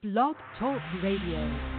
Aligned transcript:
Blog 0.00 0.36
Talk 0.60 0.80
Radio. 1.02 1.77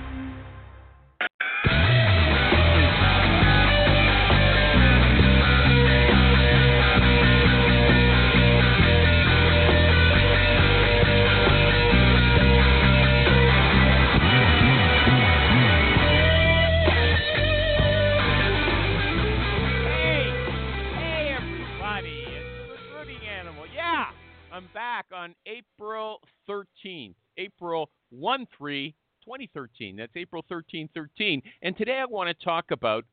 1 28.39 28.47
3, 28.57 28.95
2013. 29.25 29.97
That's 29.97 30.15
April 30.15 30.45
13, 30.47 30.87
13. 30.93 31.41
And 31.61 31.75
today 31.75 31.99
I 31.99 32.05
want 32.05 32.29
to 32.29 32.45
talk 32.45 32.71
about 32.71 33.03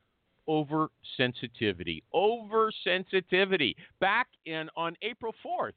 oversensitivity. 0.49 2.05
Oversensitivity. 2.15 3.75
Back 4.01 4.29
in 4.45 4.69
on 4.77 4.95
April 5.03 5.35
4th, 5.45 5.73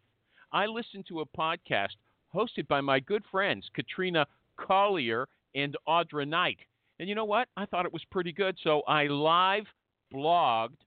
I 0.51 0.67
listened 0.67 1.05
to 1.07 1.21
a 1.21 1.25
podcast 1.25 1.95
hosted 2.33 2.67
by 2.67 2.79
my 2.79 2.99
good 2.99 3.23
friends 3.31 3.67
Katrina 3.73 4.27
Collier 4.55 5.27
and 5.55 5.75
Audra 5.87 6.27
Knight. 6.27 6.59
And 6.99 7.09
you 7.09 7.15
know 7.15 7.25
what? 7.25 7.47
I 7.57 7.65
thought 7.65 7.85
it 7.85 7.93
was 7.93 8.03
pretty 8.11 8.31
good, 8.31 8.55
so 8.63 8.81
I 8.81 9.05
live 9.05 9.65
blogged 10.13 10.77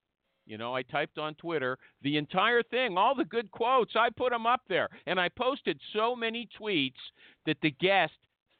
you 0.45 0.57
know, 0.57 0.75
I 0.75 0.81
typed 0.83 1.17
on 1.17 1.35
Twitter 1.35 1.77
the 2.01 2.17
entire 2.17 2.63
thing, 2.63 2.97
all 2.97 3.15
the 3.15 3.23
good 3.23 3.49
quotes. 3.51 3.95
I 3.95 4.09
put 4.09 4.31
them 4.31 4.45
up 4.45 4.61
there, 4.67 4.89
and 5.07 5.19
I 5.19 5.29
posted 5.29 5.79
so 5.93 6.15
many 6.15 6.49
tweets 6.59 6.99
that 7.45 7.57
the 7.61 7.71
guest 7.71 8.13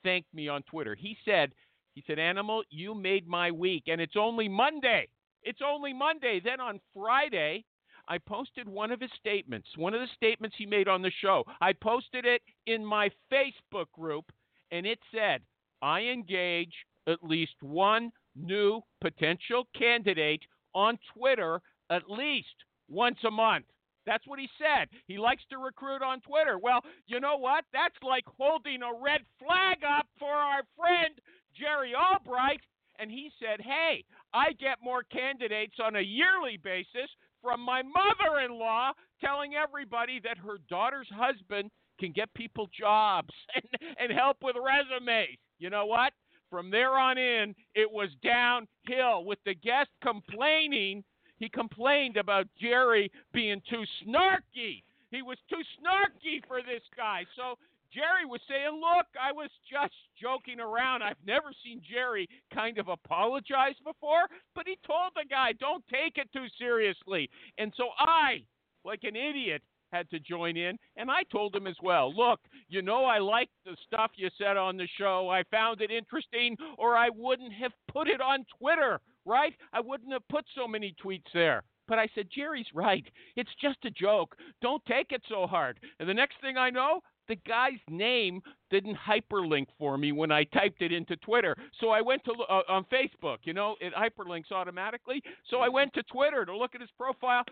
thanked 0.03 0.33
me 0.33 0.47
on 0.47 0.63
Twitter. 0.63 0.95
He 0.95 1.17
said, 1.25 1.53
"He 1.95 2.03
said, 2.05 2.19
Animal, 2.19 2.63
you 2.69 2.93
made 2.93 3.27
my 3.27 3.51
week, 3.51 3.83
and 3.87 3.99
it's 4.01 4.15
only 4.15 4.47
Monday. 4.47 5.07
It's 5.41 5.61
only 5.61 5.93
Monday." 5.93 6.39
Then 6.39 6.59
on 6.59 6.79
Friday, 6.93 7.65
I 8.07 8.17
posted 8.17 8.67
one 8.67 8.91
of 8.91 8.99
his 8.99 9.11
statements, 9.13 9.77
one 9.77 9.93
of 9.93 10.01
the 10.01 10.07
statements 10.15 10.57
he 10.57 10.65
made 10.65 10.87
on 10.87 11.01
the 11.01 11.11
show. 11.11 11.45
I 11.61 11.73
posted 11.73 12.25
it 12.25 12.41
in 12.65 12.85
my 12.85 13.09
Facebook 13.31 13.91
group, 13.93 14.31
and 14.71 14.85
it 14.85 14.99
said, 15.11 15.41
"I 15.81 16.01
engage 16.01 16.85
at 17.07 17.23
least 17.23 17.61
one 17.61 18.11
new 18.35 18.81
potential 19.01 19.67
candidate 19.73 20.43
on 20.73 20.97
Twitter 21.13 21.61
at 21.89 22.09
least 22.09 22.65
once 22.87 23.23
a 23.23 23.31
month. 23.31 23.65
That's 24.05 24.27
what 24.27 24.39
he 24.39 24.49
said. 24.57 24.89
He 25.07 25.17
likes 25.17 25.43
to 25.49 25.57
recruit 25.57 26.01
on 26.01 26.21
Twitter. 26.21 26.57
Well, 26.59 26.81
you 27.07 27.19
know 27.19 27.37
what? 27.37 27.65
That's 27.73 27.95
like 28.01 28.25
holding 28.25 28.81
a 28.81 28.93
red 29.01 29.21
flag 29.39 29.79
up 29.83 30.07
for 30.19 30.31
our 30.31 30.63
friend 30.77 31.15
Jerry 31.57 31.93
Albright. 31.95 32.61
And 32.99 33.09
he 33.09 33.31
said, 33.39 33.59
Hey, 33.61 34.03
I 34.33 34.53
get 34.59 34.77
more 34.83 35.03
candidates 35.03 35.75
on 35.83 35.95
a 35.95 36.01
yearly 36.01 36.57
basis 36.57 37.09
from 37.41 37.59
my 37.61 37.81
mother 37.81 38.39
in 38.45 38.57
law 38.57 38.91
telling 39.19 39.53
everybody 39.55 40.19
that 40.23 40.37
her 40.37 40.57
daughter's 40.69 41.09
husband 41.11 41.69
can 41.99 42.11
get 42.11 42.33
people 42.33 42.67
jobs 42.77 43.33
and, 43.55 43.65
and 43.99 44.17
help 44.17 44.37
with 44.41 44.55
resumes. 44.55 45.37
You 45.59 45.69
know 45.69 45.85
what? 45.85 46.13
From 46.49 46.69
there 46.69 46.91
on 46.91 47.17
in, 47.17 47.55
it 47.73 47.91
was 47.91 48.09
downhill 48.23 49.25
with 49.25 49.39
the 49.45 49.55
guest 49.55 49.89
complaining. 50.03 51.03
He 51.39 51.49
complained 51.49 52.17
about 52.17 52.47
Jerry 52.59 53.11
being 53.33 53.61
too 53.69 53.83
snarky. 54.05 54.83
He 55.11 55.21
was 55.21 55.37
too 55.49 55.61
snarky 55.79 56.45
for 56.47 56.61
this 56.61 56.83
guy. 56.95 57.25
So 57.35 57.57
Jerry 57.93 58.25
was 58.25 58.41
saying, 58.49 58.73
Look, 58.73 59.05
I 59.21 59.31
was 59.31 59.49
just 59.69 59.93
joking 60.19 60.59
around. 60.59 61.03
I've 61.03 61.21
never 61.25 61.53
seen 61.63 61.81
Jerry 61.87 62.27
kind 62.53 62.77
of 62.79 62.87
apologize 62.87 63.75
before, 63.85 64.25
but 64.55 64.65
he 64.65 64.77
told 64.85 65.13
the 65.15 65.27
guy, 65.29 65.53
Don't 65.53 65.83
take 65.87 66.17
it 66.17 66.29
too 66.33 66.47
seriously. 66.57 67.29
And 67.57 67.71
so 67.77 67.89
I, 67.99 68.43
like 68.83 69.03
an 69.03 69.15
idiot, 69.15 69.61
had 69.93 70.09
to 70.09 70.19
join 70.19 70.57
in, 70.57 70.77
and 70.97 71.11
I 71.11 71.21
told 71.31 71.55
him 71.55 71.67
as 71.67 71.75
well. 71.83 72.11
Look, 72.15 72.39
you 72.67 72.81
know 72.81 73.05
I 73.05 73.19
liked 73.19 73.51
the 73.63 73.77
stuff 73.85 74.11
you 74.15 74.29
said 74.39 74.57
on 74.57 74.75
the 74.75 74.87
show. 74.97 75.29
I 75.29 75.43
found 75.51 75.81
it 75.81 75.91
interesting, 75.91 76.57
or 76.79 76.97
I 76.97 77.09
wouldn't 77.09 77.53
have 77.53 77.73
put 77.87 78.07
it 78.07 78.19
on 78.19 78.43
Twitter, 78.57 78.99
right? 79.25 79.53
I 79.71 79.79
wouldn't 79.81 80.13
have 80.13 80.27
put 80.29 80.45
so 80.55 80.67
many 80.67 80.95
tweets 81.03 81.31
there. 81.33 81.63
But 81.87 81.99
I 81.99 82.07
said, 82.15 82.27
Jerry's 82.33 82.67
right. 82.73 83.05
It's 83.35 83.49
just 83.61 83.77
a 83.85 83.89
joke. 83.89 84.37
Don't 84.61 84.83
take 84.85 85.11
it 85.11 85.21
so 85.27 85.45
hard. 85.45 85.79
And 85.99 86.07
the 86.07 86.13
next 86.13 86.35
thing 86.39 86.57
I 86.57 86.69
know, 86.69 87.01
the 87.27 87.35
guy's 87.35 87.79
name 87.89 88.41
didn't 88.69 88.97
hyperlink 88.97 89.67
for 89.77 89.97
me 89.97 90.11
when 90.11 90.31
I 90.31 90.43
typed 90.45 90.81
it 90.81 90.91
into 90.91 91.15
Twitter. 91.17 91.55
So 91.79 91.89
I 91.89 92.01
went 92.01 92.23
to 92.25 92.31
uh, 92.49 92.61
on 92.69 92.85
Facebook, 92.85 93.39
you 93.43 93.53
know, 93.53 93.75
it 93.79 93.93
hyperlinks 93.93 94.51
automatically. 94.51 95.21
So 95.49 95.59
I 95.59 95.69
went 95.69 95.93
to 95.93 96.03
Twitter 96.03 96.45
to 96.45 96.55
look 96.55 96.75
at 96.75 96.81
his 96.81 96.89
profile. 96.97 97.43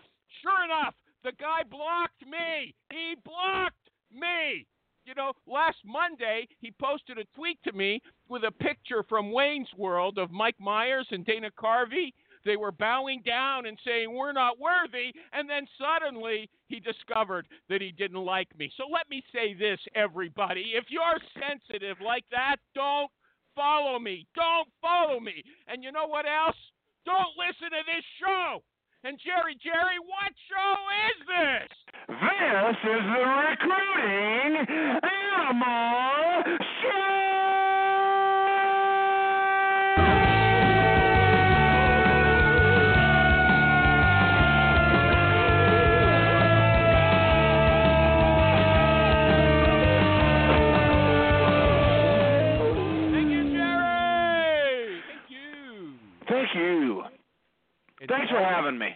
Sure 0.42 0.64
enough, 0.64 0.94
the 1.24 1.32
guy 1.38 1.62
blocked 1.70 2.22
me. 2.26 2.74
He 2.90 3.16
blocked 3.24 3.90
me. 4.12 4.66
You 5.04 5.14
know, 5.14 5.32
last 5.46 5.78
Monday 5.84 6.46
he 6.60 6.72
posted 6.80 7.18
a 7.18 7.24
tweet 7.34 7.58
to 7.64 7.72
me 7.72 8.00
with 8.28 8.44
a 8.44 8.52
picture 8.52 9.02
from 9.08 9.32
Wayne's 9.32 9.68
World 9.76 10.18
of 10.18 10.30
Mike 10.30 10.60
Myers 10.60 11.08
and 11.10 11.24
Dana 11.24 11.50
Carvey. 11.50 12.12
They 12.44 12.56
were 12.56 12.72
bowing 12.72 13.22
down 13.24 13.66
and 13.66 13.78
saying, 13.84 14.12
We're 14.14 14.32
not 14.32 14.58
worthy. 14.58 15.12
And 15.32 15.48
then 15.48 15.66
suddenly 15.78 16.48
he 16.68 16.80
discovered 16.80 17.48
that 17.68 17.80
he 17.80 17.92
didn't 17.92 18.24
like 18.24 18.56
me. 18.58 18.70
So 18.76 18.84
let 18.92 19.08
me 19.10 19.22
say 19.32 19.54
this, 19.54 19.78
everybody. 19.94 20.72
If 20.74 20.84
you're 20.88 21.20
sensitive 21.38 21.98
like 22.04 22.24
that, 22.30 22.56
don't 22.74 23.10
follow 23.54 23.98
me. 23.98 24.26
Don't 24.34 24.68
follow 24.80 25.20
me. 25.20 25.42
And 25.68 25.82
you 25.82 25.92
know 25.92 26.06
what 26.06 26.26
else? 26.26 26.56
Don't 27.04 27.34
listen 27.36 27.70
to 27.70 27.82
this 27.86 28.04
show. 28.20 28.62
And 29.04 29.18
Jerry, 29.18 29.58
Jerry, 29.58 29.98
what 30.06 30.30
show 30.46 30.74
is 31.10 31.18
this? 31.26 31.70
This 32.06 32.76
is 32.86 33.02
the 33.02 33.24
Recruiting 33.50 34.52
Animal 35.02 35.82
Thank 36.82 37.31
Thanks 58.08 58.30
for 58.30 58.38
having 58.42 58.78
me. 58.78 58.88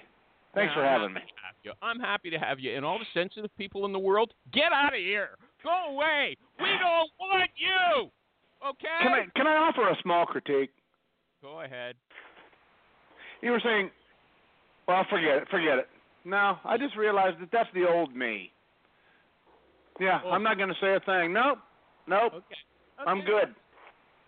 Thanks 0.54 0.72
for 0.74 0.82
having 0.82 1.12
me. 1.12 1.20
happy 1.20 1.32
to 1.32 1.42
have 1.44 1.54
you. 1.64 1.72
I'm 1.82 2.00
happy 2.00 2.30
to 2.30 2.38
have 2.38 2.58
you. 2.58 2.74
And 2.76 2.84
all 2.84 2.98
the 2.98 3.04
sensitive 3.12 3.50
people 3.58 3.84
in 3.84 3.92
the 3.92 3.98
world, 3.98 4.32
get 4.52 4.72
out 4.72 4.94
of 4.94 5.00
here. 5.00 5.30
Go 5.62 5.92
away. 5.94 6.36
We 6.58 6.66
don't 6.80 7.10
want 7.20 7.50
you. 7.56 8.10
Okay? 8.66 8.86
Can 9.02 9.12
I 9.12 9.24
can 9.36 9.46
I 9.46 9.56
offer 9.56 9.88
a 9.88 9.96
small 10.02 10.24
critique? 10.24 10.70
Go 11.42 11.60
ahead. 11.60 11.94
You 13.42 13.50
were 13.50 13.60
saying, 13.62 13.90
well, 14.88 15.04
forget 15.10 15.36
it, 15.36 15.48
forget 15.50 15.78
it. 15.78 15.88
No, 16.24 16.56
I 16.64 16.78
just 16.78 16.96
realized 16.96 17.40
that 17.40 17.50
that's 17.52 17.68
the 17.74 17.86
old 17.86 18.16
me. 18.16 18.50
Yeah, 20.00 20.20
Oh. 20.24 20.30
I'm 20.30 20.42
not 20.42 20.56
going 20.56 20.68
to 20.70 20.74
say 20.80 20.94
a 20.94 21.00
thing. 21.00 21.32
Nope, 21.32 21.58
nope. 22.08 22.32
Okay. 22.34 23.06
I'm 23.06 23.20
good. 23.20 23.54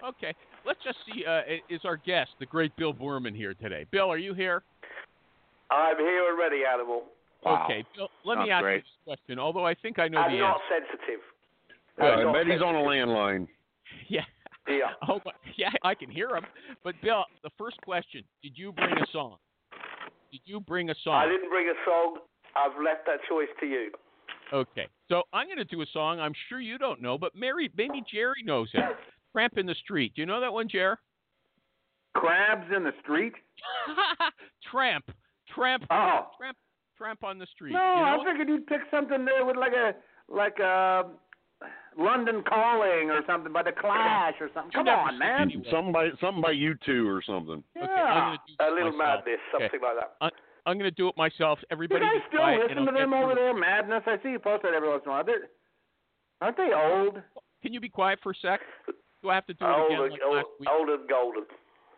Okay. 0.07 0.35
Let's 0.69 0.85
just 0.85 0.99
see. 1.07 1.25
Uh, 1.25 1.41
is 1.71 1.81
our 1.85 1.97
guest, 1.97 2.33
the 2.39 2.45
great 2.45 2.77
Bill 2.77 2.93
Boorman, 2.93 3.35
here 3.35 3.55
today? 3.55 3.87
Bill, 3.91 4.13
are 4.13 4.19
you 4.19 4.35
here? 4.35 4.63
I'm 5.71 5.97
here 5.97 6.25
already, 6.31 6.61
animal. 6.71 7.05
Wow. 7.43 7.65
Okay. 7.65 7.85
Bill, 7.97 8.11
let 8.27 8.39
me 8.39 8.51
ask 8.51 8.63
great. 8.63 8.77
you 8.77 8.81
this 8.83 9.17
question, 9.17 9.39
although 9.39 9.65
I 9.65 9.75
think 9.75 9.99
I 9.99 10.09
know 10.09 10.19
I'm 10.19 10.33
the 10.33 10.41
not 10.41 10.61
answer. 10.71 10.87
sensitive. 10.91 11.21
Good. 11.97 12.05
I'm 12.05 12.29
I 12.29 12.33
bet 12.35 12.53
he's 12.53 12.61
on 12.61 12.75
a 12.75 12.79
landline. 12.81 13.49
Yeah. 14.09 14.21
Yeah. 14.69 14.93
Oh, 15.09 15.21
but- 15.25 15.37
yeah, 15.57 15.71
I 15.83 15.95
can 15.95 16.11
hear 16.11 16.37
him. 16.37 16.45
But 16.85 16.97
Bill, 17.03 17.25
the 17.43 17.51
first 17.57 17.81
question: 17.81 18.23
Did 18.43 18.53
you 18.55 18.73
bring 18.73 18.93
a 18.93 19.07
song? 19.11 19.37
Did 20.31 20.43
you 20.45 20.61
bring 20.61 20.91
a 20.91 20.95
song? 21.03 21.15
I 21.15 21.27
didn't 21.27 21.49
bring 21.49 21.69
a 21.69 21.79
song. 21.87 22.19
I've 22.55 22.77
left 22.85 23.07
that 23.07 23.21
choice 23.27 23.49
to 23.61 23.67
you. 23.67 23.91
Okay, 24.53 24.87
so 25.09 25.23
I'm 25.33 25.47
going 25.47 25.59
to 25.59 25.65
do 25.65 25.81
a 25.81 25.87
song 25.95 26.21
I'm 26.21 26.35
sure 26.51 26.61
you 26.61 26.77
don't 26.77 27.01
know, 27.01 27.17
but 27.17 27.35
Mary, 27.35 27.71
maybe 27.77 28.03
Jerry 28.13 28.43
knows 28.45 28.69
it. 28.75 28.85
Tramp 29.33 29.59
in 29.59 29.67
the 29.67 29.75
Street. 29.75 30.13
Do 30.15 30.23
you 30.23 30.27
know 30.27 30.41
that 30.41 30.53
one, 30.53 30.69
Jer? 30.69 30.99
Crabs 32.15 32.67
in 32.75 32.83
the 32.85 32.93
street? 33.03 33.35
Tramp, 34.71 35.05
tramp, 35.55 35.85
Oh. 35.91 36.27
tramp, 36.39 36.57
tramp 36.97 37.23
on 37.25 37.39
the 37.39 37.47
street. 37.47 37.73
No, 37.73 37.79
you 37.79 38.01
know 38.03 38.21
I 38.23 38.25
figured 38.25 38.49
you'd 38.49 38.67
pick 38.67 38.81
something 38.91 39.25
there 39.25 39.45
with 39.45 39.57
like 39.57 39.73
a 39.73 39.95
like 40.33 40.59
a 40.59 41.05
London 41.97 42.43
Calling 42.49 43.11
or 43.11 43.21
something 43.27 43.53
by 43.53 43.63
the 43.63 43.73
Clash 43.73 44.35
or 44.41 44.49
something. 44.55 44.73
Come 44.73 44.89
on, 44.89 45.19
man. 45.19 45.43
any- 45.43 45.65
Something 45.71 45.93
by 45.93 46.09
something 46.21 46.43
by 46.43 46.53
you 46.53 46.75
two 46.85 47.09
or 47.09 47.23
something. 47.23 47.63
Okay, 47.77 47.87
Yeah. 47.87 48.03
I'm 48.05 48.37
going 48.37 48.39
to 48.39 48.55
do 48.59 48.65
A 48.65 48.71
little 48.75 48.93
myself. 48.99 49.25
madness, 49.25 49.41
Okay. 49.55 49.65
something 49.65 49.81
like 49.83 49.97
that. 50.21 50.33
I'm 50.67 50.75
going 50.79 50.91
to 50.91 50.97
do 50.97 51.09
it 51.09 51.17
myself. 51.17 51.61
Did 51.61 51.67
Everybody 51.71 52.05
I 52.05 52.19
still 52.29 52.41
quiet, 52.41 52.61
listen 52.69 52.87
to 52.87 52.93
them 52.93 53.15
over 53.15 53.35
there, 53.35 53.55
Madness? 53.55 54.03
I 54.07 54.17
see 54.23 54.31
you 54.31 54.39
post 54.39 54.63
that 54.65 54.75
every 54.75 54.89
once 54.89 55.03
in 55.05 55.11
a 55.11 55.15
while. 55.15 55.25
They're, 55.25 55.49
aren't 56.41 56.57
they 56.57 56.71
old? 56.75 57.23
Can 57.63 57.73
you 57.73 57.81
be 57.81 57.89
quiet 57.89 58.19
for 58.23 58.33
a 58.33 58.35
sec? 58.43 58.61
Do 59.23 59.31
I 59.31 59.35
have 59.35 59.47
to 59.47 59.55
do 59.55 59.65
it 59.65 59.69
Old, 59.69 59.91
again 59.91 60.03
and, 60.03 60.13
like 60.13 60.21
old, 60.25 60.45
old 60.71 60.89
and 61.01 61.09
golden. 61.09 61.45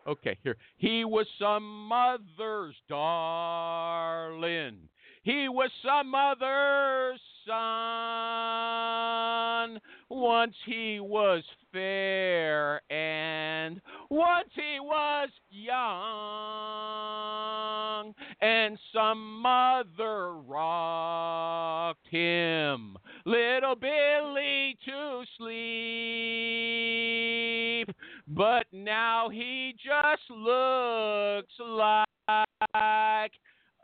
Okay, 0.06 0.38
here. 0.42 0.56
He 0.78 1.04
was 1.04 1.26
some 1.38 1.86
mother's 1.86 2.74
darling. 2.88 4.88
He 5.22 5.50
was 5.50 5.70
some 5.84 6.10
mother's 6.10 7.20
son. 7.46 7.60
Once 10.12 10.56
he 10.66 10.98
was 10.98 11.44
fair, 11.72 12.82
and 12.90 13.80
once 14.10 14.48
he 14.56 14.80
was 14.80 15.28
young, 15.50 15.72
and 18.40 18.76
some 18.92 19.40
mother 19.40 20.32
rocked 20.48 22.08
him, 22.08 22.96
little 23.24 23.76
Billy, 23.76 24.76
to 24.84 25.22
sleep. 25.38 25.50
But 28.26 28.66
now 28.72 29.28
he 29.28 29.76
just 29.78 30.28
looks 30.28 31.54
like 31.60 32.08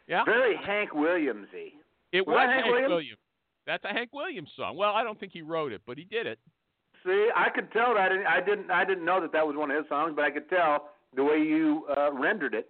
Yeah, 0.06 0.24
Very 0.24 0.56
Hank 0.56 0.90
Williamsy. 0.90 1.72
it 2.12 2.26
was 2.26 2.34
was 2.34 2.46
Hank 2.46 2.52
Hank 2.52 2.66
Williams? 2.66 2.90
Williams. 2.90 3.18
That's 3.66 3.84
a 3.84 3.88
Hank 3.88 4.10
Williams 4.12 4.50
song. 4.56 4.76
Well, 4.76 4.92
I 4.92 5.02
don't 5.02 5.18
think 5.18 5.32
he 5.32 5.40
wrote 5.40 5.72
it, 5.72 5.80
but 5.86 5.96
he 5.96 6.04
did 6.04 6.26
it. 6.26 6.38
See, 7.04 7.28
I 7.34 7.48
could 7.48 7.72
tell 7.72 7.94
that. 7.94 8.10
I 8.12 8.40
didn't. 8.40 8.70
I 8.70 8.84
didn't 8.84 9.04
know 9.04 9.20
that 9.20 9.32
that 9.32 9.46
was 9.46 9.56
one 9.56 9.70
of 9.70 9.76
his 9.76 9.88
songs, 9.88 10.12
but 10.14 10.24
I 10.24 10.30
could 10.30 10.48
tell 10.48 10.90
the 11.16 11.24
way 11.24 11.38
you 11.38 11.86
uh, 11.96 12.12
rendered 12.12 12.54
it. 12.54 12.68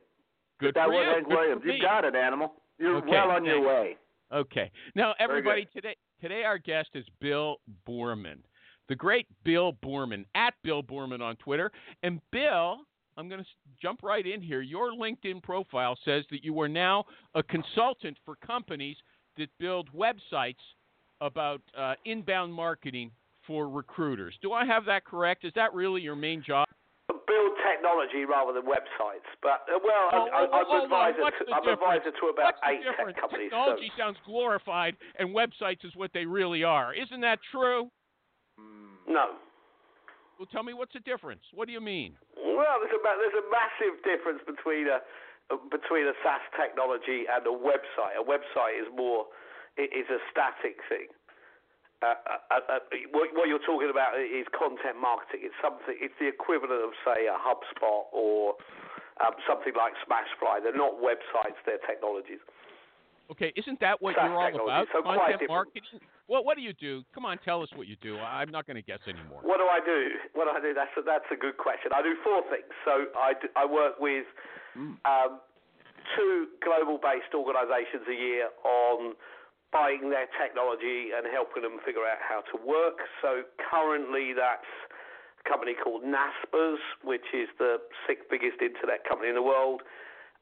Good 0.60 0.74
that 0.74 0.86
for 0.86 0.92
was. 0.92 1.06
Hank 1.14 1.28
Good 1.28 1.34
Williams. 1.36 1.62
You 1.64 1.80
got 1.82 2.04
it, 2.04 2.14
animal. 2.14 2.52
You're 2.78 2.96
Okay, 2.98 3.10
well 3.10 3.30
on 3.30 3.44
your 3.44 3.60
way. 3.60 3.96
Okay. 4.32 4.70
Now, 4.94 5.14
everybody, 5.18 5.66
today 5.72 5.96
today 6.20 6.44
our 6.44 6.58
guest 6.58 6.90
is 6.94 7.04
Bill 7.20 7.56
Boorman, 7.88 8.38
the 8.88 8.96
great 8.96 9.26
Bill 9.44 9.72
Boorman 9.84 10.24
at 10.34 10.54
Bill 10.62 10.82
Boorman 10.82 11.20
on 11.20 11.36
Twitter. 11.36 11.70
And 12.02 12.20
Bill, 12.32 12.78
I'm 13.16 13.28
going 13.28 13.40
to 13.42 13.46
jump 13.80 14.02
right 14.02 14.26
in 14.26 14.42
here. 14.42 14.60
Your 14.60 14.90
LinkedIn 14.92 15.42
profile 15.42 15.96
says 16.04 16.24
that 16.30 16.44
you 16.44 16.58
are 16.60 16.68
now 16.68 17.04
a 17.34 17.42
consultant 17.42 18.16
for 18.24 18.36
companies 18.36 18.96
that 19.36 19.48
build 19.58 19.88
websites 19.94 20.56
about 21.20 21.60
uh, 21.78 21.94
inbound 22.04 22.52
marketing 22.52 23.10
for 23.46 23.68
recruiters. 23.68 24.34
Do 24.42 24.52
I 24.52 24.64
have 24.64 24.84
that 24.86 25.04
correct? 25.04 25.44
Is 25.44 25.52
that 25.54 25.72
really 25.74 26.00
your 26.00 26.16
main 26.16 26.42
job? 26.44 26.66
Build 27.08 27.52
technology 27.66 28.24
rather 28.24 28.52
than 28.52 28.62
websites. 28.62 29.26
But 29.42 29.64
uh, 29.72 29.78
well, 29.82 30.08
Oh, 30.12 30.28
I, 30.32 30.38
I, 30.38 30.42
I'm 30.44 30.64
oh, 30.68 30.84
advisor. 30.84 31.18
to, 31.18 31.52
I'm 31.54 31.68
advisor 31.68 32.10
to 32.10 32.26
about 32.32 32.44
What's 32.44 32.58
eight 32.66 32.80
tech 32.96 33.20
companies. 33.20 33.50
so- 33.50 33.56
Technology 33.56 33.92
sounds 33.98 34.16
glorified, 34.26 34.96
and 35.18 35.34
websites 35.34 35.84
is 35.84 35.92
what 35.94 36.10
they 36.14 36.24
really 36.26 36.64
are. 36.64 36.94
Isn't 36.94 37.20
that 37.22 37.38
true? 37.50 37.90
No. 39.08 39.30
Well, 40.44 40.52
tell 40.52 40.60
me 40.68 40.76
what's 40.76 40.92
the 40.92 41.00
difference. 41.00 41.40
What 41.56 41.64
do 41.64 41.72
you 41.72 41.80
mean? 41.80 42.20
Well, 42.36 42.76
there's 42.84 42.92
a 42.92 43.00
ma- 43.00 43.16
there's 43.16 43.32
a 43.40 43.48
massive 43.48 43.96
difference 44.04 44.44
between 44.44 44.92
a 44.92 45.00
between 45.72 46.04
a 46.04 46.12
SaaS 46.20 46.44
technology 46.52 47.24
and 47.24 47.40
a 47.48 47.56
website. 47.56 48.20
A 48.20 48.20
website 48.20 48.76
is 48.76 48.84
more 48.92 49.24
i- 49.80 49.88
is 49.88 50.04
a 50.12 50.20
static 50.28 50.84
thing. 50.84 51.08
Uh, 52.04 52.12
uh, 52.52 52.60
uh, 52.76 52.78
what, 53.16 53.32
what 53.32 53.48
you're 53.48 53.64
talking 53.64 53.88
about 53.88 54.20
is 54.20 54.44
content 54.52 55.00
marketing. 55.00 55.48
It's 55.48 55.56
something. 55.64 55.96
It's 55.96 56.12
the 56.20 56.28
equivalent 56.28 56.84
of 56.84 56.92
say 57.08 57.24
a 57.24 57.40
HubSpot 57.40 58.04
or 58.12 58.60
um, 59.24 59.32
something 59.48 59.72
like 59.72 59.96
Smashfly. 60.04 60.60
They're 60.60 60.76
not 60.76 61.00
websites. 61.00 61.56
They're 61.64 61.80
technologies. 61.88 62.44
Okay, 63.32 63.48
isn't 63.56 63.80
that 63.80 63.96
what 64.04 64.12
SaaS 64.12 64.28
you're 64.28 64.36
all 64.36 64.68
about? 64.68 64.92
so 64.92 65.00
Content 65.00 65.48
marketing. 65.48 66.04
What 66.26 66.44
What 66.44 66.56
do 66.56 66.62
you 66.62 66.72
do? 66.72 67.04
Come 67.14 67.24
on, 67.24 67.38
tell 67.44 67.62
us 67.62 67.68
what 67.74 67.86
you 67.86 67.96
do. 68.00 68.18
I'm 68.18 68.50
not 68.50 68.66
going 68.66 68.76
to 68.76 68.82
guess 68.82 69.00
anymore. 69.06 69.40
What 69.42 69.58
do 69.58 69.68
I 69.68 69.80
do? 69.84 70.00
What 70.32 70.48
do 70.48 70.52
I 70.56 70.60
do? 70.60 70.72
That's 70.72 70.94
a, 70.96 71.02
that's 71.04 71.28
a 71.30 71.36
good 71.36 71.58
question. 71.58 71.92
I 71.94 72.00
do 72.02 72.16
four 72.24 72.42
things. 72.48 72.70
So 72.84 73.12
I, 73.16 73.34
do, 73.36 73.48
I 73.56 73.64
work 73.66 74.00
with 74.00 74.24
um, 75.04 75.40
two 76.16 76.48
global-based 76.64 77.32
organisations 77.34 78.08
a 78.08 78.16
year 78.16 78.48
on 78.64 79.14
buying 79.72 80.08
their 80.08 80.30
technology 80.40 81.10
and 81.12 81.26
helping 81.28 81.62
them 81.62 81.82
figure 81.84 82.06
out 82.06 82.22
how 82.22 82.40
to 82.52 82.56
work. 82.62 83.04
So 83.20 83.42
currently, 83.58 84.32
that's 84.32 84.70
a 85.44 85.44
company 85.48 85.74
called 85.74 86.06
Naspers, 86.06 86.80
which 87.02 87.26
is 87.34 87.50
the 87.58 87.82
sixth 88.06 88.24
biggest 88.30 88.62
internet 88.62 89.04
company 89.04 89.28
in 89.28 89.34
the 89.34 89.42
world. 89.44 89.82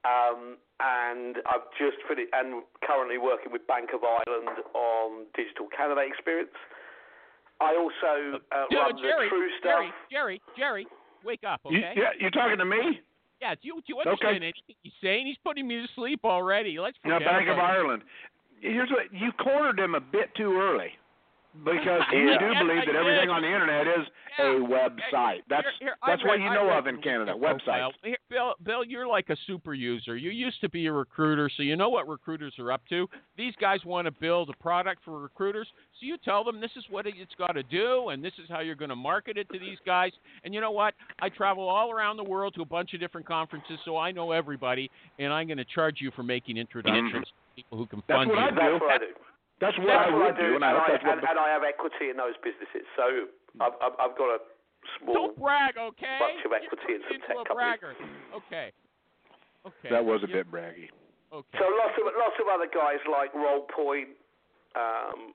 Um, 0.04 0.58
and 0.82 1.36
I've 1.46 1.70
just 1.78 2.02
finished 2.10 2.28
and 2.34 2.62
currently 2.82 3.16
working 3.18 3.52
with 3.54 3.62
Bank 3.70 3.90
of 3.94 4.02
Ireland 4.02 4.50
on 4.74 5.26
digital 5.38 5.70
candidate 5.70 6.10
experience. 6.10 6.50
I 7.62 7.78
also 7.78 8.42
uh, 8.50 8.66
Dude, 8.68 8.78
run 8.78 8.98
Jerry, 8.98 9.26
the 9.26 9.30
True 9.30 9.48
Stuff. 9.62 9.70
Jerry, 9.70 9.90
Jerry, 10.10 10.42
Jerry, 10.58 10.86
wake 11.24 11.44
up, 11.46 11.60
You, 11.70 11.78
okay? 11.78 11.94
yeah, 11.96 12.10
you're 12.18 12.34
talking 12.34 12.58
to 12.58 12.64
me? 12.66 12.98
Yeah, 13.40 13.54
do 13.54 13.60
you 13.66 13.74
do 13.86 13.94
you 13.94 13.98
understand 13.98 14.42
anything 14.42 14.74
he's 14.82 14.92
saying? 15.02 15.26
He's 15.26 15.38
putting 15.44 15.66
me 15.66 15.80
to 15.82 15.88
sleep 15.94 16.20
already. 16.24 16.78
Let's 16.78 16.96
No, 17.04 17.18
forget 17.18 17.28
Bank 17.30 17.48
of 17.48 17.54
about. 17.58 17.70
Ireland. 17.70 18.02
Here's 18.60 18.90
what 18.90 19.12
you 19.12 19.30
cornered 19.32 19.78
him 19.78 19.94
a 19.94 20.00
bit 20.00 20.34
too 20.36 20.54
early. 20.54 20.90
Because 21.64 22.00
you 22.12 22.30
Yeah. 22.30 22.38
do 22.38 22.54
believe 22.66 22.86
that 22.86 22.96
everything 22.96 23.28
on 23.28 23.42
the 23.42 23.48
internet 23.48 23.86
is 23.86 24.08
Yeah. 24.38 24.52
a 24.52 24.54
website. 24.60 25.42
That's 25.48 25.68
Here- 25.78 25.88
here, 25.88 25.96
I 26.02 26.10
that's 26.10 26.24
what 26.24 26.40
you 26.40 26.48
know 26.48 26.68
read 26.68 26.78
of 26.78 26.86
in 26.86 27.02
Canada. 27.02 27.32
LinkedIn 27.34 27.40
Websites. 27.42 27.64
profile. 27.64 27.92
Here, 28.02 28.16
Bill, 28.30 28.54
Bill, 28.62 28.84
you're 28.84 29.06
like 29.06 29.28
a 29.28 29.36
super 29.36 29.74
user. 29.74 30.16
You 30.16 30.30
used 30.30 30.62
to 30.62 30.70
be 30.70 30.86
a 30.86 30.92
recruiter, 30.92 31.50
so 31.50 31.62
you 31.62 31.76
know 31.76 31.90
what 31.90 32.08
recruiters 32.08 32.58
are 32.58 32.72
up 32.72 32.80
to. 32.88 33.06
These 33.36 33.54
guys 33.56 33.84
want 33.84 34.06
to 34.06 34.10
build 34.12 34.48
a 34.48 34.54
product 34.54 35.04
for 35.04 35.18
recruiters, 35.20 35.68
so 36.00 36.06
you 36.06 36.16
tell 36.16 36.42
them 36.42 36.58
this 36.58 36.74
is 36.76 36.88
what 36.88 37.06
it's 37.06 37.34
got 37.34 37.52
to 37.52 37.62
do, 37.64 38.08
and 38.08 38.24
this 38.24 38.38
is 38.38 38.48
how 38.48 38.60
you're 38.60 38.74
going 38.74 38.88
to 38.88 38.96
market 38.96 39.36
it 39.36 39.46
to 39.50 39.58
these 39.58 39.78
guys. 39.80 40.12
And 40.44 40.54
you 40.54 40.62
know 40.62 40.70
what? 40.70 40.94
I 41.20 41.28
travel 41.28 41.68
all 41.68 41.90
around 41.90 42.16
the 42.16 42.24
world 42.24 42.54
to 42.54 42.62
a 42.62 42.66
bunch 42.66 42.94
of 42.94 43.00
different 43.00 43.26
conferences, 43.26 43.78
so 43.84 43.98
I 43.98 44.10
know 44.10 44.30
everybody, 44.32 44.90
and 45.18 45.30
I'm 45.30 45.46
going 45.48 45.58
to 45.58 45.66
charge 45.66 46.00
you 46.00 46.10
for 46.12 46.22
making 46.22 46.56
introductions 46.56 47.26
to 47.28 47.32
people 47.56 47.76
who 47.76 47.84
can 47.86 48.02
That's 48.06 48.16
fund 48.20 48.30
what 48.30 48.38
you. 48.38 48.44
I 48.46 48.50
do. 48.50 48.56
That's 48.56 48.80
what 48.80 48.90
I 48.92 48.98
do. 48.98 49.14
That's 49.62 49.78
what 49.78 49.86
That's 49.86 50.10
I 50.10 50.10
what 50.10 50.34
would 50.34 50.34
I 50.34 50.42
do, 50.42 50.48
do, 50.50 50.54
and 50.58 50.64
I 50.66 50.70
hope 50.74 50.90
that's 50.90 51.04
what. 51.06 51.22
and, 51.22 51.22
and 51.22 51.38
I 51.38 51.48
have 51.54 51.62
equity 51.62 52.10
in 52.10 52.18
those 52.18 52.34
businesses. 52.42 52.82
So 52.98 53.30
I've, 53.62 53.78
I've, 53.78 53.94
I've 54.02 54.16
got 54.18 54.34
a 54.34 54.38
small. 54.98 55.14
Don't 55.14 55.38
brag, 55.38 55.78
okay? 55.78 56.18
bunch 56.18 56.42
of 56.42 56.50
You're 56.50 56.66
equity 56.66 56.98
in 56.98 57.00
turning 57.06 57.06
some 57.06 57.14
into 57.22 57.26
tech 57.30 57.38
a 57.38 57.46
companies. 57.46 57.78
bragger. 57.78 57.92
Okay. 58.42 58.66
Okay. 59.62 59.88
that 59.94 60.02
was 60.02 60.26
a 60.26 60.28
You- 60.28 60.42
bit 60.42 60.50
braggy. 60.50 60.90
Okay. 61.30 61.56
So 61.62 61.64
lots 61.78 61.94
of 61.96 62.10
lots 62.12 62.36
of 62.42 62.46
other 62.50 62.66
guys 62.68 62.98
like 63.06 63.30
RolePoint. 63.38 64.18
Um, 64.74 65.32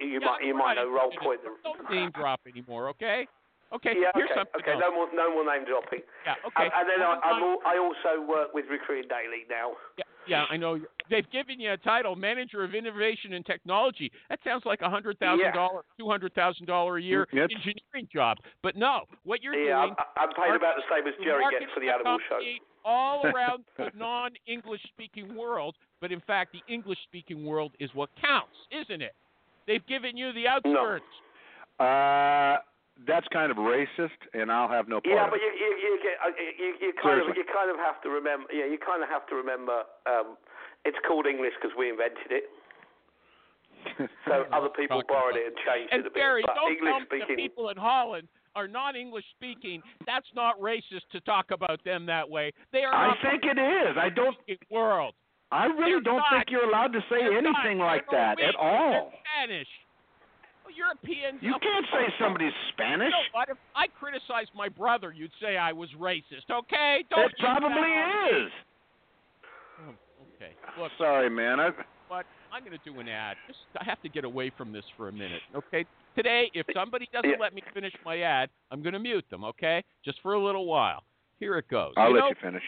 you 0.00 0.20
Yeah, 0.20 0.28
might 0.28 0.40
you 0.44 0.52
we're 0.54 0.60
might 0.60 0.74
know 0.76 0.86
RolePoint. 0.92 1.40
Don't 1.64 1.90
name 1.90 2.10
drop 2.14 2.40
anymore, 2.46 2.88
okay? 2.94 3.26
Okay. 3.72 3.96
Yeah, 3.98 4.12
Here's 4.14 4.30
okay, 4.30 4.38
something 4.38 4.60
okay. 4.62 4.72
else. 4.76 4.82
No 4.84 4.94
more 4.94 5.08
no 5.16 5.26
more 5.34 5.42
name 5.48 5.64
dropping. 5.66 6.04
Yeah. 6.28 6.36
Okay. 6.46 6.68
And, 6.68 6.72
and 6.78 6.84
then 6.86 7.00
I, 7.02 7.18
I'm 7.24 7.42
all, 7.42 7.58
I 7.66 7.74
also 7.80 8.22
work 8.22 8.54
with 8.54 8.66
Recruiting 8.70 9.08
Daily 9.10 9.42
now. 9.50 9.74
Yeah, 9.98 10.04
yeah, 10.28 10.44
I 10.50 10.56
know. 10.56 10.78
They've 11.10 11.28
given 11.30 11.60
you 11.60 11.72
a 11.72 11.76
title, 11.76 12.16
Manager 12.16 12.64
of 12.64 12.74
Innovation 12.74 13.34
and 13.34 13.44
Technology. 13.44 14.10
That 14.30 14.40
sounds 14.44 14.64
like 14.64 14.80
a 14.82 14.88
hundred 14.88 15.18
thousand 15.18 15.52
dollar, 15.52 15.82
two 15.98 16.08
hundred 16.08 16.34
thousand 16.34 16.66
dollar 16.66 16.96
a 16.98 17.02
year 17.02 17.26
Yes. 17.32 17.48
engineering 17.52 18.08
job. 18.12 18.38
But 18.62 18.76
no, 18.76 19.00
what 19.24 19.42
you're 19.42 19.54
Yeah, 19.54 19.82
doing, 19.86 19.94
I'm, 20.16 20.28
I'm 20.28 20.28
paid 20.34 20.54
about 20.56 20.76
the 20.76 20.82
same 20.90 21.06
as 21.06 21.14
Jerry 21.22 21.44
gets 21.50 21.70
for 21.74 21.80
the 21.80 21.88
animal 21.90 22.18
show. 22.28 22.38
all 22.84 23.26
around 23.26 23.64
the 23.76 23.90
non-English 23.96 24.80
speaking 24.88 25.36
world. 25.36 25.74
But 26.00 26.12
in 26.12 26.20
fact, 26.20 26.52
the 26.52 26.72
English 26.72 26.98
speaking 27.04 27.44
world 27.44 27.72
is 27.80 27.90
what 27.94 28.08
counts, 28.20 28.56
isn't 28.70 29.02
it? 29.02 29.14
They've 29.66 29.86
given 29.86 30.16
you 30.16 30.32
the 30.32 30.46
outskirts. 30.48 31.04
Uh, 31.80 32.56
that's 33.06 33.26
kind 33.28 33.50
of 33.50 33.58
racist, 33.58 34.14
and 34.34 34.50
I'll 34.52 34.68
have 34.70 34.86
no 34.88 35.00
part 35.00 35.10
Yeah, 35.14 35.26
but 35.28 35.40
you 35.42 35.50
you 35.50 35.70
you, 35.82 35.98
get, 36.02 36.14
uh, 36.22 36.30
you 36.38 36.74
you 36.80 36.92
kind 37.02 37.20
of 37.20 37.36
you 37.36 37.44
kind 37.52 37.70
of 37.70 37.76
have 37.76 38.00
to 38.02 38.08
remember. 38.08 38.46
Yeah, 38.52 38.66
you 38.66 38.78
kind 38.78 39.02
of 39.02 39.08
have 39.08 39.26
to 39.28 39.34
remember. 39.34 39.82
Um, 40.06 40.36
it's 40.84 40.98
called 41.08 41.26
English 41.26 41.52
because 41.60 41.74
we 41.76 41.90
invented 41.90 42.30
it. 42.30 42.44
So 44.26 44.44
other 44.52 44.68
people 44.70 45.02
borrowed 45.08 45.36
about- 45.36 45.40
it 45.42 45.46
and 45.48 45.56
changed 45.66 45.92
And 45.92 46.00
it 46.00 46.06
a 46.06 46.10
bit. 46.10 46.14
Barry, 46.14 46.42
but 46.46 46.54
don't 46.54 46.72
English 46.72 46.88
tell 46.90 47.00
me 47.00 47.06
the 47.10 47.16
speaking. 47.26 47.36
people 47.36 47.68
in 47.68 47.76
Holland 47.76 48.28
are 48.56 48.68
not 48.68 48.96
English 48.96 49.24
speaking. 49.36 49.82
That's 50.06 50.26
not 50.34 50.58
racist 50.60 51.04
to 51.12 51.20
talk 51.20 51.50
about 51.50 51.82
them 51.84 52.06
that 52.06 52.28
way. 52.28 52.52
They 52.72 52.84
are 52.84 52.94
I 52.94 53.14
think 53.20 53.44
it 53.44 53.58
is. 53.58 53.96
I 53.98 54.08
don't. 54.08 54.36
world. 54.70 55.14
I 55.52 55.66
really 55.66 55.92
They're 55.92 56.00
don't 56.00 56.16
not. 56.16 56.30
think 56.32 56.44
you're 56.50 56.64
allowed 56.68 56.92
to 56.94 57.00
say 57.10 57.20
anything 57.20 57.78
not. 57.78 57.86
like 57.86 58.04
They're 58.10 58.20
that 58.36 58.40
at 58.40 58.54
all. 58.56 58.90
They're 59.12 59.20
Spanish. 59.46 59.68
Well, 60.64 60.74
Europeans. 60.74 61.40
You 61.42 61.54
can't 61.60 61.86
say 61.92 62.12
somebody's 62.18 62.52
Spanish. 62.72 63.10
know 63.10 63.28
what? 63.32 63.48
If 63.48 63.58
I 63.76 63.86
criticized 63.88 64.50
my 64.56 64.68
brother, 64.68 65.12
you'd 65.14 65.30
say 65.40 65.56
I 65.56 65.72
was 65.72 65.88
racist. 66.00 66.48
Okay? 66.50 67.04
Don't. 67.10 67.26
It 67.30 67.32
probably 67.38 67.90
is. 68.40 68.50
Oh, 69.84 69.94
okay. 70.34 70.52
Look, 70.80 70.90
Sorry, 70.98 71.28
man. 71.28 71.60
I, 71.60 71.70
but 72.08 72.24
I'm 72.52 72.64
going 72.64 72.78
to 72.78 72.84
do 72.90 72.98
an 73.00 73.08
ad. 73.08 73.36
Just, 73.46 73.58
I 73.78 73.84
have 73.84 74.00
to 74.02 74.08
get 74.08 74.24
away 74.24 74.50
from 74.56 74.72
this 74.72 74.84
for 74.96 75.08
a 75.08 75.12
minute. 75.12 75.42
Okay. 75.54 75.84
Today, 76.16 76.50
if 76.54 76.66
somebody 76.74 77.08
doesn't 77.12 77.28
Yeah. 77.28 77.36
let 77.40 77.54
me 77.54 77.62
finish 77.74 77.92
my 78.04 78.20
ad, 78.20 78.48
I'm 78.70 78.82
going 78.82 78.92
to 78.92 78.98
mute 79.00 79.24
them. 79.30 79.44
Okay? 79.44 79.82
Just 80.04 80.20
for 80.22 80.34
a 80.34 80.42
little 80.42 80.66
while. 80.66 81.02
Here 81.40 81.58
it 81.58 81.68
goes. 81.68 81.92
I'll 81.96 82.08
you 82.08 82.14
let 82.14 82.20
know, 82.20 82.28
you 82.28 82.34
finish. 82.40 82.62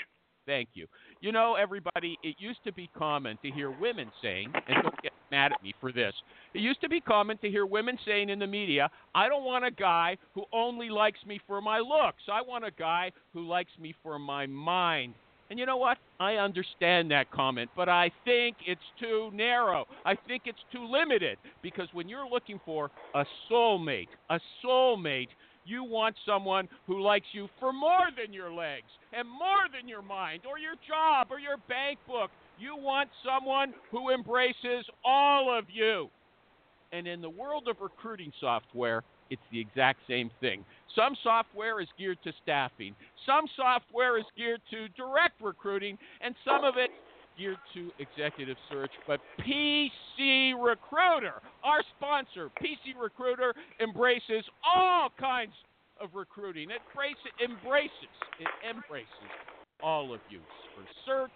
Thank 0.46 0.70
you. 0.74 0.86
You 1.20 1.32
know, 1.32 1.56
everybody, 1.60 2.18
it 2.22 2.36
used 2.38 2.62
to 2.64 2.72
be 2.72 2.88
common 2.96 3.36
to 3.42 3.50
hear 3.50 3.70
women 3.70 4.10
saying, 4.22 4.52
and 4.68 4.82
don't 4.82 5.02
get 5.02 5.12
mad 5.30 5.52
at 5.52 5.62
me 5.62 5.74
for 5.80 5.90
this. 5.92 6.14
It 6.54 6.60
used 6.60 6.80
to 6.82 6.88
be 6.88 7.00
common 7.00 7.36
to 7.38 7.50
hear 7.50 7.66
women 7.66 7.98
saying 8.06 8.28
in 8.28 8.38
the 8.38 8.46
media, 8.46 8.88
I 9.14 9.28
don't 9.28 9.44
want 9.44 9.64
a 9.64 9.70
guy 9.70 10.16
who 10.34 10.44
only 10.52 10.88
likes 10.88 11.18
me 11.26 11.40
for 11.46 11.60
my 11.60 11.78
looks. 11.78 12.22
I 12.30 12.42
want 12.42 12.64
a 12.64 12.70
guy 12.70 13.10
who 13.32 13.46
likes 13.46 13.72
me 13.80 13.94
for 14.02 14.18
my 14.18 14.46
mind. 14.46 15.14
And 15.48 15.58
you 15.58 15.66
know 15.66 15.76
what? 15.76 15.98
I 16.18 16.34
understand 16.34 17.10
that 17.12 17.30
comment, 17.30 17.70
but 17.76 17.88
I 17.88 18.10
think 18.24 18.56
it's 18.66 18.80
too 18.98 19.30
narrow. 19.32 19.86
I 20.04 20.16
think 20.26 20.42
it's 20.46 20.58
too 20.72 20.84
limited 20.90 21.38
because 21.62 21.88
when 21.92 22.08
you're 22.08 22.28
looking 22.28 22.60
for 22.64 22.90
a 23.14 23.24
soulmate, 23.50 24.08
a 24.30 24.40
soulmate, 24.64 25.28
you 25.66 25.84
want 25.84 26.16
someone 26.24 26.68
who 26.86 27.02
likes 27.02 27.26
you 27.32 27.48
for 27.60 27.72
more 27.72 28.08
than 28.16 28.32
your 28.32 28.52
legs 28.52 28.86
and 29.12 29.28
more 29.28 29.66
than 29.72 29.88
your 29.88 30.02
mind 30.02 30.42
or 30.48 30.58
your 30.58 30.74
job 30.86 31.28
or 31.30 31.38
your 31.38 31.56
bank 31.68 31.98
book. 32.06 32.30
You 32.58 32.76
want 32.76 33.10
someone 33.24 33.74
who 33.90 34.10
embraces 34.10 34.86
all 35.04 35.56
of 35.56 35.64
you. 35.68 36.08
And 36.92 37.06
in 37.06 37.20
the 37.20 37.30
world 37.30 37.68
of 37.68 37.76
recruiting 37.80 38.32
software, 38.40 39.02
it's 39.28 39.42
the 39.50 39.60
exact 39.60 40.00
same 40.08 40.30
thing. 40.40 40.64
Some 40.94 41.16
software 41.22 41.80
is 41.80 41.88
geared 41.98 42.18
to 42.24 42.32
staffing, 42.42 42.94
some 43.26 43.44
software 43.56 44.18
is 44.18 44.24
geared 44.36 44.62
to 44.70 44.88
direct 44.90 45.40
recruiting, 45.42 45.98
and 46.20 46.34
some 46.44 46.64
of 46.64 46.74
it 46.76 46.90
geared 47.38 47.58
to 47.74 47.90
executive 47.98 48.56
search. 48.70 48.90
But 49.06 49.20
PC 49.40 50.52
Recruiter, 50.60 51.40
our 51.64 51.82
sponsor, 51.96 52.50
PC 52.62 53.00
Recruiter, 53.00 53.54
embraces 53.80 54.44
all 54.64 55.10
kinds 55.18 55.52
of 56.00 56.10
recruiting. 56.14 56.70
It 56.70 56.80
embraces, 57.42 57.90
it 58.40 58.48
embraces 58.68 59.06
all 59.82 60.12
of 60.14 60.20
you 60.30 60.40
for 60.74 60.84
search, 61.04 61.30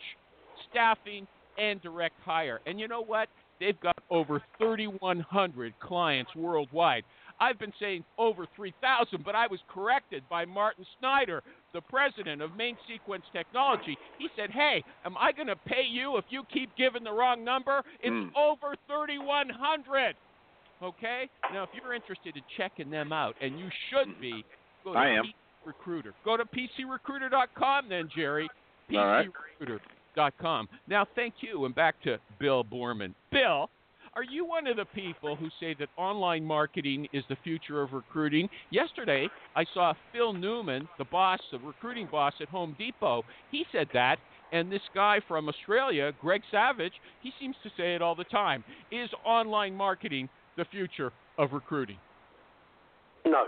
staffing, 0.71 1.26
and 1.59 1.80
direct 1.83 2.14
hire. 2.25 2.61
And 2.66 2.78
you 2.80 2.88
know 2.88 3.02
what? 3.02 3.28
They've 3.59 3.78
got 3.80 3.99
over 4.09 4.42
3,100 4.59 5.75
clients 5.80 6.35
worldwide. 6.35 7.04
I've 7.38 7.59
been 7.59 7.73
saying 7.80 8.04
over 8.19 8.47
3,000, 8.57 9.25
but 9.25 9.35
I 9.35 9.47
was 9.47 9.61
corrected 9.73 10.23
by 10.30 10.45
Martin 10.45 10.87
Snyder, 10.99 11.42
the 11.73 11.81
president 11.81 12.43
of 12.43 12.57
Main 12.57 12.77
Sequence 12.89 13.25
Technology. 13.33 13.97
He 14.19 14.29
said, 14.37 14.50
Hey, 14.50 14.83
am 15.05 15.17
I 15.19 15.33
going 15.33 15.47
to 15.49 15.57
pay 15.57 15.85
you 15.89 16.17
if 16.17 16.25
you 16.31 16.43
keep 16.53 16.71
giving 16.77 17.05
the 17.05 17.12
wrong 17.12 17.45
number? 17.45 17.83
It's 18.03 18.11
Mm. 18.11 18.31
over 18.37 18.75
3,100. 18.89 20.17
Okay? 20.83 21.29
Now, 21.53 21.65
if 21.65 21.71
you're 21.75 21.95
interested 21.95 22.37
in 22.37 22.43
checking 22.57 22.91
them 22.91 23.12
out, 23.12 23.37
and 23.41 23.59
you 23.59 23.69
should 23.91 24.21
be, 24.21 24.45
go 24.85 24.93
to 24.95 24.99
I 24.99 25.09
am. 25.11 25.25
PC 25.27 25.35
Recruiter. 25.67 26.15
Go 26.25 26.37
to 26.39 26.45
PCRecruiter.com 26.45 27.89
then, 27.89 28.09
Jerry. 28.15 28.49
All 28.95 29.07
right. 29.07 29.29
PCRecruiter.com. 29.61 30.69
Now, 30.89 31.07
thank 31.15 31.35
you, 31.41 31.67
and 31.67 31.75
back 31.75 32.00
to 32.03 32.19
Bill 32.39 32.65
Boorman. 32.65 33.15
Bill, 33.31 33.69
are 34.14 34.25
you 34.25 34.45
one 34.45 34.67
of 34.67 34.76
the 34.76 34.85
people 34.87 35.37
who 35.37 35.49
say 35.61 35.75
that 35.79 35.88
online 35.97 36.45
marketing 36.45 37.07
is 37.12 37.25
the 37.29 37.37
future 37.45 37.81
of 37.83 37.93
recruiting? 37.93 38.49
Yesterday, 38.71 39.29
I 39.55 39.64
saw 39.73 39.93
Phil 40.12 40.33
Newman, 40.33 40.88
the 40.99 41.05
boss, 41.05 41.38
the 41.52 41.59
recruiting 41.59 42.09
boss 42.11 42.33
at 42.40 42.49
Home 42.49 42.75
Depot. 42.79 43.25
He 43.50 43.64
said 43.71 43.88
that, 43.93 44.17
and 44.52 44.71
this 44.71 44.83
guy 44.95 45.21
from 45.29 45.49
Australia, 45.49 46.12
Greg 46.21 46.43
Savage, 46.50 46.93
he 47.23 47.31
seems 47.38 47.55
to 47.62 47.71
say 47.76 47.95
it 47.95 48.02
all 48.02 48.17
the 48.17 48.25
time. 48.25 48.64
Is 48.90 49.09
online 49.25 49.75
marketing 49.75 50.29
the 50.57 50.64
future 50.64 51.12
of 51.38 51.52
recruiting? 51.52 51.99
No. 53.25 53.45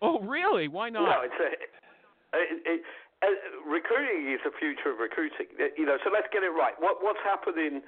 Oh, 0.00 0.20
really? 0.20 0.68
Why 0.68 0.90
not? 0.90 1.04
No, 1.04 1.22
it's 1.24 1.34
a, 1.40 2.38
it, 2.38 2.62
it, 2.66 2.82
uh, 3.22 3.26
recruiting 3.66 4.32
is 4.32 4.40
the 4.44 4.52
future 4.60 4.92
of 4.92 4.98
recruiting. 5.00 5.46
You 5.76 5.86
know, 5.86 5.96
so 6.04 6.10
let's 6.12 6.28
get 6.32 6.42
it 6.42 6.52
right. 6.52 6.74
What 6.78 6.98
what's 7.00 7.20
happened 7.24 7.58
in 7.58 7.82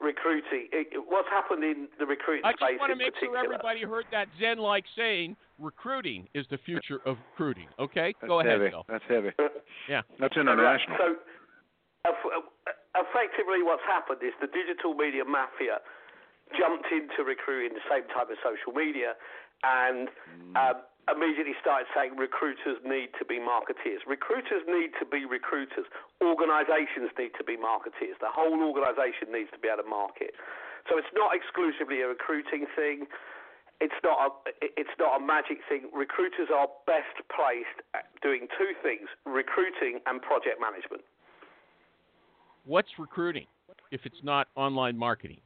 recruiting? 0.00 0.68
It, 0.72 0.88
it- 0.92 1.04
what's 1.06 1.28
happened 1.28 1.64
in 1.64 1.88
the 1.98 2.06
recruiting 2.06 2.42
space? 2.44 2.56
I 2.62 2.72
just 2.72 2.80
want 2.80 2.90
to 2.90 2.92
in 2.92 2.98
make 2.98 3.14
sure 3.18 3.36
everybody 3.36 3.82
heard 3.82 4.06
that 4.10 4.28
Zen-like 4.40 4.84
saying, 4.96 5.36
"Recruiting 5.58 6.28
is 6.34 6.46
the 6.50 6.58
future 6.58 7.00
of 7.04 7.18
recruiting." 7.32 7.68
Okay, 7.78 8.14
That's 8.20 8.28
go 8.28 8.40
ahead, 8.40 8.60
heavy. 8.60 8.70
Bill. 8.70 8.84
That's 8.88 9.04
heavy. 9.08 9.30
Yeah. 9.88 10.02
That's 10.20 10.36
international. 10.36 10.96
So, 10.98 11.16
effectively, 12.96 13.62
what's 13.62 13.82
happened 13.86 14.20
is 14.22 14.32
the 14.40 14.48
digital 14.48 14.94
media 14.94 15.24
mafia 15.24 15.78
jumped 16.56 16.88
into 16.92 17.24
recruiting 17.24 17.76
the 17.76 17.84
same 17.90 18.06
time 18.08 18.26
as 18.30 18.38
social 18.40 18.72
media, 18.72 19.14
and 19.64 20.08
um, 20.56 20.82
immediately 21.10 21.56
started 21.60 21.88
saying 21.94 22.16
recruiters 22.16 22.78
need 22.84 23.10
to 23.18 23.24
be 23.24 23.40
marketeers. 23.40 24.04
Recruiters 24.06 24.62
need 24.68 24.92
to 25.00 25.06
be 25.06 25.24
recruiters. 25.24 25.86
Organisations 26.22 27.10
need 27.18 27.32
to 27.38 27.44
be 27.44 27.56
marketeers. 27.56 28.16
The 28.20 28.32
whole 28.32 28.60
organisation 28.62 29.32
needs 29.32 29.50
to 29.52 29.58
be 29.58 29.68
able 29.68 29.84
to 29.84 29.88
market. 29.88 30.36
So 30.88 30.96
it's 30.96 31.12
not 31.14 31.36
exclusively 31.36 32.00
a 32.00 32.08
recruiting 32.08 32.66
thing. 32.74 33.06
It's 33.80 34.00
not 34.02 34.18
a 34.18 34.28
it's 34.60 34.96
not 34.98 35.20
a 35.20 35.22
magic 35.22 35.58
thing. 35.68 35.86
Recruiters 35.94 36.48
are 36.50 36.66
best 36.86 37.14
placed 37.30 37.78
at 37.94 38.10
doing 38.22 38.48
two 38.58 38.74
things: 38.82 39.06
recruiting 39.24 40.00
and 40.06 40.20
project 40.20 40.58
management. 40.60 41.02
What's 42.64 42.90
recruiting 42.98 43.46
if 43.92 44.04
it's 44.04 44.22
not 44.22 44.48
online 44.56 44.98
marketing? 44.98 45.40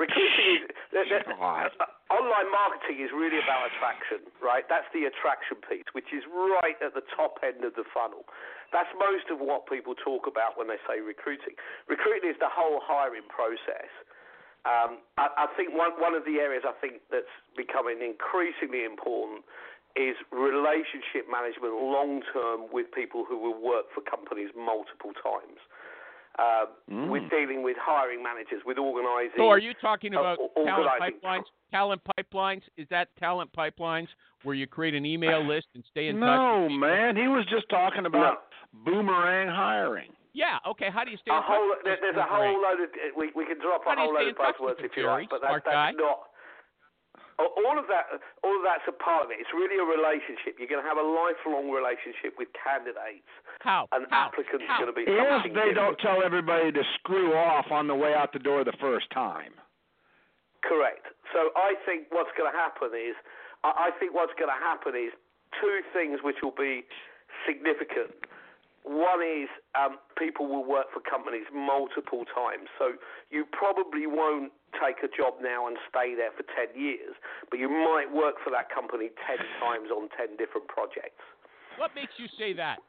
Recruiting 0.00 0.48
is 0.58 0.62
the, 0.92 1.04
God. 1.36 1.70
uh, 1.80 2.14
online 2.14 2.48
marketing 2.48 3.04
is 3.04 3.12
really 3.12 3.40
about 3.40 3.68
attraction, 3.68 4.24
right? 4.40 4.64
That's 4.68 4.88
the 4.96 5.08
attraction 5.08 5.60
piece, 5.64 5.86
which 5.92 6.08
is 6.12 6.24
right 6.28 6.76
at 6.80 6.96
the 6.96 7.04
top 7.12 7.40
end 7.44 7.64
of 7.64 7.76
the 7.76 7.84
funnel. 7.92 8.24
That's 8.72 8.90
most 8.96 9.28
of 9.28 9.38
what 9.38 9.68
people 9.68 9.94
talk 9.94 10.26
about 10.26 10.56
when 10.56 10.66
they 10.66 10.80
say 10.88 11.04
recruiting. 11.04 11.54
Recruiting 11.86 12.32
is 12.32 12.38
the 12.40 12.50
whole 12.50 12.80
hiring 12.82 13.28
process. 13.28 13.92
Um, 14.64 15.04
I, 15.20 15.44
I 15.44 15.46
think 15.60 15.76
one 15.76 15.92
one 16.00 16.16
of 16.16 16.24
the 16.24 16.40
areas 16.40 16.64
I 16.64 16.72
think 16.80 17.04
that's 17.12 17.28
becoming 17.52 18.00
increasingly 18.00 18.88
important 18.88 19.44
is 19.94 20.16
relationship 20.32 21.30
management 21.30 21.76
long 21.76 22.24
term 22.32 22.66
with 22.72 22.90
people 22.90 23.22
who 23.28 23.38
will 23.38 23.60
work 23.60 23.86
for 23.94 24.02
companies 24.02 24.50
multiple 24.56 25.14
times. 25.14 25.60
Uh, 26.38 26.66
Mm. 26.90 27.08
We're 27.08 27.28
dealing 27.28 27.62
with 27.62 27.76
hiring 27.80 28.22
managers, 28.22 28.60
with 28.66 28.76
organising. 28.76 29.38
So, 29.38 29.48
are 29.48 29.58
you 29.58 29.72
talking 29.80 30.14
uh, 30.14 30.20
about 30.20 30.38
o- 30.38 30.64
talent 30.64 30.90
pipelines? 31.00 31.44
Talent 31.70 32.02
pipelines? 32.18 32.62
Is 32.76 32.86
that 32.90 33.08
talent 33.18 33.50
pipelines 33.56 34.08
where 34.42 34.54
you 34.54 34.66
create 34.66 34.94
an 34.94 35.06
email 35.06 35.42
list 35.46 35.68
and 35.74 35.82
stay 35.90 36.08
in 36.08 36.16
touch? 36.20 36.36
No, 36.36 36.68
man. 36.68 37.16
He 37.16 37.28
was 37.28 37.46
just 37.48 37.68
talking 37.70 38.04
about 38.06 38.44
boomerang 38.84 39.48
hiring. 39.48 40.10
Yeah. 40.34 40.58
Okay. 40.68 40.90
How 40.92 41.04
do 41.04 41.10
you 41.10 41.16
stay 41.22 41.30
a 41.30 41.36
in 41.36 41.42
touch? 41.42 41.50
whole, 41.50 41.68
with 41.70 41.78
there, 41.84 41.96
those 41.96 42.00
there's 42.14 42.16
a 42.20 42.28
whole 42.28 42.58
load 42.60 42.80
of 42.82 42.90
we 43.16 43.30
we 43.34 43.46
can 43.46 43.58
drop 43.62 43.82
How 43.86 43.92
a 43.94 43.96
whole 43.96 44.12
load 44.14 44.28
of 44.28 44.36
touch 44.36 44.56
buzzwords 44.58 44.84
if 44.84 44.92
you 44.96 45.06
like, 45.06 45.30
but 45.30 45.40
that, 45.40 45.62
that's 45.64 45.64
guy. 45.64 45.92
not. 45.94 46.18
All 47.38 47.74
of 47.78 47.90
that, 47.90 48.22
all 48.46 48.54
of 48.54 48.62
that's 48.62 48.86
a 48.86 48.94
part 48.94 49.26
of 49.26 49.30
it. 49.34 49.42
It's 49.42 49.50
really 49.50 49.74
a 49.80 49.86
relationship. 49.86 50.54
You're 50.58 50.70
going 50.70 50.82
to 50.82 50.86
have 50.86 51.00
a 51.00 51.04
lifelong 51.06 51.66
relationship 51.70 52.38
with 52.38 52.46
candidates, 52.54 53.26
How? 53.58 53.90
and 53.90 54.06
How? 54.10 54.30
applicants 54.30 54.62
How? 54.70 54.78
going 54.78 54.92
to 54.92 54.96
be 54.96 55.02
If 55.02 55.18
something 55.18 55.54
they 55.54 55.74
don't 55.74 55.98
tell 55.98 56.22
everybody 56.22 56.70
to 56.70 56.82
screw 57.00 57.34
off 57.34 57.74
on 57.74 57.90
the 57.90 57.94
way 57.94 58.14
out 58.14 58.32
the 58.32 58.38
door 58.38 58.62
the 58.62 58.76
first 58.78 59.10
time. 59.10 59.50
Correct. 60.62 61.10
So 61.34 61.50
I 61.58 61.74
think 61.84 62.08
what's 62.14 62.30
going 62.38 62.50
to 62.50 62.56
happen 62.56 62.94
is, 62.94 63.18
I 63.66 63.90
I 63.90 63.98
think 63.98 64.14
what's 64.14 64.32
going 64.38 64.52
to 64.52 64.60
happen 64.62 64.94
is 64.94 65.10
two 65.60 65.82
things 65.92 66.22
which 66.22 66.38
will 66.42 66.54
be 66.56 66.86
significant. 67.46 68.14
One 68.84 69.24
is 69.24 69.48
um, 69.72 69.96
people 70.20 70.44
will 70.44 70.64
work 70.64 70.92
for 70.92 71.00
companies 71.00 71.48
multiple 71.48 72.28
times. 72.28 72.68
So 72.76 73.00
you 73.32 73.48
probably 73.48 74.04
won't 74.04 74.52
take 74.76 75.00
a 75.00 75.08
job 75.08 75.40
now 75.40 75.66
and 75.66 75.80
stay 75.88 76.12
there 76.12 76.36
for 76.36 76.44
10 76.52 76.76
years, 76.76 77.16
but 77.48 77.56
you 77.56 77.72
might 77.72 78.12
work 78.12 78.36
for 78.44 78.52
that 78.52 78.68
company 78.68 79.08
10 79.24 79.40
times 79.64 79.88
on 79.88 80.12
10 80.12 80.36
different 80.36 80.68
projects. 80.68 81.24
What 81.80 81.96
makes 81.96 82.12
you 82.20 82.28
say 82.36 82.52
that? 82.60 82.84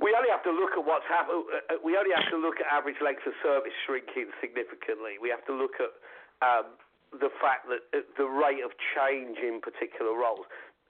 We 0.00 0.12
only 0.12 0.28
have 0.28 0.44
to 0.44 0.52
look 0.52 0.76
at 0.76 0.84
what's 0.84 1.08
happened. 1.08 1.44
We 1.80 1.96
only 1.96 2.12
have 2.12 2.28
to 2.32 2.36
look 2.36 2.60
at 2.60 2.68
average 2.68 3.00
length 3.00 3.24
of 3.24 3.32
service 3.40 3.72
shrinking 3.88 4.28
significantly. 4.44 5.16
We 5.20 5.32
have 5.32 5.44
to 5.48 5.56
look 5.56 5.80
at 5.80 5.92
um, 6.44 6.76
the 7.16 7.32
fact 7.40 7.70
that 7.72 7.80
uh, 7.96 8.04
the 8.20 8.28
rate 8.28 8.60
of 8.60 8.76
change 8.92 9.40
in 9.40 9.60
particular 9.64 10.12
roles. 10.12 10.44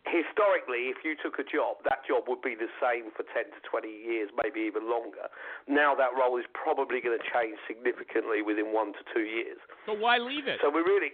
Historically, 0.07 0.87
if 0.95 1.03
you 1.03 1.19
took 1.19 1.43
a 1.43 1.47
job, 1.47 1.83
that 1.83 2.07
job 2.07 2.31
would 2.31 2.39
be 2.39 2.55
the 2.55 2.71
same 2.79 3.11
for 3.11 3.27
10 3.35 3.51
to 3.51 3.61
20 3.67 3.91
years, 3.91 4.31
maybe 4.39 4.63
even 4.63 4.87
longer. 4.87 5.27
Now 5.67 5.99
that 5.99 6.15
role 6.15 6.39
is 6.39 6.47
probably 6.55 7.03
going 7.03 7.19
to 7.19 7.25
change 7.27 7.59
significantly 7.67 8.39
within 8.39 8.71
one 8.71 8.95
to 8.95 9.03
two 9.11 9.27
years. 9.27 9.59
So 9.83 9.99
why 9.99 10.23
leave 10.23 10.47
it? 10.47 10.63
So 10.63 10.71
we 10.71 10.87
really, 10.87 11.11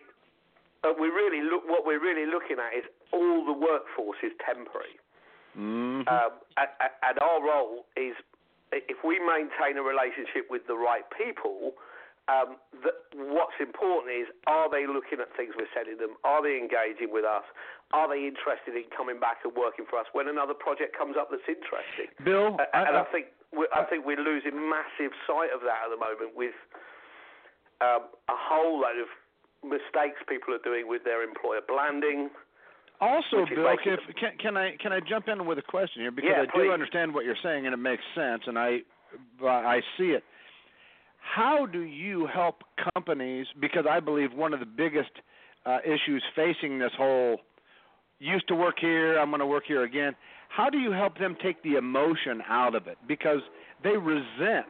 uh, 0.84 0.92
we 0.92 1.08
really 1.08 1.40
look. 1.40 1.64
What 1.64 1.88
we're 1.88 2.04
really 2.04 2.28
looking 2.28 2.60
at 2.60 2.76
is 2.76 2.84
all 3.16 3.48
the 3.48 3.56
workforce 3.56 4.20
is 4.20 4.36
temporary. 4.44 5.00
Mm-hmm. 5.56 6.04
Um, 6.08 6.32
and, 6.60 6.70
and 7.00 7.16
our 7.20 7.40
role 7.40 7.88
is, 7.96 8.12
if 8.72 9.00
we 9.04 9.20
maintain 9.20 9.80
a 9.80 9.84
relationship 9.84 10.48
with 10.52 10.68
the 10.68 10.76
right 10.76 11.04
people, 11.16 11.76
Um, 12.30 12.54
the, 12.70 12.94
what's 13.18 13.58
important 13.58 14.14
is 14.14 14.30
are 14.46 14.70
they 14.70 14.86
looking 14.86 15.18
at 15.18 15.34
things 15.34 15.58
we're 15.58 15.70
sending 15.74 15.98
them? 15.98 16.14
Are 16.22 16.38
they 16.38 16.54
engaging 16.54 17.10
with 17.10 17.26
us? 17.26 17.42
Are 17.90 18.06
they 18.06 18.30
interested 18.30 18.78
in 18.78 18.86
coming 18.94 19.18
back 19.18 19.42
and 19.42 19.50
working 19.58 19.84
for 19.90 19.98
us 19.98 20.06
when 20.14 20.30
another 20.30 20.54
project 20.54 20.94
comes 20.94 21.18
up 21.18 21.34
that's 21.34 21.44
interesting? 21.50 22.14
Bill, 22.22 22.54
Uh, 22.62 22.70
and 22.78 22.94
I, 22.94 23.02
I, 23.02 23.10
think 23.10 23.34
we're, 23.50 23.68
I 23.74 23.82
think 23.90 24.06
we're 24.06 24.22
losing 24.22 24.54
massive 24.54 25.10
sight 25.26 25.50
of 25.50 25.66
that 25.66 25.82
at 25.86 25.90
the 25.90 25.98
moment 25.98 26.38
with 26.38 26.54
um, 27.82 28.06
a 28.30 28.38
whole 28.38 28.78
load 28.78 29.02
of 29.02 29.10
mistakes 29.66 30.22
people 30.30 30.54
are 30.54 30.62
doing 30.62 30.86
with 30.86 31.02
their 31.02 31.26
employer 31.26 31.60
branding. 31.66 32.30
Also, 33.02 33.42
Bill, 33.50 33.66
if, 33.82 33.98
can, 34.14 34.38
can 34.38 34.56
I 34.56 34.78
can 34.78 34.92
I 34.94 35.00
jump 35.02 35.26
in 35.26 35.44
with 35.44 35.58
a 35.58 35.66
question 35.66 36.02
here 36.02 36.12
because 36.14 36.30
Yeah, 36.30 36.42
I 36.42 36.46
do 36.46 36.70
please. 36.70 36.70
understand 36.70 37.12
what 37.12 37.24
you're 37.24 37.42
saying 37.42 37.66
and 37.66 37.74
it 37.74 37.82
makes 37.82 38.02
sense 38.14 38.46
and 38.46 38.56
I 38.56 38.86
I 39.42 39.82
see 39.98 40.14
it. 40.14 40.22
How 41.22 41.66
do 41.66 41.80
you 41.80 42.26
help 42.32 42.62
companies? 42.94 43.46
Because 43.60 43.84
I 43.88 44.00
believe 44.00 44.32
one 44.34 44.52
of 44.52 44.60
the 44.60 44.66
biggest 44.66 45.10
uh, 45.64 45.78
issues 45.84 46.22
facing 46.36 46.78
this 46.78 46.90
whole 46.96 47.38
used 48.18 48.46
to 48.48 48.54
work 48.54 48.76
here, 48.80 49.18
I'm 49.18 49.30
going 49.30 49.40
to 49.40 49.46
work 49.46 49.64
here 49.66 49.84
again. 49.84 50.14
How 50.48 50.68
do 50.68 50.78
you 50.78 50.92
help 50.92 51.18
them 51.18 51.36
take 51.42 51.62
the 51.62 51.76
emotion 51.76 52.42
out 52.48 52.74
of 52.74 52.86
it? 52.86 52.98
Because 53.08 53.40
they 53.82 53.96
resent 53.96 54.66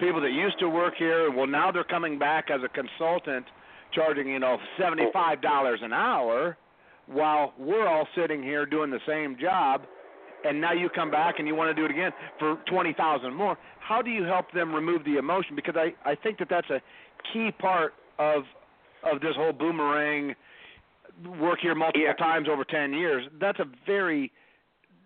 people 0.00 0.20
that 0.20 0.32
used 0.32 0.58
to 0.60 0.68
work 0.68 0.94
here. 0.98 1.30
Well, 1.30 1.46
now 1.46 1.70
they're 1.70 1.84
coming 1.84 2.18
back 2.18 2.46
as 2.50 2.60
a 2.64 2.68
consultant, 2.68 3.46
charging 3.94 4.28
you 4.28 4.38
know 4.38 4.56
seventy-five 4.80 5.42
dollars 5.42 5.80
an 5.82 5.92
hour, 5.92 6.56
while 7.06 7.52
we're 7.58 7.86
all 7.86 8.08
sitting 8.16 8.42
here 8.42 8.64
doing 8.64 8.90
the 8.90 9.00
same 9.06 9.36
job. 9.40 9.82
And 10.44 10.60
now 10.60 10.72
you 10.72 10.88
come 10.88 11.10
back 11.10 11.38
and 11.38 11.46
you 11.46 11.54
want 11.54 11.74
to 11.74 11.74
do 11.74 11.84
it 11.84 11.90
again 11.90 12.10
for 12.38 12.56
twenty 12.68 12.92
thousand 12.92 13.34
more. 13.34 13.56
How 13.80 14.02
do 14.02 14.10
you 14.10 14.24
help 14.24 14.50
them 14.52 14.74
remove 14.74 15.04
the 15.04 15.16
emotion? 15.16 15.54
Because 15.54 15.74
I 15.76 15.94
I 16.08 16.14
think 16.16 16.38
that 16.38 16.48
that's 16.50 16.68
a 16.70 16.80
key 17.32 17.50
part 17.58 17.94
of 18.18 18.42
of 19.04 19.20
this 19.20 19.34
whole 19.36 19.52
boomerang 19.52 20.34
work 21.38 21.60
here 21.60 21.74
multiple 21.74 22.02
Yeah. 22.02 22.14
times 22.14 22.48
over 22.50 22.64
ten 22.64 22.92
years. 22.92 23.24
That's 23.40 23.58
a 23.60 23.66
very 23.86 24.32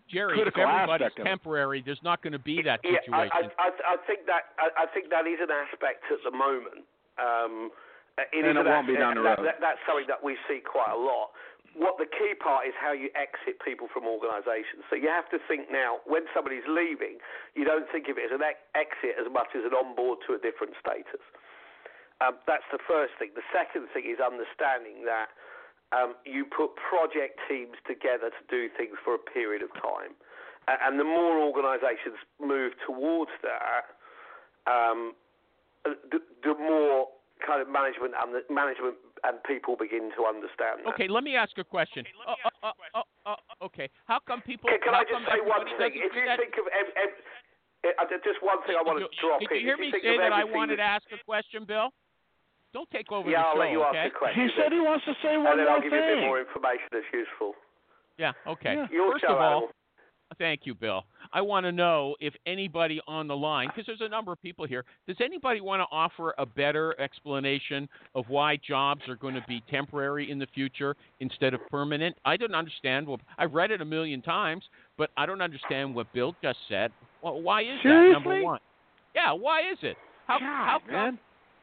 Jerry, 0.08 0.38
if 0.38 0.46
critical 0.46 0.62
everybody's 0.62 1.06
aspect 1.10 1.18
of 1.18 1.26
it. 1.26 1.28
temporary, 1.28 1.82
there's 1.84 2.02
not 2.04 2.22
going 2.22 2.32
to 2.32 2.38
be 2.38 2.62
that 2.62 2.78
Yeah, 2.84 3.02
I, 3.12 3.26
situation. 3.26 3.50
I, 3.58 3.68
I, 3.68 3.68
I 3.94 3.96
think 4.06 4.20
that 4.26 4.42
I, 4.56 4.84
I 4.84 4.86
think 4.94 5.10
that 5.10 5.26
is 5.26 5.40
an 5.42 5.50
aspect 5.50 6.04
at 6.12 6.22
the 6.24 6.30
moment. 6.30 6.86
Um, 7.18 7.70
it 8.16 8.46
And 8.46 8.56
it 8.56 8.64
won't 8.64 8.86
be 8.86 8.94
aspect- 8.94 9.00
down 9.00 9.14
the 9.16 9.22
that- 9.26 9.42
that- 9.42 9.60
that's 9.60 9.80
something 9.84 10.06
that 10.08 10.22
we 10.22 10.38
see 10.48 10.60
quite 10.64 10.92
a 10.94 10.96
lot. 10.96 11.32
What 11.76 12.00
the 12.00 12.08
key 12.08 12.32
part 12.32 12.64
is 12.64 12.72
how 12.72 12.96
you 12.96 13.12
exit 13.12 13.60
people 13.60 13.84
from 13.92 14.08
organisations. 14.08 14.88
So 14.88 14.96
you 14.96 15.12
have 15.12 15.28
to 15.28 15.36
think 15.44 15.68
now 15.68 16.00
when 16.08 16.24
somebody's 16.32 16.64
leaving, 16.64 17.20
you 17.52 17.68
don't 17.68 17.84
think 17.92 18.08
of 18.08 18.16
it 18.16 18.32
as 18.32 18.34
an 18.34 18.40
exit 18.72 19.20
as 19.20 19.28
much 19.28 19.52
as 19.52 19.60
an 19.68 19.76
onboard 19.76 20.24
to 20.24 20.32
a 20.32 20.40
different 20.40 20.72
status. 20.80 21.20
Um, 22.24 22.40
that's 22.48 22.64
the 22.72 22.80
first 22.80 23.12
thing. 23.20 23.36
The 23.36 23.44
second 23.52 23.92
thing 23.92 24.08
is 24.08 24.16
understanding 24.24 25.04
that 25.04 25.28
um, 25.92 26.16
you 26.24 26.48
put 26.48 26.72
project 26.80 27.44
teams 27.44 27.76
together 27.84 28.32
to 28.32 28.42
do 28.48 28.72
things 28.72 28.96
for 29.04 29.12
a 29.14 29.20
period 29.20 29.60
of 29.60 29.68
time. 29.76 30.16
And 30.66 30.98
the 30.98 31.04
more 31.06 31.38
organisations 31.38 32.18
move 32.40 32.72
towards 32.82 33.30
that, 33.44 33.86
um, 34.66 35.14
the, 35.84 36.18
the 36.42 36.56
more 36.58 37.06
kind 37.38 37.62
of 37.62 37.70
management 37.70 38.18
and 38.18 38.34
the 38.34 38.42
management 38.50 38.98
and 39.24 39.40
people 39.44 39.76
begin 39.76 40.10
to 40.16 40.26
understand 40.28 40.84
that. 40.84 40.92
Okay, 40.94 41.08
let 41.08 41.24
me 41.24 41.36
ask 41.36 41.56
a 41.58 41.64
question. 41.64 42.04
Uh, 42.26 42.34
uh, 42.62 42.72
uh, 42.94 43.02
uh, 43.24 43.30
uh, 43.30 43.64
okay, 43.66 43.88
how 44.04 44.18
come 44.26 44.40
people? 44.42 44.68
Can, 44.68 44.80
can 44.84 44.94
I 44.94 45.04
just 45.08 45.24
say 45.30 45.40
one 45.40 45.64
thing? 45.78 45.92
If 45.96 46.12
you 46.12 46.24
that? 46.26 46.38
think 46.38 46.54
of 46.60 46.66
ev- 46.68 46.94
ev- 46.96 47.96
uh, 47.96 48.04
just 48.24 48.42
one 48.42 48.60
thing 48.66 48.76
I 48.78 48.82
want 48.82 48.98
to 49.00 49.06
Did 49.08 49.14
you- 49.14 49.22
drop 49.22 49.40
Did 49.40 49.50
in. 49.52 49.56
you 49.56 49.62
hear 49.66 49.74
If 49.74 49.80
me 49.80 49.90
think 49.90 50.04
say 50.04 50.14
of 50.16 50.20
that 50.20 50.32
I 50.32 50.40
everything 50.42 50.56
wanted 50.58 50.76
to 50.76 50.88
ask 50.88 51.04
a 51.14 51.20
question, 51.24 51.64
Bill? 51.64 51.90
Don't 52.74 52.90
take 52.90 53.10
over 53.10 53.30
Yeah, 53.30 53.40
the 53.40 53.46
I'll 53.46 53.54
show, 53.54 53.60
let 53.60 53.70
you 53.72 53.82
okay? 53.88 53.98
ask 53.98 54.12
the 54.12 54.18
question. 54.18 54.42
He 54.42 54.48
said 54.58 54.72
he 54.72 54.80
wants 54.80 55.04
to 55.06 55.14
say 55.22 55.38
one 55.38 55.44
more 55.44 55.54
thing. 55.56 55.64
and 55.64 55.64
one 55.64 55.64
then 55.64 55.68
I'll 55.70 55.80
give 55.80 55.92
you 55.92 56.02
a 56.02 56.16
bit 56.20 56.26
more 56.28 56.40
information 56.40 56.88
that's 56.92 57.08
useful. 57.14 57.54
Yeah, 58.18 58.32
okay. 58.46 58.74
Yeah. 58.74 58.86
Your 58.90 59.12
First 59.12 59.24
show, 59.24 59.32
of 59.32 59.40
all, 59.40 59.56
Animal. 59.70 59.72
Thank 60.38 60.66
you, 60.66 60.74
Bill. 60.74 61.04
I 61.32 61.40
want 61.40 61.64
to 61.66 61.72
know 61.72 62.16
if 62.20 62.34
anybody 62.46 63.00
on 63.06 63.28
the 63.28 63.36
line, 63.36 63.68
because 63.68 63.86
there's 63.86 64.00
a 64.00 64.08
number 64.08 64.32
of 64.32 64.40
people 64.42 64.66
here, 64.66 64.84
does 65.06 65.16
anybody 65.20 65.60
want 65.60 65.80
to 65.80 65.86
offer 65.90 66.34
a 66.38 66.46
better 66.46 66.98
explanation 67.00 67.88
of 68.14 68.24
why 68.28 68.56
jobs 68.56 69.02
are 69.08 69.16
going 69.16 69.34
to 69.34 69.44
be 69.48 69.62
temporary 69.70 70.30
in 70.30 70.38
the 70.38 70.46
future 70.54 70.96
instead 71.20 71.54
of 71.54 71.60
permanent? 71.70 72.16
I 72.24 72.36
don't 72.36 72.54
understand. 72.54 73.06
Well, 73.06 73.20
I've 73.38 73.54
read 73.54 73.70
it 73.70 73.80
a 73.80 73.84
million 73.84 74.22
times, 74.22 74.64
but 74.98 75.10
I 75.16 75.26
don't 75.26 75.42
understand 75.42 75.94
what 75.94 76.12
Bill 76.12 76.34
just 76.42 76.58
said. 76.68 76.92
Well, 77.22 77.40
why 77.40 77.62
is 77.62 77.78
that? 77.84 78.10
Number 78.12 78.42
one. 78.42 78.60
Yeah, 79.14 79.32
why 79.32 79.60
is 79.60 79.78
it? 79.82 79.96
How, 80.26 80.38
how 80.40 80.78
come? 80.84 80.92
man. 80.92 81.18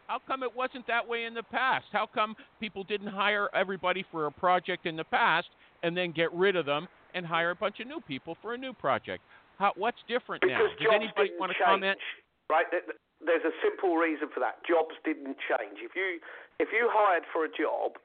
How 0.08 0.19
come 0.28 0.43
it 0.43 0.54
wasn't 0.56 0.86
that 0.88 1.08
way 1.08 1.26
in 1.26 1.34
the 1.34 1.43
past? 1.43 1.86
How 1.91 2.06
come 2.06 2.36
people 2.60 2.84
didn't 2.84 3.08
hire 3.08 3.49
everybody 3.56 4.06
for 4.12 4.26
a 4.26 4.32
project 4.32 4.86
in 4.86 4.95
the 4.95 5.04
past 5.04 5.47
and 5.82 5.95
then 5.95 6.12
get 6.12 6.32
rid 6.34 6.56
of 6.56 6.65
them 6.65 6.88
and 7.13 7.26
hire 7.26 7.52
a 7.52 7.56
bunch 7.56 7.80
of 7.80 7.88
new 7.88 8.02
people 8.02 8.38
for 8.41 8.54
a 8.54 8.58
new 8.58 8.73
project? 8.73 9.23
How, 9.60 9.72
what's 9.78 10.02
different 10.08 10.44
now? 10.46 10.58
Because 10.58 10.74
Does 10.78 10.86
jobs 10.89 10.96
anybody 10.98 11.30
didn't 11.30 11.39
want 11.39 11.52
to 11.54 11.58
change, 11.60 11.82
comment? 11.84 12.00
right? 12.50 12.68
Th- 12.72 12.84
th- 12.86 13.00
There's 13.24 13.46
a 13.46 13.56
simple 13.62 13.96
reason 13.96 14.28
for 14.34 14.39
that. 14.42 14.60
Jobs 14.66 14.96
didn't 15.06 15.38
change. 15.46 15.80
If 15.82 15.94
you 15.96 16.20
if 16.60 16.70
you 16.74 16.89
hired 16.92 17.24
for 17.32 17.46
a 17.46 17.52
job, 17.52 17.98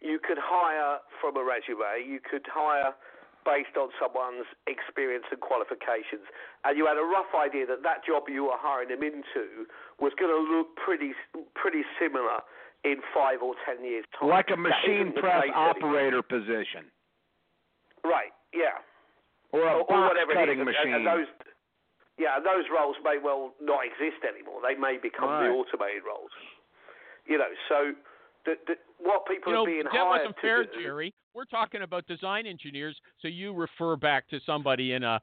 you 0.00 0.18
could 0.20 0.38
hire 0.40 1.00
from 1.20 1.36
a 1.36 1.44
resume. 1.44 2.04
You 2.04 2.20
could 2.20 2.44
hire 2.48 2.92
based 3.44 3.76
on 3.76 3.92
someone's 4.00 4.48
experience 4.66 5.28
and 5.28 5.36
qualifications, 5.40 6.24
and 6.64 6.76
you 6.80 6.88
had 6.88 6.96
a 6.96 7.04
rough 7.04 7.28
idea 7.36 7.68
that 7.68 7.84
that 7.84 8.00
job 8.04 8.24
you 8.28 8.48
were 8.48 8.56
hiring 8.56 8.88
them 8.88 9.04
into 9.04 9.68
was 10.00 10.12
going 10.18 10.32
to 10.32 10.40
look 10.40 10.72
pretty 10.80 11.12
pretty 11.54 11.84
similar 12.00 12.40
in 12.84 13.04
five 13.12 13.40
or 13.44 13.52
ten 13.68 13.84
years' 13.84 14.04
time. 14.18 14.28
Like 14.32 14.48
a 14.52 14.56
machine 14.56 15.12
press 15.12 15.44
case 15.44 15.52
anymore. 15.52 15.70
operator 15.76 16.22
position 16.24 16.88
Right. 18.04 18.32
Yeah. 18.52 18.80
Or 19.54 19.62
a 19.62 19.78
or, 19.78 19.86
or 19.86 20.08
whatever 20.10 20.34
cutting 20.34 20.58
it 20.58 20.62
is. 20.62 20.66
machine. 20.74 20.94
And, 20.98 21.06
and 21.06 21.06
those, 21.06 21.30
yeah, 22.18 22.38
those 22.42 22.66
roles 22.74 22.96
may 23.04 23.18
well 23.22 23.54
not 23.62 23.86
exist 23.86 24.22
anymore. 24.26 24.60
They 24.66 24.74
may 24.78 24.98
become 25.00 25.28
Right. 25.30 25.48
the 25.48 25.54
automated 25.54 26.02
roles. 26.06 26.30
You 27.26 27.38
know, 27.38 27.48
so 27.68 27.92
the, 28.44 28.54
the, 28.66 28.74
what 28.98 29.24
people 29.26 29.52
You 29.52 29.58
know, 29.58 29.62
are 29.62 29.66
being 29.66 29.84
that 29.84 29.92
hired 29.92 30.20
wasn't 30.28 30.36
fair, 30.40 30.64
to 30.64 30.72
do. 30.72 30.82
Jerry. 30.82 31.14
We're 31.34 31.46
talking 31.46 31.82
about 31.82 32.06
design 32.06 32.46
engineers, 32.46 32.94
so 33.20 33.28
you 33.28 33.52
refer 33.54 33.96
back 33.96 34.28
to 34.30 34.38
somebody 34.46 34.92
in 34.92 35.02
a 35.02 35.20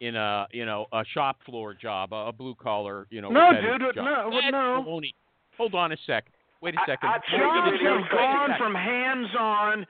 in 0.00 0.16
a 0.16 0.46
you 0.52 0.66
know 0.66 0.86
a 0.92 1.04
shop 1.14 1.38
floor 1.46 1.72
job, 1.72 2.12
a, 2.12 2.26
a 2.28 2.32
blue 2.32 2.54
collar 2.56 3.06
you 3.10 3.22
know. 3.22 3.30
No, 3.30 3.50
dude, 3.52 3.94
job. 3.94 4.04
no, 4.04 4.28
That's 4.30 4.52
no. 4.52 4.84
baloney. 4.86 5.14
Hold 5.56 5.74
on 5.74 5.92
a 5.92 5.96
sec. 6.06 6.26
Wait 6.60 6.74
a 6.74 6.80
I- 6.80 6.86
second. 6.86 7.08
I 7.08 7.18
Before 7.18 7.38
tell 7.38 7.72
we 7.72 7.78
Jobs 7.78 7.82
have 7.82 7.96
wait 8.02 8.12
a 8.12 8.14
gone 8.16 8.50
from 8.58 8.74
hands-on 8.74 9.86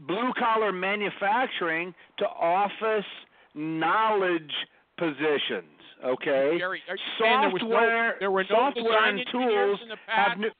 blue 0.00 0.32
collar 0.38 0.72
manufacturing 0.72 1.94
to 2.18 2.26
office 2.26 3.04
knowledge 3.54 4.52
positions. 4.98 5.68
Okay, 6.04 6.56
Jerry, 6.58 6.82
are 6.88 6.96
you 6.96 7.02
saying 7.18 7.40
there 7.40 7.50
was 7.50 7.62
no- 7.62 7.70
software, 7.70 8.16
there 8.20 8.30
were 8.30 8.42
no 8.42 8.48
software 8.48 8.84
design 8.84 9.18
and 9.18 9.26
tools 9.30 9.80
in 9.82 9.88
the 9.88 9.96
have 10.06 10.28
past? 10.28 10.40
new. 10.40 10.50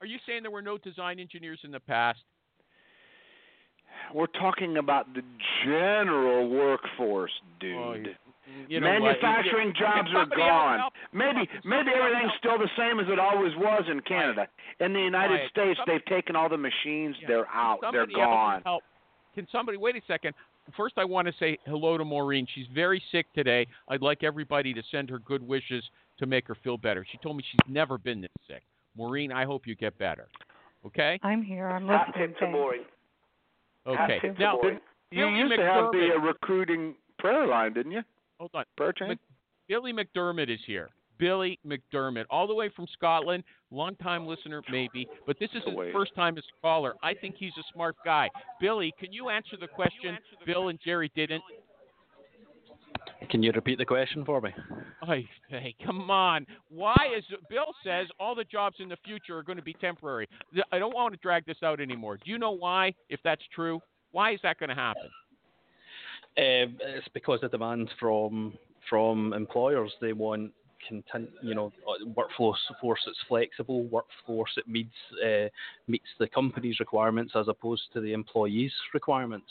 Are 0.00 0.06
you 0.06 0.18
saying 0.26 0.42
there 0.42 0.50
were 0.50 0.62
no 0.62 0.78
design 0.78 1.20
engineers 1.20 1.60
in 1.62 1.70
the 1.70 1.78
past? 1.78 2.18
We're 4.12 4.26
talking 4.26 4.78
about 4.78 5.14
the 5.14 5.22
general 5.64 6.48
workforce, 6.48 7.30
oh, 7.44 7.48
dude. 7.60 8.08
Oh, 8.08 8.31
you- 8.46 8.66
you 8.68 8.80
know? 8.80 8.86
Manufacturing 8.86 9.68
You- 9.68 9.74
jobs 9.80 10.10
are 10.14 10.26
gone. 10.26 10.90
Maybe 11.12 11.48
maybe 11.64 11.90
everything's 11.94 12.32
still 12.38 12.58
the 12.58 12.70
same 12.76 13.00
as 13.00 13.06
it 13.08 13.18
always 13.18 13.54
was 13.56 13.84
in 13.90 14.00
Canada. 14.00 14.48
In 14.80 14.92
the 14.92 15.00
United 15.00 15.36
Quiet. 15.36 15.50
States, 15.50 15.78
Some- 15.78 15.84
they've 15.88 16.04
taken 16.06 16.36
all 16.36 16.48
the 16.48 16.56
machines. 16.58 17.16
Yeah. 17.20 17.28
They're 17.28 17.48
out. 17.48 17.78
They're 17.92 18.06
gone. 18.06 18.62
Help. 18.64 18.82
Can 19.34 19.46
somebody 19.50 19.78
wait 19.78 19.96
a 19.96 20.02
second? 20.06 20.34
First, 20.76 20.94
I 20.96 21.04
want 21.04 21.26
to 21.26 21.34
say 21.40 21.58
hello 21.66 21.98
to 21.98 22.04
Maureen. 22.04 22.46
She's 22.54 22.66
very 22.72 23.02
sick 23.10 23.26
today. 23.34 23.66
I'd 23.88 24.02
like 24.02 24.22
everybody 24.22 24.72
to 24.74 24.82
send 24.90 25.10
her 25.10 25.18
good 25.18 25.42
wishes 25.42 25.82
to 26.18 26.26
make 26.26 26.46
her 26.46 26.54
feel 26.62 26.76
better. 26.76 27.04
She 27.10 27.18
told 27.18 27.36
me 27.36 27.42
she's 27.50 27.72
never 27.72 27.98
been 27.98 28.20
this 28.20 28.30
sick. 28.46 28.62
Maureen, 28.96 29.32
I 29.32 29.44
hope 29.44 29.66
you 29.66 29.74
get 29.74 29.98
better. 29.98 30.28
Okay? 30.86 31.18
I'm 31.22 31.42
here. 31.42 31.66
I'm 31.68 31.86
listening. 31.86 32.28
tip 32.28 32.38
to. 32.38 32.46
Maureen. 32.46 32.82
Okay. 33.86 34.18
Hat 34.22 34.36
to 34.36 34.40
Now, 34.40 34.56
Maureen. 34.62 34.80
You 35.10 35.26
Billy 35.26 35.38
used 35.38 35.56
to 35.56 35.62
have 35.64 35.90
the 35.92 36.10
uh, 36.16 36.20
recruiting 36.20 36.94
prayer 37.18 37.46
line, 37.46 37.72
didn't 37.72 37.92
you? 37.92 38.02
Hold 38.42 38.50
on. 38.54 38.64
Prayer 38.76 38.92
chain. 38.92 39.08
Mc- 39.10 39.18
Billy 39.68 39.92
McDermott 39.92 40.52
is 40.52 40.58
here. 40.66 40.88
Billy 41.18 41.60
McDermott, 41.64 42.24
all 42.30 42.48
the 42.48 42.54
way 42.54 42.68
from 42.74 42.86
Scotland, 42.92 43.44
long-time 43.70 44.26
listener 44.26 44.60
maybe, 44.72 45.06
but 45.24 45.38
this 45.38 45.50
is 45.54 45.62
his 45.64 45.72
Away. 45.72 45.92
first 45.92 46.12
time 46.16 46.36
as 46.36 46.42
a 46.42 46.60
caller. 46.60 46.94
I 47.02 47.14
think 47.14 47.36
he's 47.38 47.52
a 47.58 47.62
smart 47.72 47.94
guy. 48.04 48.28
Billy, 48.60 48.92
can 48.98 49.12
you 49.12 49.28
answer 49.28 49.56
the 49.60 49.68
question 49.68 50.18
Bill 50.44 50.68
and 50.68 50.80
Jerry 50.84 51.12
didn't? 51.14 51.42
Can 53.30 53.42
you 53.42 53.52
repeat 53.52 53.78
the 53.78 53.84
question 53.84 54.24
for 54.24 54.40
me? 54.40 54.50
Ay, 55.02 55.24
hey, 55.48 55.76
come 55.86 56.10
on. 56.10 56.44
Why 56.68 56.96
is 57.16 57.24
Bill 57.48 57.72
says 57.84 58.08
all 58.18 58.34
the 58.34 58.44
jobs 58.44 58.76
in 58.80 58.88
the 58.88 58.96
future 59.04 59.38
are 59.38 59.44
going 59.44 59.58
to 59.58 59.62
be 59.62 59.74
temporary? 59.74 60.28
I 60.72 60.80
don't 60.80 60.94
want 60.94 61.14
to 61.14 61.20
drag 61.22 61.46
this 61.46 61.58
out 61.62 61.80
anymore. 61.80 62.16
Do 62.16 62.30
you 62.32 62.38
know 62.38 62.50
why? 62.50 62.94
If 63.08 63.20
that's 63.22 63.42
true, 63.54 63.80
why 64.10 64.32
is 64.32 64.40
that 64.42 64.58
going 64.58 64.70
to 64.70 64.74
happen? 64.74 65.08
Um, 66.38 66.78
it's 66.80 67.08
because 67.12 67.40
the 67.42 67.48
demand 67.48 67.90
from 68.00 68.54
from 68.88 69.32
employers 69.32 69.92
they 70.00 70.12
want 70.12 70.52
contin- 70.90 71.28
you 71.42 71.54
know, 71.54 71.72
uh, 71.86 72.06
workforce 72.16 72.58
force 72.80 73.00
that's 73.06 73.18
flexible, 73.28 73.84
workforce 73.84 74.50
that 74.56 74.68
meets 74.68 74.94
uh, 75.24 75.48
meets 75.88 76.06
the 76.18 76.26
company's 76.28 76.80
requirements 76.80 77.32
as 77.36 77.48
opposed 77.48 77.82
to 77.92 78.00
the 78.00 78.12
employees' 78.12 78.72
requirements. 78.94 79.46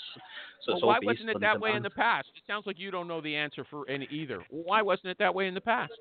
So 0.66 0.72
well, 0.72 0.76
it's 0.76 0.84
all 0.84 0.90
why 0.90 0.98
based 1.00 1.08
wasn't 1.08 1.30
it 1.30 1.34
that 1.42 1.54
demand. 1.54 1.62
way 1.62 1.76
in 1.76 1.84
the 1.84 1.90
past? 1.90 2.30
It 2.36 2.44
sounds 2.48 2.66
like 2.66 2.80
you 2.80 2.92
don't 2.92 3.08
know 3.08 3.22
the 3.22 3.36
answer 3.36 3.66
for 3.70 3.90
any 3.90 4.08
either. 4.12 4.44
Why 4.50 4.82
wasn't 4.82 5.08
it 5.08 5.18
that 5.20 5.34
way 5.34 5.48
in 5.48 5.54
the 5.54 5.62
past? 5.62 5.94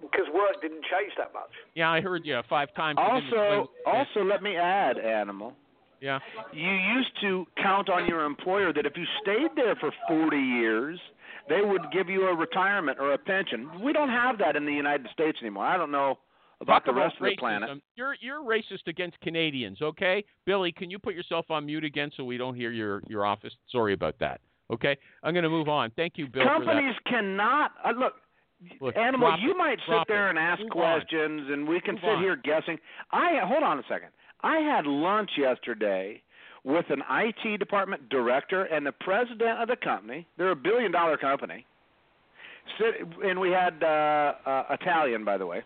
Because 0.00 0.26
work 0.34 0.60
didn't 0.60 0.82
change 0.82 1.12
that 1.16 1.32
much. 1.32 1.50
Yeah, 1.74 1.90
I 1.90 2.00
heard 2.00 2.26
you 2.26 2.38
five 2.48 2.74
times. 2.74 2.98
Also, 3.00 3.70
also, 3.86 4.22
let 4.22 4.42
me 4.42 4.56
add, 4.56 4.98
animal. 4.98 5.54
Yeah. 6.04 6.18
You 6.52 6.70
used 6.70 7.10
to 7.22 7.46
count 7.62 7.88
on 7.88 8.06
your 8.06 8.24
employer 8.24 8.72
that 8.72 8.84
if 8.86 8.92
you 8.96 9.04
stayed 9.22 9.50
there 9.56 9.74
for 9.76 9.90
40 10.08 10.36
years, 10.36 10.98
they 11.48 11.60
would 11.62 11.82
give 11.92 12.08
you 12.08 12.26
a 12.28 12.34
retirement 12.34 12.98
or 13.00 13.12
a 13.14 13.18
pension. 13.18 13.70
We 13.82 13.92
don't 13.92 14.10
have 14.10 14.38
that 14.38 14.56
in 14.56 14.64
the 14.66 14.72
United 14.72 15.06
States 15.12 15.38
anymore. 15.40 15.64
I 15.64 15.76
don't 15.76 15.90
know 15.90 16.18
about 16.60 16.72
Talk 16.74 16.84
the 16.86 16.90
about 16.92 17.00
rest 17.04 17.16
of 17.20 17.26
the 17.26 17.36
planet. 17.36 17.70
You're 17.96 18.16
you're 18.20 18.40
racist 18.42 18.86
against 18.86 19.20
Canadians, 19.20 19.82
okay? 19.82 20.24
Billy, 20.46 20.72
can 20.72 20.90
you 20.90 20.98
put 20.98 21.14
yourself 21.14 21.50
on 21.50 21.66
mute 21.66 21.84
again 21.84 22.10
so 22.16 22.24
we 22.24 22.36
don't 22.36 22.54
hear 22.54 22.70
your 22.70 23.02
your 23.08 23.24
office? 23.26 23.52
Sorry 23.70 23.92
about 23.92 24.16
that. 24.20 24.40
Okay, 24.72 24.96
I'm 25.22 25.34
going 25.34 25.44
to 25.44 25.50
move 25.50 25.68
on. 25.68 25.90
Thank 25.94 26.14
you, 26.16 26.26
Bill. 26.26 26.44
Companies 26.44 26.94
cannot 27.06 27.72
uh, 27.84 27.90
look. 27.98 28.14
Look, 28.80 28.96
Animal, 28.96 29.36
you 29.42 29.50
it. 29.50 29.56
might 29.58 29.78
sit 29.86 29.98
there 30.08 30.28
it. 30.28 30.30
and 30.30 30.38
ask 30.38 30.60
Move 30.60 30.70
on. 30.70 31.00
questions, 31.00 31.50
and 31.50 31.68
we 31.68 31.80
can 31.80 31.96
Move 31.96 32.02
sit 32.02 32.10
on. 32.10 32.22
here 32.22 32.36
guessing. 32.36 32.78
I 33.12 33.40
hold 33.44 33.62
on 33.62 33.78
a 33.78 33.82
second. 33.88 34.08
I 34.44 34.58
had 34.58 34.86
lunch 34.86 35.30
yesterday 35.38 36.22
with 36.64 36.84
an 36.90 37.02
IT 37.10 37.58
department 37.58 38.08
director 38.10 38.64
and 38.64 38.86
the 38.86 38.92
president 38.92 39.60
of 39.60 39.68
the 39.68 39.76
company. 39.76 40.26
They're 40.36 40.50
a 40.50 40.56
billion 40.56 40.92
dollar 40.92 41.16
company. 41.16 41.64
And 43.22 43.40
we 43.40 43.50
had 43.50 43.82
uh, 43.82 44.34
uh, 44.46 44.64
Italian, 44.70 45.24
by 45.24 45.38
the 45.38 45.46
way. 45.46 45.62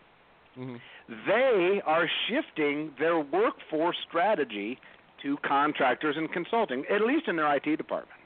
Mhm. 0.57 0.79
They 1.27 1.81
are 1.85 2.09
shifting 2.27 2.93
their 2.99 3.19
workforce 3.19 3.97
strategy 4.07 4.79
to 5.23 5.37
contractors 5.37 6.15
and 6.17 6.31
consulting, 6.31 6.85
at 6.89 7.01
least 7.01 7.27
in 7.27 7.35
their 7.35 7.53
IT 7.55 7.75
department. 7.75 8.19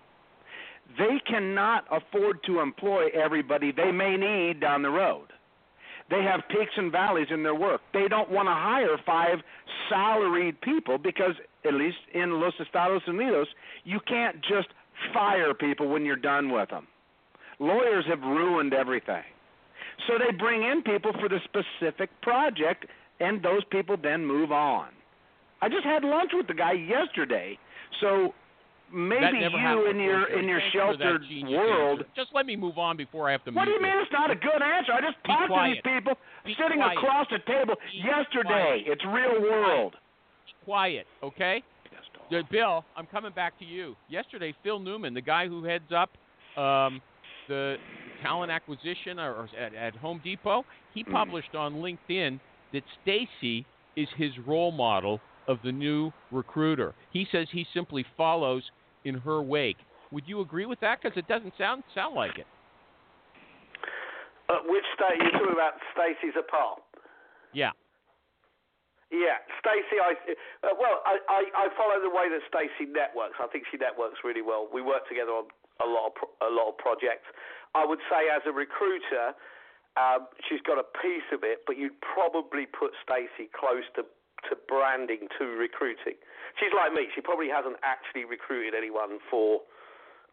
They 0.98 1.20
cannot 1.26 1.86
afford 1.92 2.44
to 2.44 2.60
employ 2.60 3.10
everybody 3.14 3.72
they 3.72 3.92
may 3.92 4.18
need 4.18 4.60
down 4.60 4.82
the 4.82 4.90
road. 4.90 5.28
They 6.10 6.22
have 6.24 6.42
peaks 6.50 6.74
and 6.76 6.92
valleys 6.92 7.28
in 7.32 7.44
their 7.44 7.56
work. 7.56 7.82
They 7.94 8.08
don't 8.08 8.30
want 8.30 8.48
to 8.48 8.54
hire 8.54 8.98
five 9.06 9.40
salaried 9.90 10.60
people 10.62 10.98
because, 10.98 11.34
at 11.66 11.74
least 11.74 11.98
in 12.14 12.40
Los 12.42 12.54
Estados 12.60 13.02
Unidos, 13.08 13.46
you 13.84 14.00
can't 14.08 14.42
just 14.42 14.68
fire 15.14 15.54
people 15.54 15.88
when 15.88 16.06
you're 16.06 16.16
done 16.16 16.52
with 16.52 16.70
them. 16.70 16.88
Lawyers 17.60 18.06
have 18.08 18.22
ruined 18.22 18.74
everything. 18.74 19.24
So 20.08 20.14
they 20.18 20.36
bring 20.36 20.64
in 20.64 20.82
people 20.82 21.14
for 21.14 21.30
the 21.30 21.40
specific 21.46 22.10
project, 22.22 22.86
and 23.20 23.42
those 23.42 23.64
people 23.72 23.96
then 24.02 24.26
move 24.26 24.52
on. 24.52 24.90
I 25.62 25.70
just 25.70 25.86
had 25.86 26.04
lunch 26.04 26.32
with 26.34 26.48
the 26.48 26.54
guy 26.54 26.74
yesterday, 26.74 27.58
so 28.02 28.34
maybe 28.94 29.40
you 29.40 29.90
in 29.90 30.00
your 30.00 30.28
in 30.28 30.48
your 30.48 30.60
Thank 30.62 30.74
you 30.74 30.82
for 30.82 30.98
that 30.98 31.04
sheltered 31.04 31.24
world. 31.50 32.00
answer. 32.00 32.12
Just 32.16 32.30
let 32.34 32.46
me 32.46 32.56
move 32.56 32.78
on 32.78 32.96
before 32.98 33.28
I 33.28 33.32
have 33.34 33.44
to. 33.46 33.52
What 33.52 33.66
do 33.66 33.72
you 33.72 33.82
mean 33.82 33.92
it's 34.02 34.12
not 34.12 34.30
a 34.32 34.36
good 34.36 34.62
answer? 34.62 34.94
I 34.94 35.02
just 35.02 35.22
Be 35.24 35.28
talked 35.34 35.50
to 35.50 35.72
these 35.74 35.82
people 35.84 36.14
Be 36.46 36.56
sitting 36.62 36.78
quiet. 36.78 36.98
across 36.98 37.28
the 37.32 37.40
table 37.52 37.76
Be 37.92 37.98
yesterday. 38.08 38.44
quiet. 38.44 38.82
It's 38.88 39.06
real 39.06 39.42
world. 39.42 39.96
Quiet, 40.64 41.08
okay? 41.22 41.64
Uh, 42.32 42.42
Bill, 42.50 42.86
I'm 42.96 43.06
coming 43.06 43.32
back 43.34 43.58
to 43.60 43.66
you. 43.66 43.96
Yesterday, 44.08 44.54
Phil 44.64 44.80
Newman, 44.80 45.14
the 45.14 45.22
guy 45.22 45.48
who 45.48 45.64
heads 45.64 45.92
up 45.96 46.10
um, 46.62 47.02
the 47.50 47.76
talent 48.22 48.52
acquisition 48.52 49.20
or, 49.20 49.34
or 49.34 49.50
at, 49.60 49.74
at 49.76 49.96
Home 49.98 50.22
Depot, 50.24 50.66
he 50.94 51.04
Mm. 51.04 51.12
published 51.12 51.54
on 51.56 51.76
LinkedIn 51.76 52.40
that 52.72 52.84
Stacy 53.02 53.66
is 53.96 54.08
his 54.18 54.32
role 54.48 54.72
model 54.72 55.20
of 55.48 55.60
the 55.64 55.72
new 55.72 56.12
recruiter. 56.32 56.94
He 57.12 57.28
says 57.32 57.48
he 57.52 57.66
simply 57.74 58.06
follows 58.16 58.64
in 59.06 59.16
her 59.16 59.42
wake. 59.42 59.78
Would 60.12 60.28
you 60.28 60.42
agree 60.42 60.66
with 60.66 60.80
that? 60.82 61.02
Because 61.02 61.18
it 61.18 61.28
doesn't 61.28 61.54
sound 61.58 61.84
sound 61.96 62.16
like 62.16 62.38
it. 62.38 62.48
At 64.50 64.62
which 64.66 64.86
state 64.94 65.18
you're 65.18 65.32
talking 65.32 65.54
about 65.54 65.74
Stacey's 65.96 66.38
apart? 66.38 66.84
Yeah. 67.54 67.72
Yeah, 69.14 69.42
Stacey. 69.62 70.02
I 70.02 70.18
uh, 70.66 70.74
well, 70.74 71.02
I, 71.06 71.22
I 71.30 71.42
I 71.54 71.66
follow 71.78 72.02
the 72.02 72.10
way 72.10 72.30
that 72.34 72.42
Stacey 72.50 72.90
networks. 72.90 73.38
I 73.38 73.46
think 73.50 73.66
she 73.70 73.78
networks 73.78 74.26
really 74.26 74.42
well. 74.42 74.66
We 74.70 74.82
work 74.82 75.06
together 75.06 75.30
on 75.30 75.50
a 75.82 75.88
lot 75.90 76.10
of 76.10 76.14
pro- 76.18 76.34
a 76.42 76.50
lot 76.50 76.74
of 76.74 76.78
projects. 76.82 77.30
I 77.78 77.86
would 77.86 78.02
say 78.10 78.30
as 78.34 78.42
a 78.50 78.54
recruiter, 78.54 79.38
um, 79.98 80.26
she's 80.50 80.62
got 80.66 80.82
a 80.82 80.88
piece 80.98 81.30
of 81.30 81.46
it, 81.46 81.62
but 81.70 81.78
you'd 81.78 81.98
probably 82.02 82.66
put 82.66 82.98
Stacey 83.06 83.54
close 83.54 83.86
to 83.98 84.06
to 84.50 84.58
branding 84.66 85.30
to 85.38 85.46
recruiting. 85.46 86.18
She's 86.60 86.74
like 86.76 86.94
me. 86.94 87.08
She 87.16 87.22
probably 87.22 87.50
hasn't 87.50 87.78
actually 87.84 88.26
recruited 88.26 88.74
anyone 88.78 89.18
for 89.30 89.62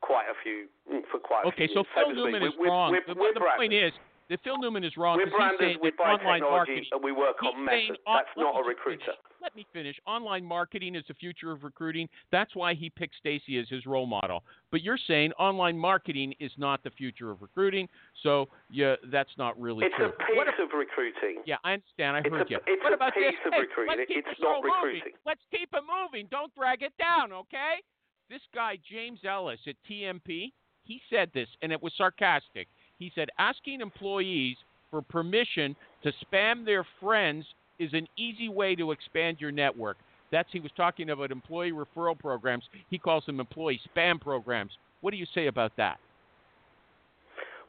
quite 0.00 0.26
a 0.28 0.36
few 0.42 0.68
for 1.10 1.18
quite 1.18 1.44
a 1.44 1.48
Okay, 1.48 1.66
few 1.66 1.80
so 1.80 1.84
years. 1.84 1.86
Phil. 1.94 2.14
Newman 2.14 2.42
is 2.42 2.56
We're- 2.56 2.70
wrong. 2.70 2.90
we're- 2.92 3.04
the 3.06 3.14
we're 3.14 3.32
the 3.34 3.40
point 3.40 3.70
branders. 3.70 3.92
is 3.94 3.98
that 4.30 4.40
Phil 4.42 4.56
Newman 4.58 4.84
is 4.84 4.96
wrong 4.96 5.18
We're 5.18 5.28
saying 5.58 5.78
We 5.82 5.90
buy 5.98 6.12
online 6.14 6.40
technology 6.40 6.50
marketing. 6.50 6.84
and 6.92 7.04
we 7.04 7.12
work 7.12 7.36
He's 7.40 7.48
on 7.52 7.66
saying 7.68 7.88
methods. 7.88 8.00
That's 8.06 8.28
not 8.38 8.54
a 8.58 8.62
recruiter. 8.66 8.98
finish. 9.04 9.18
Let 9.42 9.56
me 9.56 9.66
finish. 9.72 9.96
Online 10.06 10.44
marketing 10.44 10.94
is 10.94 11.04
the 11.08 11.14
future 11.14 11.50
of 11.50 11.64
recruiting. 11.64 12.08
That's 12.30 12.54
why 12.54 12.74
he 12.74 12.90
picked 12.90 13.16
Stacy 13.16 13.58
as 13.58 13.68
his 13.68 13.86
role 13.86 14.06
model. 14.06 14.44
But 14.70 14.82
you're 14.82 14.98
saying 15.06 15.32
online 15.32 15.76
marketing 15.78 16.34
is 16.40 16.52
not 16.58 16.82
the 16.84 16.90
future 16.90 17.30
of 17.30 17.42
recruiting, 17.42 17.88
so 18.22 18.48
yeah, 18.70 18.94
that's 19.10 19.30
not 19.36 19.58
really 19.60 19.86
It's 19.86 19.94
true. 19.96 20.06
a 20.06 20.10
piece 20.10 20.36
What 20.36 20.48
of 20.48 20.68
recruiting. 20.72 21.42
yeah, 21.44 21.56
I 21.64 21.72
understand. 21.74 22.16
I 22.16 22.20
It's 22.20 22.28
heard 22.28 22.46
a- 22.46 22.50
you. 22.50 22.58
it's 22.66 22.82
what 22.84 22.92
a 22.92 22.96
about 22.96 23.14
piece 23.14 23.24
this? 23.32 23.46
of 23.46 23.52
Hey, 23.54 23.60
recruiting. 23.60 23.96
Let's 23.98 24.08
keep 24.08 24.26
It's 24.28 24.40
not 24.40 24.62
moving. 24.62 25.00
Let's 25.26 25.42
keep 25.50 25.68
it 25.74 25.82
moving. 25.88 26.26
Don't 26.30 26.54
drag 26.54 26.82
it 26.82 26.92
down, 26.98 27.32
okay? 27.32 27.82
This 28.28 28.42
guy 28.54 28.76
James 28.88 29.24
Ellis 29.24 29.58
at 29.66 29.74
TMP, 29.88 30.52
he 30.84 31.00
said 31.10 31.32
this, 31.32 31.48
and 31.62 31.72
it 31.72 31.82
was 31.82 31.92
sarcastic. 31.96 32.68
He 33.00 33.10
said 33.14 33.30
asking 33.38 33.80
employees 33.80 34.56
for 34.90 35.00
permission 35.02 35.74
to 36.04 36.12
spam 36.22 36.64
their 36.64 36.86
friends 37.00 37.46
is 37.80 37.90
an 37.94 38.06
easy 38.16 38.48
way 38.48 38.76
to 38.76 38.92
expand 38.92 39.40
your 39.40 39.50
network. 39.50 39.96
That's 40.30 40.48
he 40.52 40.60
was 40.60 40.70
talking 40.76 41.10
about 41.10 41.32
employee 41.32 41.72
referral 41.72 42.16
programs. 42.16 42.62
He 42.90 42.98
calls 42.98 43.24
them 43.24 43.40
employee 43.40 43.80
spam 43.90 44.20
programs. 44.20 44.72
What 45.00 45.10
do 45.10 45.16
you 45.16 45.26
say 45.34 45.46
about 45.48 45.72
that? 45.78 45.98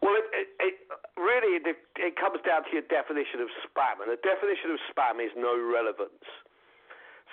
Well, 0.01 0.13
it, 0.13 0.27
it, 0.35 0.47
it 0.59 0.75
really 1.15 1.57
it, 1.63 1.77
it 1.95 2.15
comes 2.19 2.43
down 2.45 2.67
to 2.67 2.69
your 2.73 2.85
definition 2.91 3.39
of 3.39 3.47
spam, 3.63 4.03
and 4.03 4.11
the 4.11 4.19
definition 4.19 4.75
of 4.75 4.77
spam 4.91 5.23
is 5.23 5.31
no 5.37 5.55
relevance. 5.55 6.27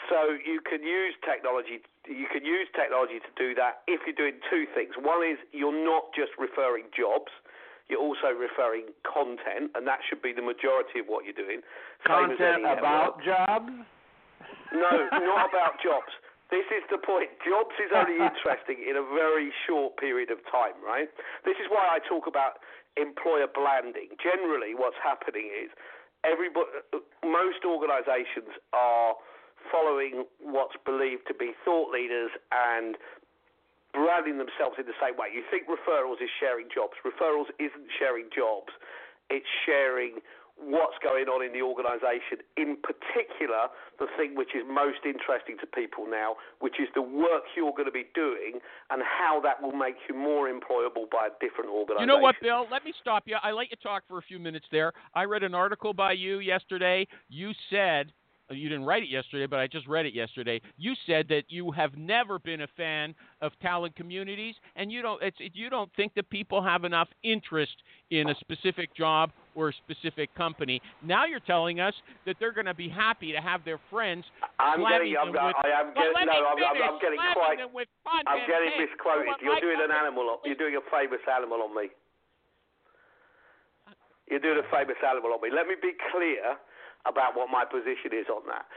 So 0.06 0.38
you 0.38 0.62
can 0.62 0.86
use 0.86 1.18
technology. 1.26 1.82
You 2.06 2.30
can 2.30 2.46
use 2.46 2.68
technology 2.78 3.18
to 3.18 3.32
do 3.34 3.58
that 3.58 3.82
if 3.90 4.06
you're 4.06 4.14
doing 4.14 4.38
two 4.48 4.64
things. 4.72 4.94
One 4.94 5.26
is 5.26 5.36
you're 5.50 5.74
not 5.74 6.14
just 6.14 6.30
referring 6.38 6.86
jobs. 6.94 7.34
You're 7.88 8.04
also 8.04 8.36
referring 8.36 8.92
content, 9.02 9.72
and 9.74 9.88
that 9.88 10.00
should 10.08 10.20
be 10.20 10.32
the 10.36 10.44
majority 10.44 11.00
of 11.00 11.06
what 11.08 11.24
you're 11.24 11.36
doing. 11.36 11.64
Content 12.04 12.68
about 12.68 13.18
network. 13.18 13.24
jobs. 13.24 13.72
No, 14.72 14.92
not 15.24 15.48
about 15.52 15.80
jobs. 15.80 16.12
This 16.52 16.64
is 16.72 16.84
the 16.88 17.00
point. 17.00 17.28
Jobs 17.44 17.76
is 17.80 17.92
only 17.92 18.20
interesting 18.28 18.84
in 18.84 18.96
a 18.96 19.04
very 19.16 19.52
short 19.66 19.96
period 19.96 20.30
of 20.30 20.40
time, 20.48 20.76
right? 20.84 21.08
This 21.44 21.56
is 21.60 21.68
why 21.68 21.96
I 21.96 22.00
talk 22.04 22.28
about 22.28 22.60
employer 22.96 23.48
blanding. 23.48 24.16
Generally, 24.20 24.76
what's 24.76 25.00
happening 25.00 25.48
is 25.48 25.72
everybody, 26.24 26.68
uh, 26.92 27.00
most 27.24 27.64
organisations 27.64 28.52
are 28.72 29.16
following 29.70 30.24
what's 30.40 30.76
believed 30.84 31.28
to 31.28 31.34
be 31.34 31.52
thought 31.64 31.92
leaders 31.92 32.30
and 32.52 32.96
branding 33.92 34.38
themselves 34.38 34.76
in 34.78 34.86
the 34.86 34.96
same 35.00 35.16
way. 35.16 35.32
You 35.32 35.42
think 35.50 35.66
referrals 35.68 36.20
is 36.20 36.30
sharing 36.40 36.68
jobs. 36.72 36.96
Referrals 37.04 37.48
isn't 37.58 37.88
sharing 37.98 38.28
jobs. 38.34 38.72
It's 39.30 39.48
sharing 39.64 40.20
what's 40.58 40.98
going 41.02 41.30
on 41.30 41.44
in 41.44 41.52
the 41.52 41.62
organisation, 41.62 42.42
in 42.56 42.76
particular, 42.82 43.70
the 43.98 44.10
thing 44.18 44.34
which 44.34 44.58
is 44.58 44.66
most 44.66 45.06
interesting 45.06 45.56
to 45.60 45.66
people 45.66 46.06
now, 46.10 46.34
which 46.58 46.82
is 46.82 46.88
the 46.94 47.02
work 47.02 47.46
you're 47.56 47.72
going 47.72 47.86
to 47.86 47.94
be 47.94 48.10
doing 48.14 48.58
and 48.90 49.02
how 49.06 49.40
that 49.40 49.62
will 49.62 49.72
make 49.72 49.94
you 50.08 50.14
more 50.18 50.50
employable 50.50 51.06
by 51.10 51.30
a 51.30 51.34
different 51.38 51.70
organisation. 51.70 52.00
You 52.00 52.06
know 52.06 52.18
what, 52.18 52.34
Bill? 52.42 52.66
Let 52.70 52.84
me 52.84 52.92
stop 53.00 53.22
you. 53.26 53.36
I 53.42 53.52
let 53.52 53.70
you 53.70 53.76
talk 53.82 54.02
for 54.08 54.18
a 54.18 54.22
few 54.22 54.38
minutes 54.38 54.66
there. 54.72 54.92
I 55.14 55.24
read 55.24 55.44
an 55.44 55.54
article 55.54 55.94
by 55.94 56.12
you 56.12 56.40
yesterday. 56.40 57.06
You 57.28 57.52
said 57.70 58.12
you 58.50 58.68
didn't 58.68 58.84
write 58.84 59.02
it 59.02 59.08
yesterday, 59.08 59.46
but 59.46 59.58
I 59.58 59.66
just 59.66 59.86
read 59.86 60.06
it 60.06 60.14
yesterday. 60.14 60.60
You 60.76 60.94
said 61.06 61.26
that 61.28 61.44
you 61.48 61.70
have 61.72 61.96
never 61.96 62.38
been 62.38 62.62
a 62.62 62.68
fan 62.76 63.14
of 63.40 63.52
talent 63.60 63.94
communities, 63.96 64.54
and 64.76 64.90
you 64.90 65.02
don't. 65.02 65.22
It's 65.22 65.36
you 65.52 65.70
don't 65.70 65.90
think 65.96 66.14
that 66.14 66.28
people 66.30 66.62
have 66.62 66.84
enough 66.84 67.08
interest 67.22 67.76
in 68.10 68.30
a 68.30 68.34
specific 68.40 68.94
job 68.96 69.30
or 69.54 69.68
a 69.68 69.72
specific 69.84 70.34
company. 70.34 70.80
Now 71.02 71.26
you're 71.26 71.40
telling 71.40 71.80
us 71.80 71.94
that 72.26 72.36
they're 72.40 72.52
going 72.52 72.66
to 72.66 72.74
be 72.74 72.88
happy 72.88 73.32
to 73.32 73.40
have 73.40 73.64
their 73.64 73.80
friends 73.90 74.24
I'm 74.58 74.80
getting, 74.80 75.16
I'm, 75.20 75.28
with. 75.28 75.38
I 75.38 75.68
am 75.80 75.92
getting, 75.92 76.12
no, 76.14 76.32
I'm, 76.32 76.56
I'm. 76.56 76.94
I'm 76.94 76.98
getting 77.00 77.18
quite, 77.34 77.58
them 77.58 77.70
with 77.74 77.88
content. 78.06 78.28
I'm 78.28 78.48
getting 78.48 78.72
misquoted. 78.80 79.28
You're 79.42 79.60
doing 79.60 79.80
an 79.82 79.92
animal. 79.92 80.38
You're 80.44 80.56
doing 80.56 80.76
a 80.76 80.84
famous 80.90 81.20
animal 81.28 81.62
on 81.62 81.74
me. 81.74 81.90
You're 84.30 84.40
doing 84.44 84.60
a 84.60 84.68
famous 84.68 84.96
animal 85.04 85.32
on 85.32 85.40
me. 85.40 85.48
Let 85.52 85.66
me 85.66 85.74
be 85.80 85.96
clear 86.12 86.56
about 87.08 87.32
what 87.36 87.48
my 87.48 87.64
position 87.64 88.12
is 88.12 88.28
on 88.28 88.44
that. 88.52 88.68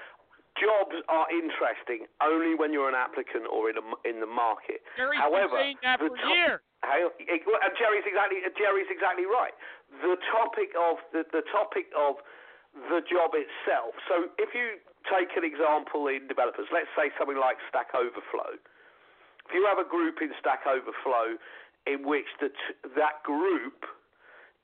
Jobs 0.59 0.95
are 1.07 1.27
interesting 1.31 2.07
only 2.19 2.55
when 2.59 2.75
you're 2.75 2.91
an 2.91 2.95
applicant 2.97 3.47
or 3.47 3.71
in 3.71 3.79
a, 3.79 3.85
in 4.03 4.19
the 4.19 4.27
market. 4.27 4.83
Jerry's 4.99 5.19
However, 5.19 5.55
saying 5.63 5.79
that 5.83 5.99
the 5.99 6.11
for 6.11 6.17
top- 6.19 6.35
years. 6.35 6.59
Hang 6.83 7.07
on, 7.07 7.11
it- 7.19 7.43
well, 7.47 7.59
and 7.63 7.71
Jerry's 7.79 8.03
exactly 8.03 8.43
Jerry's 8.59 8.89
exactly 8.91 9.23
right. 9.25 9.55
The 10.03 10.19
topic 10.31 10.75
of 10.75 10.99
the, 11.15 11.23
the 11.31 11.43
topic 11.55 11.87
of 11.95 12.19
the 12.91 12.99
job 13.07 13.31
itself. 13.35 13.95
So 14.11 14.27
if 14.39 14.51
you 14.55 14.79
take 15.07 15.31
an 15.39 15.43
example 15.47 16.07
in 16.11 16.27
developers, 16.27 16.67
let's 16.71 16.91
say 16.99 17.11
something 17.19 17.39
like 17.39 17.57
Stack 17.71 17.91
Overflow. 17.95 18.59
If 19.47 19.51
you 19.55 19.63
have 19.71 19.79
a 19.79 19.87
group 19.87 20.19
in 20.23 20.31
Stack 20.39 20.63
Overflow 20.67 21.35
in 21.87 22.03
which 22.07 22.27
the 22.39 22.49
t- 22.51 22.75
that 22.95 23.23
group 23.23 23.87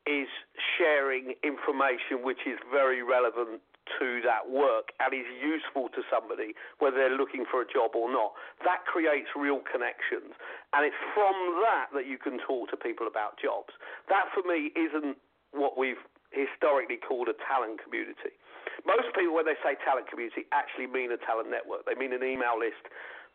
is 0.08 0.32
sharing 0.80 1.36
information 1.44 2.24
which 2.24 2.48
is 2.48 2.58
very 2.72 3.04
relevant 3.04 3.62
to 4.00 4.20
that 4.24 4.44
work 4.48 4.92
and 5.00 5.16
is 5.16 5.28
useful 5.40 5.88
to 5.96 6.04
somebody, 6.12 6.52
whether 6.80 7.00
they're 7.00 7.16
looking 7.16 7.48
for 7.48 7.64
a 7.64 7.68
job 7.68 7.96
or 7.96 8.12
not. 8.12 8.36
That 8.64 8.84
creates 8.84 9.32
real 9.36 9.64
connections. 9.64 10.36
And 10.76 10.84
it's 10.84 11.00
from 11.16 11.36
that 11.64 11.92
that 11.96 12.08
you 12.08 12.20
can 12.20 12.40
talk 12.44 12.72
to 12.72 12.78
people 12.78 13.08
about 13.08 13.40
jobs. 13.40 13.72
That, 14.12 14.28
for 14.36 14.44
me, 14.44 14.76
isn't 14.76 15.16
what 15.56 15.80
we've 15.80 16.02
historically 16.36 17.00
called 17.00 17.32
a 17.32 17.38
talent 17.48 17.80
community. 17.80 18.36
Most 18.84 19.10
people, 19.16 19.34
when 19.34 19.48
they 19.48 19.58
say 19.64 19.80
talent 19.88 20.12
community, 20.12 20.44
actually 20.52 20.92
mean 20.92 21.12
a 21.16 21.20
talent 21.24 21.50
network. 21.50 21.88
They 21.88 21.96
mean 21.96 22.12
an 22.12 22.24
email 22.24 22.60
list 22.60 22.84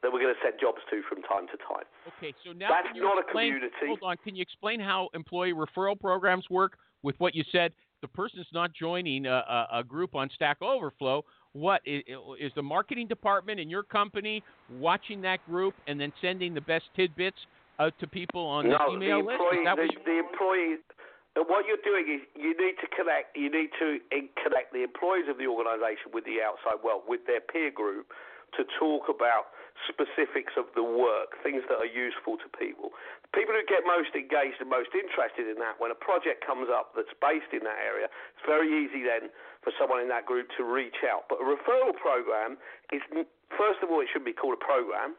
that 0.03 0.13
we're 0.13 0.21
going 0.21 0.35
to 0.35 0.41
send 0.43 0.61
jobs 0.61 0.79
to 0.91 1.03
from 1.09 1.23
time 1.23 1.47
to 1.47 1.57
time. 1.59 1.87
Okay, 2.19 2.35
so 2.45 2.53
now 2.53 2.69
That's 2.69 2.97
not 2.99 3.19
a 3.19 3.31
community. 3.31 3.71
Hold 3.87 4.01
on, 4.03 4.17
can 4.25 4.35
you 4.35 4.43
explain 4.43 4.81
how 4.81 5.09
employee 5.15 5.53
referral 5.55 5.99
programs 5.99 6.45
work 6.51 6.77
with 7.03 7.15
what 7.19 7.35
you 7.35 7.45
said? 7.53 7.73
The 8.03 8.09
person's 8.09 8.47
not 8.53 8.73
joining 8.75 9.27
a, 9.27 9.31
a, 9.31 9.69
a 9.79 9.85
group 9.85 10.15
on 10.15 10.29
Stack 10.35 10.61
Overflow. 10.61 11.25
What 11.53 11.83
is, 11.87 12.03
is 12.41 12.51
the 12.57 12.63
marketing 12.63 13.07
department 13.07 13.61
in 13.61 13.71
your 13.71 13.85
company 13.85 14.43
watching 14.71 15.21
that 15.23 15.45
group 15.47 15.75
and 15.87 16.01
then 16.01 16.13
sending 16.21 16.53
the 16.53 16.63
best 16.63 16.85
tidbits 16.97 17.39
out 17.79 17.95
to 18.01 18.07
people 18.09 18.43
on 18.43 18.69
no, 18.69 18.79
the 18.79 18.97
email 18.97 19.23
the 19.23 19.27
list? 19.27 19.39
employee, 19.39 19.59
Is 19.59 19.65
that 19.65 19.77
the, 19.77 19.89
the 20.03 20.19
employee. 20.19 20.77
uh, 21.39 21.45
What 21.47 21.65
you're 21.67 21.85
doing 21.85 22.11
is 22.11 22.21
you 22.35 22.57
need 22.59 22.75
to 22.83 22.89
connect. 22.91 23.37
You 23.37 23.51
need 23.53 23.71
to 23.79 24.03
connect 24.43 24.73
the 24.73 24.83
employees 24.83 25.31
of 25.31 25.39
the 25.39 25.47
organisation 25.47 26.11
with 26.13 26.25
the 26.25 26.43
outside 26.43 26.83
world, 26.83 27.03
with 27.07 27.21
their 27.31 27.41
peer 27.41 27.71
group, 27.71 28.11
to 28.57 28.65
talk 28.79 29.09
about 29.09 29.53
specifics 29.89 30.55
of 30.55 30.69
the 30.77 30.85
work, 30.85 31.35
things 31.43 31.65
that 31.67 31.81
are 31.81 31.89
useful 31.89 32.39
to 32.39 32.47
people. 32.55 32.95
People 33.35 33.57
who 33.57 33.65
get 33.67 33.83
most 33.89 34.13
engaged 34.15 34.61
and 34.61 34.69
most 34.69 34.93
interested 34.95 35.49
in 35.49 35.57
that, 35.59 35.81
when 35.81 35.91
a 35.91 35.99
project 35.99 36.45
comes 36.45 36.69
up 36.69 36.93
that's 36.95 37.13
based 37.19 37.51
in 37.51 37.65
that 37.65 37.81
area, 37.81 38.07
it's 38.07 38.47
very 38.47 38.69
easy 38.69 39.03
then 39.03 39.33
for 39.65 39.73
someone 39.81 40.05
in 40.05 40.09
that 40.13 40.29
group 40.29 40.47
to 40.55 40.63
reach 40.63 41.03
out. 41.03 41.27
But 41.27 41.41
a 41.41 41.47
referral 41.47 41.97
program 41.97 42.61
is, 42.93 43.03
first 43.57 43.81
of 43.83 43.91
all, 43.91 44.05
it 44.05 44.09
should 44.13 44.27
be 44.27 44.37
called 44.37 44.61
a 44.61 44.63
program. 44.63 45.17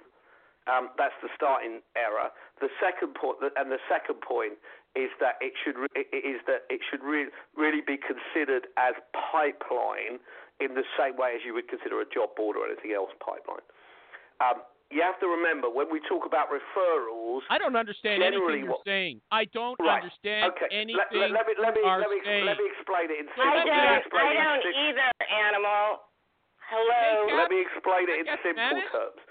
Um, 0.64 0.96
that's 0.96 1.18
the 1.20 1.28
starting 1.36 1.84
error. 2.00 2.32
The 2.64 2.72
second 2.80 3.20
point, 3.20 3.44
and 3.44 3.68
the 3.68 3.84
second 3.92 4.24
point 4.24 4.56
is 4.96 5.10
that 5.20 5.36
it 5.42 5.54
should 5.60 5.76
re- 5.76 6.08
is 6.14 6.40
that 6.46 6.70
it 6.70 6.80
should 6.88 7.04
re- 7.04 7.34
really 7.58 7.82
be 7.82 7.98
considered 7.98 8.70
as 8.78 8.94
pipeline 9.12 10.22
in 10.60 10.74
the 10.76 10.84
same 10.98 11.18
way 11.18 11.34
as 11.36 11.42
you 11.46 11.54
would 11.54 11.68
consider 11.68 12.02
a 12.02 12.08
job 12.14 12.36
board 12.36 12.58
or 12.58 12.66
anything 12.70 12.94
else 12.94 13.10
pipeline. 13.24 13.66
Um, 14.42 14.62
you 14.94 15.02
have 15.02 15.18
to 15.26 15.28
remember 15.28 15.70
when 15.74 15.90
we 15.90 15.98
talk 16.06 16.26
about 16.30 16.54
referrals. 16.54 17.42
I 17.50 17.58
don't 17.58 17.74
understand 17.76 18.22
anything 18.22 18.70
you're 18.70 18.78
what- 18.78 18.86
saying. 18.86 19.22
I 19.32 19.46
don't 19.50 19.80
Right. 19.80 20.04
understand 20.04 20.54
okay. 20.54 20.70
anything 20.70 20.98
Let, 21.02 21.10
let, 21.14 21.32
let 21.32 21.48
me 21.48 21.54
let 21.58 21.74
me 21.74 21.82
let 21.82 22.10
me 22.10 22.20
let 22.46 22.58
me 22.62 22.66
explain 22.78 23.10
it 23.10 23.18
in 23.20 23.28
I 23.30 23.34
simple. 23.34 23.48
I 23.48 23.54
don't, 23.54 23.70
I 23.74 23.98
it 23.98 24.38
in 24.38 24.44
don't 24.62 24.76
either, 24.86 25.10
animal. 25.50 26.02
Hello. 26.70 27.28
Hey, 27.28 27.36
Let 27.36 27.50
me 27.52 27.60
explain 27.62 28.06
it 28.10 28.18
in 28.22 28.26
simple 28.42 28.54
Spanish? 28.54 28.92
terms. 28.92 29.22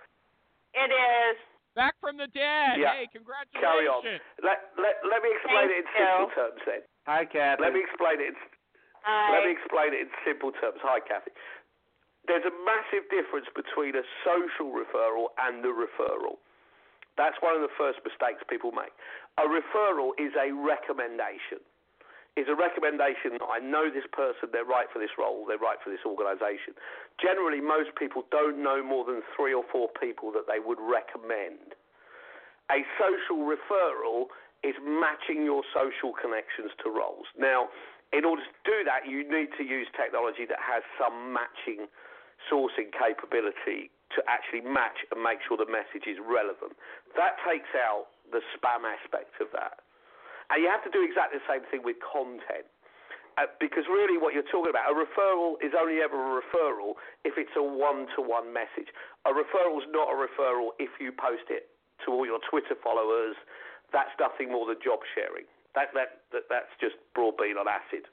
It 0.75 0.91
is. 0.93 1.37
Back 1.75 1.95
from 2.01 2.17
the 2.19 2.27
dead. 2.29 2.77
Yeah. 2.79 2.93
Hey, 2.93 3.09
congratulations. 3.13 3.63
Carry 3.65 3.87
on. 3.89 4.03
Let 4.45 4.59
let 4.77 4.95
let 5.09 5.23
me 5.23 5.31
explain 5.41 5.69
Thank 5.69 5.73
it 5.73 5.79
in 5.79 5.87
simple 5.97 6.29
you. 6.29 6.35
terms 6.35 6.61
then. 6.67 6.83
Hi, 7.07 7.25
Kathy. 7.25 7.63
Let 7.63 7.73
me 7.73 7.81
explain 7.81 8.21
it. 8.21 8.35
In, 9.03 9.11
I, 9.11 9.35
Let 9.35 9.45
me 9.47 9.53
explain 9.53 9.91
it 9.95 10.07
in 10.07 10.11
simple 10.23 10.53
terms. 10.55 10.79
Hi, 10.83 11.03
Kathy. 11.03 11.35
There's 12.27 12.47
a 12.47 12.55
massive 12.63 13.11
difference 13.11 13.51
between 13.51 13.99
a 13.99 14.07
social 14.23 14.71
referral 14.71 15.35
and 15.43 15.63
the 15.65 15.75
referral. 15.75 16.39
That's 17.19 17.37
one 17.43 17.59
of 17.59 17.61
the 17.61 17.75
first 17.75 17.99
mistakes 18.07 18.41
people 18.47 18.71
make. 18.71 18.95
A 19.43 19.45
referral 19.45 20.15
is 20.17 20.33
a 20.39 20.55
recommendation. 20.55 21.61
Is 22.33 22.49
a 22.49 22.57
recommendation 22.57 23.37
that 23.37 23.45
I 23.45 23.61
know 23.61 23.93
this 23.93 24.09
person, 24.09 24.49
they're 24.57 24.65
right 24.65 24.89
for 24.89 24.97
this 24.97 25.13
role, 25.21 25.45
they're 25.45 25.61
right 25.61 25.77
for 25.85 25.93
this 25.93 26.01
organisation. 26.09 26.73
Generally, 27.21 27.61
most 27.61 27.93
people 28.01 28.25
don't 28.33 28.57
know 28.63 28.81
more 28.81 29.05
than 29.05 29.21
three 29.37 29.53
or 29.53 29.69
four 29.69 29.93
people 30.01 30.33
that 30.33 30.49
they 30.49 30.57
would 30.57 30.81
recommend. 30.81 31.77
A 32.73 32.89
social 32.97 33.45
referral 33.45 34.33
is 34.65 34.73
matching 34.81 35.45
your 35.45 35.61
social 35.77 36.17
connections 36.17 36.73
to 36.81 36.89
roles. 36.89 37.29
Now, 37.37 37.69
in 38.13 38.25
order 38.29 38.45
to 38.45 38.57
do 38.69 38.85
that, 38.85 39.09
you 39.09 39.25
need 39.25 39.49
to 39.57 39.65
use 39.65 39.89
technology 39.97 40.45
that 40.45 40.61
has 40.61 40.85
some 41.01 41.33
matching 41.33 41.89
sourcing 42.51 42.93
capability 42.93 43.89
to 44.13 44.21
actually 44.29 44.61
match 44.61 45.01
and 45.09 45.25
make 45.25 45.41
sure 45.49 45.57
the 45.57 45.69
message 45.69 46.05
is 46.05 46.21
relevant. 46.21 46.77
That 47.17 47.41
takes 47.49 47.73
out 47.73 48.13
the 48.29 48.45
spam 48.53 48.85
aspect 48.85 49.41
of 49.41 49.49
that. 49.57 49.81
And 50.53 50.61
you 50.61 50.69
have 50.69 50.85
to 50.85 50.93
do 50.93 51.01
exactly 51.01 51.41
the 51.41 51.49
same 51.49 51.65
thing 51.73 51.81
with 51.81 51.97
content. 52.05 52.69
Uh, 53.41 53.49
because 53.57 53.89
really, 53.89 54.21
what 54.21 54.37
you're 54.37 54.45
talking 54.53 54.69
about, 54.69 54.93
a 54.93 54.97
referral 54.97 55.57
is 55.65 55.73
only 55.73 56.05
ever 56.05 56.21
a 56.21 56.45
referral 56.45 57.01
if 57.25 57.41
it's 57.41 57.57
a 57.57 57.65
one 57.65 58.05
to 58.13 58.21
one 58.21 58.53
message. 58.53 58.93
A 59.25 59.33
referral 59.33 59.81
is 59.81 59.89
not 59.89 60.13
a 60.13 60.17
referral 60.17 60.77
if 60.77 60.93
you 61.01 61.17
post 61.17 61.49
it 61.49 61.73
to 62.05 62.13
all 62.13 62.29
your 62.29 62.45
Twitter 62.45 62.77
followers. 62.77 63.33
That's 63.89 64.13
nothing 64.21 64.53
more 64.53 64.69
than 64.69 64.77
job 64.85 65.01
sharing. 65.17 65.49
That, 65.75 65.89
that, 65.95 66.23
that 66.33 66.43
That's 66.51 66.73
just 66.81 66.97
Broadbean 67.17 67.57
on 67.59 67.67
acid. 67.69 68.05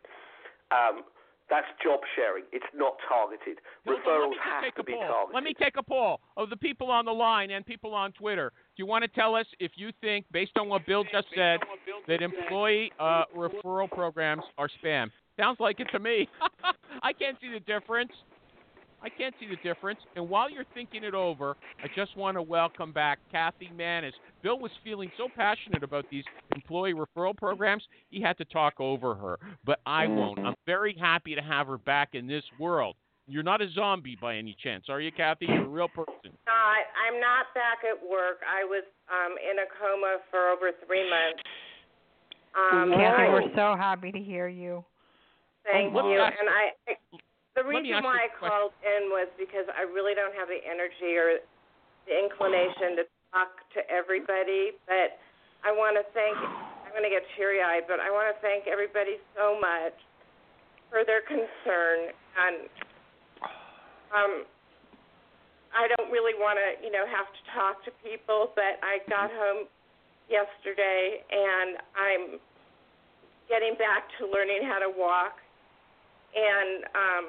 Um, 0.71 1.03
that's 1.49 1.65
job 1.83 1.99
sharing. 2.15 2.43
It's 2.53 2.65
not 2.75 2.93
targeted. 3.09 3.57
Referrals 3.87 4.37
have 4.43 4.73
to 4.75 4.83
be 4.83 4.93
poll. 4.93 5.01
targeted. 5.01 5.33
Let 5.33 5.43
me 5.43 5.53
take 5.59 5.77
a 5.77 5.83
poll 5.83 6.21
of 6.37 6.49
the 6.49 6.57
people 6.57 6.91
on 6.91 7.05
the 7.05 7.11
line 7.11 7.49
and 7.49 7.65
people 7.65 7.93
on 7.93 8.11
Twitter. 8.13 8.51
Do 8.77 8.83
you 8.83 8.85
want 8.85 9.03
to 9.03 9.07
tell 9.07 9.35
us 9.35 9.47
if 9.59 9.71
you 9.75 9.89
think, 9.99 10.25
based 10.31 10.51
on 10.57 10.69
what 10.69 10.85
Bill 10.85 11.03
just 11.11 11.27
said, 11.35 11.59
that 12.07 12.21
employee 12.21 12.91
uh, 12.99 13.23
referral 13.35 13.89
programs 13.89 14.43
are 14.57 14.69
spam? 14.83 15.09
Sounds 15.37 15.59
like 15.59 15.79
it 15.79 15.87
to 15.91 15.99
me. 15.99 16.29
I 17.03 17.13
can't 17.13 17.37
see 17.41 17.49
the 17.51 17.61
difference. 17.61 18.11
I 19.01 19.09
can't 19.09 19.33
see 19.39 19.47
the 19.47 19.55
difference. 19.67 19.99
And 20.15 20.27
while 20.29 20.49
you're 20.49 20.65
thinking 20.73 21.03
it 21.03 21.13
over, 21.13 21.55
I 21.83 21.87
just 21.95 22.15
want 22.17 22.35
to 22.35 22.41
welcome 22.41 22.91
back 22.91 23.19
Kathy 23.31 23.71
Manis. 23.75 24.13
Bill 24.43 24.59
was 24.59 24.71
feeling 24.83 25.11
so 25.17 25.27
passionate 25.33 25.83
about 25.83 26.05
these 26.11 26.23
employee 26.55 26.93
referral 26.93 27.35
programs, 27.35 27.83
he 28.09 28.21
had 28.21 28.37
to 28.37 28.45
talk 28.45 28.73
over 28.79 29.15
her. 29.15 29.39
But 29.65 29.79
I 29.85 30.07
won't. 30.07 30.39
I'm 30.39 30.55
very 30.65 30.95
happy 30.99 31.35
to 31.35 31.41
have 31.41 31.67
her 31.67 31.77
back 31.77 32.09
in 32.13 32.27
this 32.27 32.43
world. 32.59 32.95
You're 33.27 33.43
not 33.43 33.61
a 33.61 33.69
zombie 33.71 34.17
by 34.19 34.35
any 34.37 34.55
chance, 34.61 34.85
are 34.89 34.99
you, 34.99 35.11
Kathy? 35.11 35.45
You're 35.47 35.63
a 35.65 35.67
real 35.67 35.87
person. 35.87 36.33
not. 36.47 36.77
I'm 37.07 37.19
not 37.21 37.45
back 37.53 37.79
at 37.85 38.01
work. 38.09 38.39
I 38.47 38.63
was 38.65 38.83
um, 39.09 39.35
in 39.39 39.59
a 39.59 39.67
coma 39.79 40.17
for 40.31 40.49
over 40.49 40.71
three 40.87 41.07
months. 41.09 41.41
Um, 42.57 42.91
Kathy, 42.91 43.23
I- 43.23 43.29
we're 43.29 43.53
so 43.55 43.75
happy 43.77 44.11
to 44.11 44.19
hear 44.19 44.47
you. 44.47 44.83
Thank 45.63 45.93
Oh, 45.95 46.11
you. 46.11 46.19
ask- 46.19 46.35
And 46.39 46.49
I, 46.49 46.71
I 46.91 46.95
the 47.55 47.63
reason 47.65 48.03
why 48.03 48.27
I 48.27 48.29
called 48.35 48.73
in 48.81 49.09
was 49.09 49.29
because 49.37 49.65
I 49.73 49.85
really 49.87 50.13
don't 50.13 50.33
have 50.37 50.47
the 50.47 50.61
energy 50.61 51.17
or 51.17 51.41
the 52.05 52.13
inclination 52.13 52.99
to 53.01 53.03
talk 53.33 53.53
to 53.77 53.81
everybody. 53.89 54.77
But 54.85 55.17
I 55.65 55.71
want 55.73 55.97
to 55.97 56.05
thank. 56.13 56.37
I'm 56.37 56.97
going 56.97 57.05
to 57.05 57.13
get 57.13 57.21
teary-eyed, 57.37 57.85
but 57.85 58.01
I 58.01 58.09
want 58.09 58.33
to 58.33 58.37
thank 58.41 58.65
everybody 58.65 59.21
so 59.37 59.59
much 59.59 59.93
for 60.89 61.05
their 61.05 61.21
concern 61.25 62.13
and. 62.37 62.69
Um, 64.09 64.33
I 65.69 65.85
don't 65.85 66.09
really 66.09 66.33
want 66.33 66.57
to, 66.57 66.81
you 66.81 66.89
know, 66.91 67.05
have 67.05 67.29
to 67.29 67.41
talk 67.53 67.85
to 67.85 67.91
people, 68.01 68.49
but 68.57 68.81
I 68.81 69.05
got 69.05 69.29
home 69.29 69.69
yesterday 70.29 71.25
and 71.29 71.77
I'm 71.93 72.25
getting 73.49 73.73
back 73.77 74.09
to 74.21 74.29
learning 74.29 74.61
how 74.65 74.81
to 74.81 74.89
walk 74.89 75.41
and 76.35 76.83
um 76.95 77.25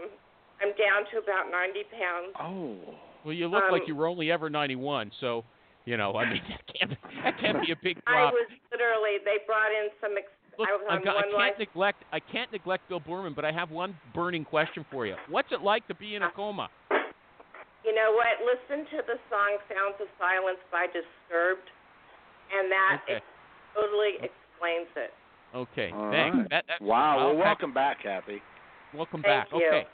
I'm 0.60 0.76
down 0.76 1.08
to 1.12 1.16
about 1.24 1.48
90 1.50 1.80
pounds. 1.96 2.36
Oh. 2.38 2.76
Well, 3.24 3.32
you 3.32 3.48
look 3.48 3.64
Um, 3.64 3.72
like 3.72 3.88
you 3.88 3.96
were 3.96 4.06
only 4.06 4.30
ever 4.30 4.50
91, 4.50 5.10
so 5.20 5.44
you 5.86 5.96
know, 5.96 6.12
I 6.16 6.28
mean, 6.28 6.42
that 6.48 6.62
can't 6.68 6.92
that 7.24 7.40
can't 7.40 7.60
be 7.64 7.72
a 7.72 7.76
big 7.82 7.96
drop. 8.06 8.32
I 8.32 8.32
was 8.32 8.48
literally 8.72 9.16
they 9.24 9.38
brought 9.46 9.72
in 9.72 9.88
some 10.00 10.12
ex- 10.18 10.28
Look, 10.58 10.68
I 10.68 10.72
was 10.76 10.84
I've 10.90 10.98
on 11.00 11.04
got- 11.04 11.12
I 11.12 11.14
one 11.16 11.24
can't 11.24 11.34
life 11.38 11.58
neglect 11.58 12.04
I 12.12 12.20
can't 12.20 12.52
neglect 12.52 12.88
Bill 12.88 13.00
Boorman, 13.00 13.34
but 13.34 13.44
I 13.44 13.52
have 13.52 13.70
one 13.70 13.96
burning 14.14 14.44
question 14.44 14.84
for 14.90 15.06
you. 15.06 15.16
What's 15.28 15.48
it 15.52 15.62
like 15.62 15.86
to 15.88 15.94
be 15.94 16.14
in 16.16 16.22
a 16.22 16.30
coma? 16.30 16.68
You 17.84 17.94
know 17.94 18.12
what? 18.12 18.36
Listen 18.44 18.84
to 18.92 19.02
the 19.06 19.16
song 19.32 19.56
Sounds 19.72 19.96
of 20.00 20.08
Silence 20.20 20.60
by 20.70 20.84
Disturbed 20.92 21.64
and 22.52 22.70
that 22.70 23.00
Okay. 23.04 23.20
totally 23.74 24.14
explains 24.20 24.88
it. 24.96 25.12
Okay, 25.56 25.90
All 25.94 26.10
thanks. 26.10 26.36
right. 26.36 26.50
That, 26.50 26.64
that, 26.68 26.82
wow. 26.82 27.18
I'll 27.18 27.26
Well, 27.34 27.36
welcome 27.44 27.72
back, 27.72 28.02
Kathy. 28.02 28.42
Welcome 28.94 29.22
Thank 29.22 29.50
back. 29.50 29.52
you. 29.52 29.66
Okay, 29.66 29.86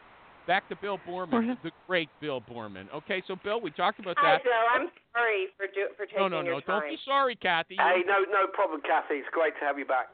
back 0.46 0.68
to 0.68 0.76
Bill 0.76 0.98
Boorman, 1.08 1.56
the 1.62 1.70
great 1.86 2.08
Bill 2.20 2.40
Boorman. 2.40 2.86
Okay, 2.94 3.22
so 3.26 3.36
Bill, 3.42 3.60
we 3.60 3.70
talked 3.70 4.00
about 4.00 4.16
that. 4.16 4.24
Hi, 4.24 4.32
that. 4.38 4.44
Bill. 4.44 4.52
I'm 4.74 4.88
sorry 5.12 5.46
for 5.56 5.66
do, 5.66 5.88
for 5.96 6.06
taking 6.06 6.20
no, 6.20 6.28
no, 6.28 6.42
no. 6.42 6.60
time. 6.60 6.80
Don't 6.80 6.90
be 6.90 6.98
sorry, 7.04 7.36
Kathy. 7.36 7.76
Hey, 7.76 8.02
no, 8.06 8.24
no 8.30 8.46
problem, 8.52 8.80
Kathy. 8.82 9.14
It's 9.16 9.28
great 9.32 9.54
to 9.60 9.64
have 9.66 9.78
you 9.78 9.84
back. 9.84 10.08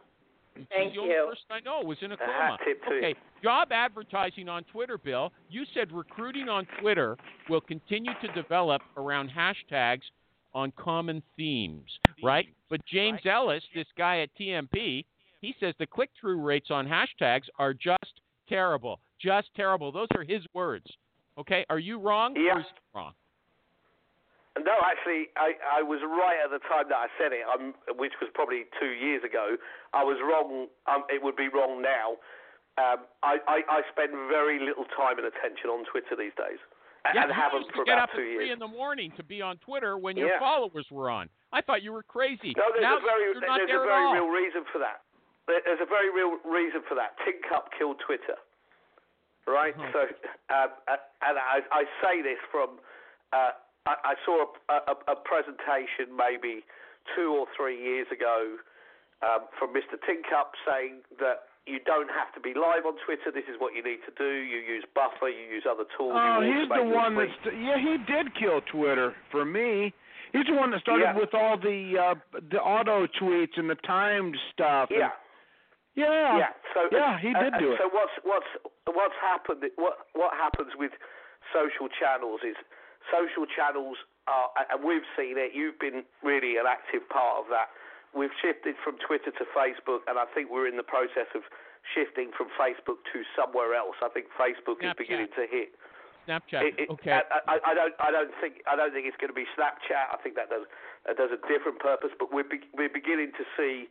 This 0.54 0.62
is 0.62 0.68
Thank 0.70 0.94
the 0.94 1.00
only 1.00 1.14
person 1.14 1.44
I 1.50 1.60
know 1.60 1.80
was 1.86 1.96
in 2.02 2.10
a 2.10 2.14
A 2.14 2.18
coma. 2.18 2.32
hat 2.32 2.60
tip 2.66 2.84
to 2.84 2.90
you. 2.94 2.98
Okay, 2.98 3.14
job 3.42 3.68
advertising 3.72 4.48
on 4.48 4.64
Twitter, 4.64 4.98
Bill. 4.98 5.32
You 5.48 5.64
said 5.72 5.90
recruiting 5.92 6.48
on 6.48 6.66
Twitter 6.80 7.16
will 7.48 7.60
continue 7.62 8.12
to 8.20 8.28
develop 8.34 8.82
around 8.96 9.30
hashtags 9.30 10.02
on 10.54 10.72
common 10.76 11.22
themes, 11.36 11.88
right? 12.22 12.46
But 12.68 12.84
James 12.84 13.20
Ellis, 13.24 13.62
this 13.74 13.86
guy 13.96 14.20
at 14.20 14.28
TMP, 14.38 15.06
he 15.40 15.54
says 15.58 15.74
the 15.78 15.86
click-through 15.86 16.40
rates 16.42 16.68
on 16.70 16.86
hashtags 16.86 17.44
are 17.58 17.72
just 17.72 18.20
terrible, 18.52 19.00
just 19.20 19.48
terrible. 19.56 19.92
Those 19.92 20.08
are 20.14 20.22
his 20.24 20.42
words. 20.54 20.86
Okay, 21.38 21.64
are 21.70 21.78
you 21.78 21.98
wrong? 21.98 22.34
Yeah. 22.36 22.56
Or 22.56 22.60
is 22.60 22.66
he 22.66 22.80
wrong? 22.98 23.12
No, 24.60 24.76
actually, 24.84 25.32
I, 25.40 25.80
I 25.80 25.82
was 25.82 26.04
right 26.04 26.36
at 26.44 26.52
the 26.52 26.60
time 26.68 26.84
that 26.92 27.00
I 27.00 27.08
said 27.16 27.32
it, 27.32 27.40
um, 27.48 27.72
which 27.96 28.12
was 28.20 28.28
probably 28.36 28.68
two 28.78 28.92
years 28.92 29.24
ago. 29.24 29.56
I 29.96 30.04
was 30.04 30.20
wrong. 30.20 30.68
Um, 30.84 31.08
it 31.08 31.22
would 31.24 31.36
be 31.40 31.48
wrong 31.48 31.80
now. 31.80 32.20
Um, 32.76 33.08
I, 33.24 33.40
I, 33.48 33.56
I 33.68 33.78
spend 33.92 34.12
very 34.28 34.60
little 34.60 34.84
time 34.92 35.16
and 35.16 35.24
attention 35.24 35.72
on 35.72 35.88
Twitter 35.88 36.16
these 36.20 36.36
days, 36.36 36.60
a- 37.08 37.16
Yeah, 37.16 37.24
and 37.28 37.32
haven't 37.32 37.64
for 37.72 37.80
to 37.80 37.88
get 37.88 37.96
about 37.96 38.12
up 38.12 38.16
two 38.16 38.20
at 38.20 38.28
three 38.28 38.32
years. 38.44 38.52
in 38.52 38.58
the 38.60 38.68
morning 38.68 39.12
to 39.16 39.24
be 39.24 39.40
on 39.40 39.56
Twitter 39.64 39.96
when 39.96 40.16
your 40.20 40.36
Yeah. 40.36 40.40
followers 40.40 40.84
were 40.92 41.08
on. 41.08 41.28
I 41.52 41.60
thought 41.64 41.80
you 41.80 41.92
were 41.92 42.04
crazy. 42.04 42.52
No, 42.56 42.64
there's 42.76 42.84
now 42.84 42.96
a 42.96 43.04
very 43.04 43.32
there's 43.32 43.68
there 43.68 43.84
a 43.84 43.88
very 43.88 44.20
real 44.20 44.28
reason 44.28 44.64
for 44.72 44.80
that. 44.84 45.00
There- 45.46 45.60
There's 45.64 45.80
a 45.82 45.86
very 45.86 46.10
real 46.10 46.38
reason 46.44 46.82
for 46.88 46.94
that. 46.94 47.16
Tin 47.24 47.34
Cup 47.48 47.70
killed 47.76 47.98
Twitter, 48.06 48.36
right? 49.46 49.74
Oh. 49.78 49.90
So, 49.92 50.00
um, 50.54 50.70
uh, 50.88 50.96
and 51.26 51.38
I, 51.38 51.60
I 51.72 51.84
say 52.02 52.22
this 52.22 52.38
from 52.50 52.78
uh, 53.32 53.52
I, 53.86 53.94
I 54.04 54.14
saw 54.24 54.46
a, 54.70 54.74
a, 54.92 54.94
a 55.12 55.16
presentation 55.16 56.14
maybe 56.16 56.62
two 57.16 57.34
or 57.34 57.46
three 57.56 57.74
years 57.80 58.06
ago 58.12 58.56
um, 59.22 59.46
from 59.58 59.70
Mr. 59.74 59.98
Tin 60.06 60.22
Cup 60.28 60.52
saying 60.66 61.02
that 61.18 61.50
you 61.66 61.78
don't 61.86 62.10
have 62.10 62.32
to 62.34 62.40
be 62.40 62.54
live 62.54 62.86
on 62.86 62.94
Twitter. 63.06 63.30
This 63.34 63.46
is 63.50 63.58
what 63.58 63.74
you 63.74 63.82
need 63.82 63.98
to 64.06 64.12
do. 64.18 64.30
You 64.30 64.58
use 64.58 64.84
Buffer. 64.94 65.28
You 65.28 65.46
use 65.50 65.64
other 65.68 65.84
tools. 65.96 66.14
Oh, 66.14 66.40
he's 66.42 66.68
the 66.68 66.84
one 66.84 67.14
that's 67.16 67.30
yeah, 67.56 67.78
he 67.78 67.98
did 68.06 68.34
kill 68.38 68.60
Twitter 68.70 69.14
for 69.30 69.44
me. 69.44 69.92
He's 70.32 70.46
the 70.46 70.54
one 70.54 70.70
that 70.70 70.80
started 70.80 71.04
Yeah. 71.04 71.18
with 71.18 71.34
all 71.34 71.56
the 71.58 71.94
uh 71.98 72.14
the 72.50 72.58
auto 72.58 73.06
tweets 73.20 73.56
and 73.58 73.68
the 73.70 73.76
timed 73.86 74.36
stuff. 74.52 74.88
and- 74.90 74.98
Yeah. 75.94 76.38
yeah. 76.38 76.52
So 76.72 76.88
Yeah, 76.90 77.20
he 77.20 77.34
uh, 77.34 77.42
did 77.42 77.54
uh, 77.54 77.58
do 77.58 77.72
it. 77.72 77.78
So 77.80 77.88
what's 77.92 78.16
what's 78.24 78.48
what's 78.88 79.18
happened? 79.20 79.64
What 79.76 80.08
what 80.16 80.32
happens 80.34 80.72
with 80.76 80.92
social 81.52 81.88
channels 81.92 82.40
is 82.44 82.56
social 83.12 83.44
channels 83.44 84.00
are, 84.26 84.48
and 84.70 84.80
we've 84.80 85.06
seen 85.18 85.36
it. 85.36 85.52
You've 85.52 85.78
been 85.78 86.04
really 86.22 86.56
an 86.56 86.64
active 86.64 87.04
part 87.10 87.44
of 87.44 87.46
that. 87.50 87.68
We've 88.12 88.32
shifted 88.44 88.76
from 88.84 89.00
Twitter 89.00 89.32
to 89.32 89.44
Facebook, 89.56 90.04
and 90.04 90.20
I 90.20 90.28
think 90.36 90.52
we're 90.52 90.68
in 90.68 90.76
the 90.76 90.86
process 90.86 91.28
of 91.34 91.42
shifting 91.96 92.30
from 92.36 92.52
Facebook 92.60 93.00
to 93.12 93.24
somewhere 93.32 93.74
else. 93.74 93.96
I 94.04 94.08
think 94.12 94.28
Facebook 94.36 94.84
is 94.84 94.92
beginning 94.96 95.32
to 95.36 95.44
hit. 95.48 95.72
Snapchat. 96.28 96.62
It, 96.62 96.86
it, 96.86 96.88
okay. 96.88 97.18
I, 97.18 97.58
I, 97.58 97.72
I 97.72 97.72
don't. 97.74 97.94
I 97.98 98.10
don't 98.14 98.30
think. 98.38 98.62
I 98.70 98.76
don't 98.76 98.94
think 98.94 99.10
it's 99.10 99.18
going 99.18 99.32
to 99.32 99.36
be 99.36 99.48
Snapchat. 99.58 100.14
I 100.14 100.16
think 100.22 100.38
that 100.38 100.48
does 100.48 100.70
that 101.04 101.18
does 101.18 101.34
a 101.34 101.40
different 101.50 101.82
purpose. 101.82 102.14
But 102.14 102.30
we're 102.30 102.46
be, 102.46 102.62
we're 102.70 102.92
beginning 102.92 103.34
to 103.34 103.44
see 103.58 103.90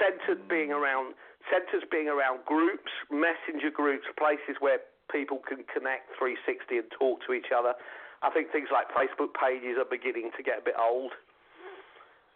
centered 0.00 0.48
being 0.48 0.72
around 0.72 1.14
centers 1.52 1.86
being 1.90 2.08
around 2.08 2.42
groups, 2.44 2.90
messenger 3.10 3.70
groups, 3.70 4.04
places 4.18 4.58
where 4.58 4.78
people 5.12 5.38
can 5.46 5.62
connect 5.70 6.10
360 6.18 6.78
and 6.82 6.88
talk 6.90 7.22
to 7.26 7.32
each 7.32 7.54
other. 7.54 7.74
I 8.22 8.30
think 8.34 8.50
things 8.50 8.66
like 8.74 8.90
Facebook 8.90 9.30
pages 9.38 9.78
are 9.78 9.86
beginning 9.86 10.30
to 10.36 10.42
get 10.42 10.58
a 10.58 10.64
bit 10.64 10.74
old. 10.74 11.12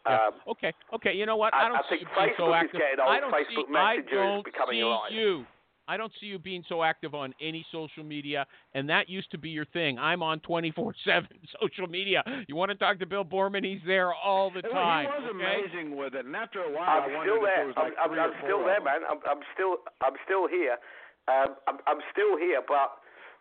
Yeah. 0.06 0.26
Um, 0.28 0.32
okay. 0.48 0.72
Okay. 0.94 1.12
You 1.12 1.26
know 1.26 1.36
what? 1.36 1.52
I- 1.52 1.66
I 1.66 1.68
don't 1.68 1.76
I 1.78 1.82
see 1.90 1.98
think 1.98 2.02
you 2.02 2.08
so 2.38 2.44
Facebook 2.44 2.48
is 2.48 2.54
active. 2.70 2.80
getting 2.80 3.00
old. 3.00 3.10
I 3.10 3.20
don't 3.20 3.32
Facebook 3.34 3.66
see, 3.66 3.72
Messenger 3.72 3.82
I 3.82 3.96
is 3.98 4.06
don't 4.30 4.44
becoming 4.44 4.76
see 4.78 4.80
alive. 4.86 5.10
you. 5.12 5.44
I 5.88 5.96
don't 5.96 6.12
see 6.20 6.26
you 6.26 6.38
being 6.38 6.62
so 6.68 6.82
active 6.82 7.14
on 7.14 7.34
any 7.40 7.66
social 7.72 8.04
media, 8.04 8.46
and 8.74 8.88
that 8.88 9.08
used 9.08 9.30
to 9.32 9.38
be 9.38 9.50
your 9.50 9.64
thing. 9.66 9.98
I'm 9.98 10.22
on 10.22 10.40
24/7 10.40 10.94
social 11.60 11.86
media. 11.88 12.22
You 12.46 12.54
want 12.56 12.70
to 12.70 12.76
talk 12.76 12.98
to 13.00 13.06
Bill 13.06 13.24
Boorman? 13.24 13.64
He's 13.64 13.80
there 13.86 14.12
all 14.14 14.50
the 14.50 14.62
time. 14.62 15.06
He 15.06 15.10
time. 15.10 15.22
was 15.22 15.30
okay? 15.34 15.44
amazing 15.70 15.96
with 15.96 16.14
it, 16.14 16.24
and 16.26 16.36
after 16.36 16.60
a 16.62 16.70
while, 16.70 17.02
I'm 17.02 17.10
I 17.10 17.14
wondered 17.16 17.24
still 17.24 17.36
if 17.36 17.42
there 17.42 17.56
there. 17.56 17.66
was 17.66 17.74
I'm, 17.76 17.84
like 17.84 17.94
I'm, 17.98 18.10
I'm 18.18 18.34
still 18.44 18.64
there, 18.64 18.80
man. 18.80 19.00
I'm, 19.10 19.18
I'm 19.28 19.42
still 19.54 19.76
I'm 20.00 20.14
still 20.24 20.46
here. 20.48 20.76
Um, 21.28 21.56
I'm, 21.68 21.78
I'm 21.86 22.00
still 22.12 22.36
here, 22.38 22.60
but 22.66 22.96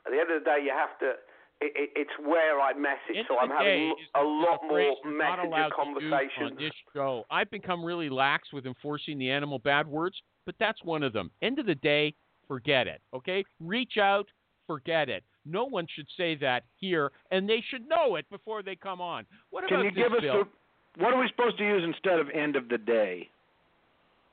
at 0.05 0.11
the 0.11 0.19
end 0.19 0.29
of 0.31 0.43
the 0.43 0.45
day, 0.45 0.57
you 0.63 0.71
have 0.71 0.97
to. 0.99 1.13
It, 1.61 1.73
it, 1.75 1.89
it's 1.93 2.11
where 2.25 2.61
I 2.61 2.71
message, 2.73 3.25
so 3.27 3.37
I'm 3.37 3.49
the 3.49 3.55
having 3.55 3.93
a 4.15 4.23
lot 4.23 4.59
more 4.63 4.71
phrase 4.79 4.95
you're 5.03 5.11
messenger 5.17 5.47
allowed 5.47 5.57
to 5.57 5.63
use 5.65 5.73
conversations. 5.75 6.51
on 6.51 6.55
this 6.55 6.71
show. 6.95 7.23
I've 7.29 7.51
become 7.51 7.83
really 7.83 8.09
lax 8.09 8.53
with 8.53 8.65
enforcing 8.65 9.19
the 9.19 9.29
animal 9.29 9.59
bad 9.59 9.85
words, 9.85 10.15
but 10.45 10.55
that's 10.57 10.81
one 10.85 11.03
of 11.03 11.11
them. 11.11 11.31
End 11.41 11.59
of 11.59 11.65
the 11.65 11.75
day, 11.75 12.15
forget 12.49 12.87
it. 12.87 12.99
Okay, 13.13 13.45
reach 13.61 13.93
out, 13.97 14.25
forget 14.67 15.07
it. 15.07 15.23
No 15.45 15.63
one 15.63 15.87
should 15.95 16.07
say 16.17 16.35
that 16.35 16.63
here, 16.75 17.11
and 17.31 17.47
they 17.47 17.63
should 17.69 17.87
know 17.87 18.15
it 18.17 18.29
before 18.29 18.61
they 18.61 18.75
come 18.75 18.99
on. 18.99 19.25
What 19.51 19.65
Can 19.69 19.77
about 19.77 19.85
you 19.85 19.91
this, 19.91 20.03
give 20.03 20.13
us 20.13 20.21
Bill? 20.21 20.43
the 20.43 21.01
what 21.03 21.13
are 21.13 21.19
we 21.21 21.29
supposed 21.29 21.57
to 21.59 21.63
use 21.63 21.83
instead 21.85 22.19
of 22.19 22.27
end 22.31 22.57
of 22.57 22.67
the 22.67 22.77
day? 22.77 23.29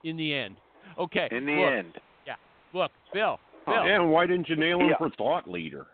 in 0.05 0.17
the 0.17 0.33
end. 0.35 0.57
Okay. 0.99 1.27
In 1.33 1.45
the 1.47 1.53
look, 1.53 1.73
end. 1.73 1.93
Yeah. 2.27 2.35
Look, 2.73 2.93
Bill. 3.13 3.41
Bill. 3.67 3.75
And 3.83 4.11
why 4.11 4.27
didn't 4.27 4.49
you 4.49 4.55
nail 4.57 4.79
him 4.79 4.89
Yeah. 4.91 4.99
for 4.99 5.11
thought 5.11 5.49
leader? 5.51 5.87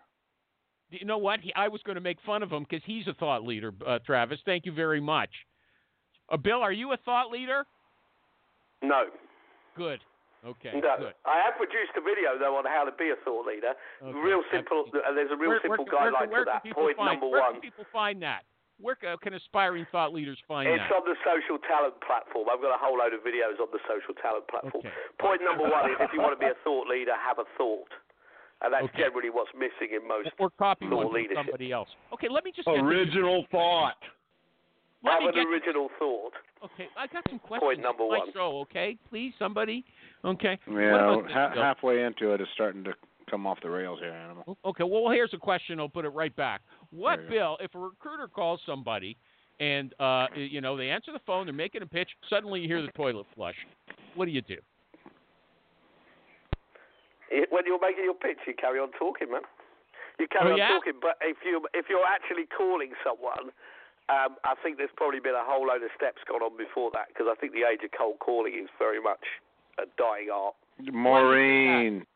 You 0.90 1.06
know 1.06 1.16
what? 1.16 1.40
He, 1.40 1.52
I 1.54 1.68
was 1.68 1.80
going 1.82 1.94
to 1.94 2.02
make 2.02 2.18
fun 2.26 2.42
of 2.42 2.50
him 2.52 2.64
because 2.68 2.82
he's 2.84 3.06
a 3.06 3.14
thought 3.14 3.42
leader, 3.44 3.72
uh, 3.86 4.00
Travis. 4.04 4.38
Thank 4.44 4.66
you 4.66 4.72
very 4.72 5.00
much. 5.00 5.30
Uh, 6.30 6.36
Bill, 6.36 6.60
are 6.60 6.72
you 6.72 6.92
a 6.92 6.98
thought 6.98 7.30
leader? 7.30 7.64
No, 8.82 9.04
Good. 9.76 10.00
Okay. 10.42 10.74
no. 10.74 10.82
Good. 10.98 11.14
I 11.22 11.38
have 11.46 11.54
produced 11.54 11.94
a 11.94 12.02
video 12.02 12.34
though 12.34 12.58
on 12.58 12.66
how 12.66 12.82
to 12.82 12.90
be 12.98 13.14
a 13.14 13.18
thought 13.22 13.46
leader. 13.46 13.78
Okay, 14.02 14.18
Real 14.18 14.42
simple. 14.50 14.90
Uh, 14.90 15.14
there's 15.14 15.30
a 15.30 15.38
real 15.38 15.54
where, 15.54 15.62
simple 15.62 15.86
where, 15.86 16.10
guideline 16.10 16.34
where, 16.34 16.42
where 16.42 16.50
to 16.50 16.60
that. 16.66 16.74
Point 16.74 16.96
find, 16.98 17.14
number 17.22 17.30
where 17.30 17.46
one. 17.46 17.58
can 17.58 17.62
people 17.62 17.86
find 17.94 18.18
that? 18.26 18.42
Where 18.82 18.98
can 18.98 19.34
aspiring 19.38 19.86
thought 19.94 20.10
leaders 20.10 20.38
find 20.50 20.66
It's 20.66 20.82
that? 20.82 20.90
It's 20.90 20.94
on 20.98 21.06
the 21.06 21.14
social 21.22 21.62
talent 21.70 21.94
platform. 22.02 22.50
I've 22.50 22.58
got 22.58 22.74
a 22.74 22.80
whole 22.82 22.98
load 22.98 23.14
of 23.14 23.22
videos 23.22 23.62
on 23.62 23.70
the 23.70 23.78
social 23.86 24.10
talent 24.18 24.50
platform. 24.50 24.82
Okay. 24.82 24.90
Point 25.22 25.46
number 25.46 25.62
one 25.62 25.86
is 25.94 25.96
if 26.02 26.10
you 26.10 26.18
want 26.18 26.34
to 26.34 26.42
be 26.42 26.50
a 26.50 26.58
thought 26.66 26.90
leader, 26.90 27.14
have 27.14 27.38
a 27.38 27.46
thought. 27.54 27.94
And 28.66 28.74
that's 28.74 28.90
Okay. 28.90 29.06
generally 29.06 29.30
what's 29.30 29.54
missing 29.54 29.94
in 29.94 30.02
most. 30.06 30.30
or 30.42 30.50
copy 30.50 30.90
thought 30.90 30.96
one 30.98 31.06
from 31.06 31.14
leadership. 31.14 31.46
somebody 31.46 31.70
else. 31.70 31.90
Okay, 32.14 32.26
let 32.28 32.42
me 32.42 32.50
just 32.50 32.66
get 32.66 32.74
this- 32.74 32.82
Original 32.82 33.46
thought. 33.54 33.98
let 35.06 35.14
have 35.14 35.22
me 35.22 35.28
an 35.30 35.34
get 35.34 35.46
original 35.46 35.86
thought. 35.98 36.34
Okay, 36.64 36.88
I 36.96 37.06
got 37.06 37.22
some 37.28 37.38
questions. 37.38 37.62
Point 37.62 37.80
number 37.80 38.06
one. 38.06 38.32
show, 38.32 38.60
okay? 38.66 38.96
Please, 39.10 39.34
somebody. 39.38 39.84
Okay. 40.24 40.58
what 40.66 40.80
Yeah, 40.80 41.12
about 41.12 41.30
ha- 41.30 41.52
halfway 41.54 42.04
into 42.04 42.32
it, 42.32 42.40
it's 42.40 42.50
starting 42.54 42.84
to 42.84 42.92
come 43.28 43.46
off 43.46 43.58
the 43.62 43.70
rails 43.70 43.98
here, 44.00 44.12
Animal. 44.12 44.56
Okay, 44.64 44.84
well, 44.84 45.10
here's 45.10 45.32
a 45.34 45.38
question. 45.38 45.80
I'll 45.80 45.88
put 45.88 46.04
it 46.04 46.10
right 46.10 46.34
back. 46.36 46.60
What, 46.90 47.28
Bill, 47.28 47.56
if 47.60 47.74
a 47.74 47.78
recruiter 47.78 48.28
calls 48.28 48.60
somebody 48.66 49.16
and, 49.58 49.94
uh, 49.98 50.26
you 50.34 50.60
know, 50.60 50.76
they 50.76 50.90
answer 50.90 51.12
the 51.12 51.20
phone, 51.26 51.46
they're 51.46 51.54
making 51.54 51.82
a 51.82 51.86
pitch, 51.86 52.10
suddenly 52.28 52.60
you 52.60 52.68
hear 52.68 52.82
the 52.82 52.92
toilet 52.92 53.26
flush, 53.34 53.56
what 54.14 54.26
do 54.26 54.30
you 54.30 54.42
do? 54.42 54.58
When 57.50 57.64
you're 57.64 57.80
making 57.80 58.04
your 58.04 58.14
pitch, 58.14 58.36
you 58.46 58.52
carry 58.52 58.78
on 58.78 58.92
talking, 58.98 59.30
man. 59.32 59.40
You 60.20 60.28
carry 60.28 60.52
Oh, 60.52 60.60
on 60.60 60.68
talking, 60.76 61.00
but 61.00 61.16
if 61.22 61.38
you 61.40 61.64
if 61.72 61.86
you're 61.88 62.04
actually 62.04 62.44
calling 62.44 62.92
someone, 63.00 63.48
um, 64.12 64.36
I 64.44 64.52
think 64.62 64.76
there's 64.76 64.92
probably 64.94 65.20
been 65.20 65.32
a 65.32 65.40
whole 65.40 65.66
load 65.66 65.80
of 65.82 65.88
steps 65.96 66.20
gone 66.28 66.42
on 66.44 66.58
before 66.60 66.90
that 66.92 67.08
because 67.08 67.32
I 67.32 67.34
think 67.40 67.56
the 67.56 67.64
age 67.64 67.80
of 67.80 67.90
cold 67.96 68.20
calling 68.20 68.52
is 68.52 68.68
very 68.78 69.00
much 69.00 69.24
a 69.78 69.86
dying 69.96 70.28
art. 70.32 70.54
Maureen. 70.92 72.06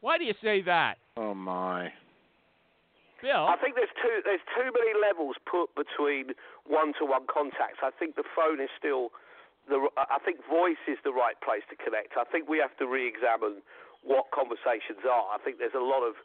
Why 0.00 0.18
do 0.18 0.24
you 0.24 0.34
say 0.42 0.62
that? 0.62 0.98
Oh 1.16 1.34
my. 1.34 1.92
Bill? 3.22 3.46
I 3.46 3.54
think 3.62 3.76
there's 3.76 3.94
too 4.02 4.18
there's 4.26 4.42
too 4.58 4.66
many 4.74 4.98
levels 4.98 5.36
put 5.46 5.70
between 5.78 6.34
one-to-one 6.66 7.30
contacts. 7.30 7.78
I 7.78 7.94
think 7.94 8.16
the 8.16 8.26
phone 8.34 8.58
is 8.58 8.70
still 8.74 9.14
the. 9.70 9.86
I 9.94 10.18
think 10.24 10.42
voice 10.50 10.82
is 10.90 10.98
the 11.06 11.14
right 11.14 11.38
place 11.38 11.62
to 11.70 11.76
connect. 11.78 12.18
I 12.18 12.26
think 12.26 12.50
we 12.50 12.58
have 12.58 12.74
to 12.82 12.86
re-examine 12.90 13.62
what 14.02 14.34
conversations 14.34 15.06
are. 15.06 15.30
I 15.30 15.38
think 15.38 15.62
there's 15.62 15.78
a 15.78 15.86
lot 15.86 16.02
of 16.02 16.18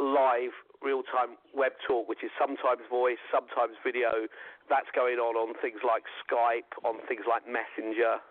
live, 0.00 0.56
real-time 0.80 1.36
web 1.52 1.76
talk, 1.84 2.08
which 2.08 2.24
is 2.24 2.32
sometimes 2.40 2.80
voice, 2.88 3.20
sometimes 3.28 3.76
video. 3.84 4.24
That's 4.72 4.88
going 4.96 5.20
on 5.20 5.36
on 5.36 5.52
things 5.60 5.84
like 5.84 6.08
Skype, 6.24 6.72
on 6.80 7.04
things 7.04 7.28
like 7.28 7.44
Messenger. 7.44 8.24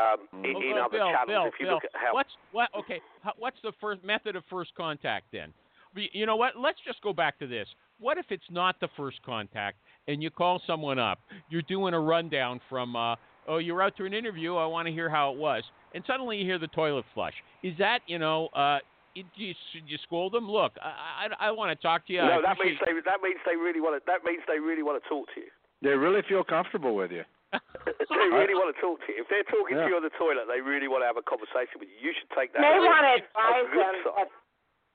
Um, 0.00 0.44
in, 0.44 0.56
Oh, 0.56 0.60
in 0.60 0.78
oh, 0.78 0.84
other 0.84 0.98
Bill, 0.98 1.06
channels, 1.06 1.26
Bill, 1.26 1.44
if 1.46 1.54
you 1.58 1.66
Bill, 1.66 1.74
look 1.74 1.84
at 1.84 1.90
how 1.92 2.14
what's 2.14 2.30
what? 2.52 2.68
Okay, 2.78 3.00
how, 3.22 3.32
what's 3.38 3.56
the 3.62 3.72
first 3.80 4.02
method 4.04 4.36
of 4.36 4.44
first 4.48 4.74
contact 4.74 5.26
then? 5.32 5.52
You 5.94 6.24
know 6.24 6.36
what? 6.36 6.56
Let's 6.56 6.78
just 6.86 7.02
go 7.02 7.12
back 7.12 7.38
to 7.40 7.46
this. 7.46 7.66
What 7.98 8.16
if 8.16 8.26
it's 8.30 8.44
not 8.50 8.78
the 8.80 8.88
first 8.96 9.20
contact 9.24 9.78
and 10.06 10.22
you 10.22 10.30
call 10.30 10.62
someone 10.66 10.98
up? 10.98 11.18
You're 11.48 11.62
doing 11.62 11.94
a 11.94 12.00
rundown 12.00 12.60
from 12.68 12.94
uh, 12.94 13.16
oh, 13.48 13.58
you're 13.58 13.82
out 13.82 13.96
to 13.96 14.04
an 14.04 14.14
interview. 14.14 14.56
I 14.56 14.66
want 14.66 14.86
to 14.86 14.92
hear 14.92 15.10
how 15.10 15.32
it 15.32 15.38
was. 15.38 15.64
And 15.94 16.04
suddenly 16.06 16.38
you 16.38 16.44
hear 16.44 16.58
the 16.58 16.68
toilet 16.68 17.04
flush. 17.12 17.34
Is 17.62 17.74
that 17.78 18.00
you 18.06 18.18
know? 18.18 18.46
Uh, 18.48 18.78
it, 19.16 19.26
you, 19.34 19.52
should 19.72 19.82
you 19.88 19.98
scold 20.04 20.32
them? 20.32 20.48
Look, 20.48 20.72
I 20.80 21.26
I, 21.40 21.48
I 21.48 21.50
want 21.50 21.76
to 21.76 21.82
talk 21.82 22.06
to 22.06 22.12
you. 22.12 22.20
no, 22.20 22.40
that 22.42 22.56
means 22.62 22.78
they 22.86 22.92
that 23.04 23.20
means 23.22 23.40
they 23.44 23.56
really 23.56 23.80
want 23.80 24.00
to 24.00 24.06
that 24.06 24.24
means 24.24 24.42
they 24.46 24.60
really 24.60 24.84
want 24.84 25.02
to 25.02 25.08
talk 25.08 25.26
to 25.34 25.40
you. 25.40 25.48
They 25.82 25.90
really 25.90 26.22
feel 26.28 26.44
comfortable 26.44 26.94
with 26.94 27.10
you. 27.10 27.24
They 27.52 28.28
really 28.30 28.54
want 28.54 28.74
to 28.74 28.78
talk 28.80 29.00
to 29.06 29.12
you. 29.12 29.22
If 29.22 29.28
they're 29.28 29.44
talking 29.46 29.76
Yeah. 29.76 29.84
to 29.84 29.88
you 29.90 29.96
on 29.96 30.02
the 30.06 30.14
toilet, 30.18 30.46
they 30.46 30.60
really 30.60 30.88
want 30.88 31.02
to 31.02 31.06
have 31.06 31.16
a 31.16 31.22
conversation 31.26 31.78
with 31.82 31.88
you. 31.90 32.10
You 32.10 32.12
should 32.18 32.30
take 32.36 32.52
that. 32.54 32.60
may 32.62 32.78
as 32.78 32.82
want 32.84 33.02
to 33.06 33.12
advise 33.24 33.66
them 33.74 33.94
sign. 34.04 34.14
that 34.16 34.28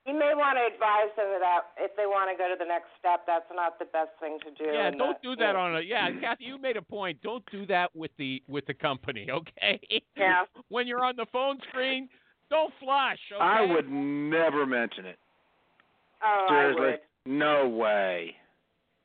you 0.06 0.14
may 0.14 0.34
want 0.36 0.56
to 0.58 0.64
advise 0.70 1.10
them 1.18 1.40
that 1.42 1.66
if 1.78 1.96
they 1.98 2.06
want 2.06 2.30
to 2.30 2.38
go 2.38 2.48
to 2.48 2.56
the 2.58 2.66
next 2.68 2.88
step, 3.00 3.26
that's 3.26 3.50
not 3.54 3.80
the 3.80 3.86
best 3.86 4.12
thing 4.20 4.38
to 4.46 4.52
do. 4.52 4.70
Yeah, 4.72 4.92
don't 4.92 5.18
that- 5.18 5.22
do 5.24 5.36
that 5.38 5.56
on 5.56 5.76
a. 5.76 5.82
Yeah, 5.82 6.12
Kathy, 6.22 6.46
you 6.46 6.58
made 6.58 6.78
a 6.78 6.82
point. 6.82 7.22
Don't 7.22 7.44
do 7.52 7.66
that 7.68 7.94
with 7.96 8.12
the 8.18 8.42
with 8.48 8.66
the 8.68 8.74
company, 8.76 9.28
okay? 9.32 9.80
Yeah. 10.16 10.46
when 10.70 10.86
you're 10.88 11.04
on 11.04 11.16
the 11.16 11.26
phone 11.34 11.60
screen, 11.70 12.08
don't 12.50 12.74
flush. 12.80 13.20
Okay? 13.34 13.42
I 13.42 13.62
would 13.66 13.90
never 13.90 14.66
mention 14.66 15.06
it. 15.06 15.18
Oh, 16.24 16.46
Seriously, 16.50 16.86
I 16.86 16.90
would. 16.92 17.00
no 17.26 17.68
way. 17.68 18.36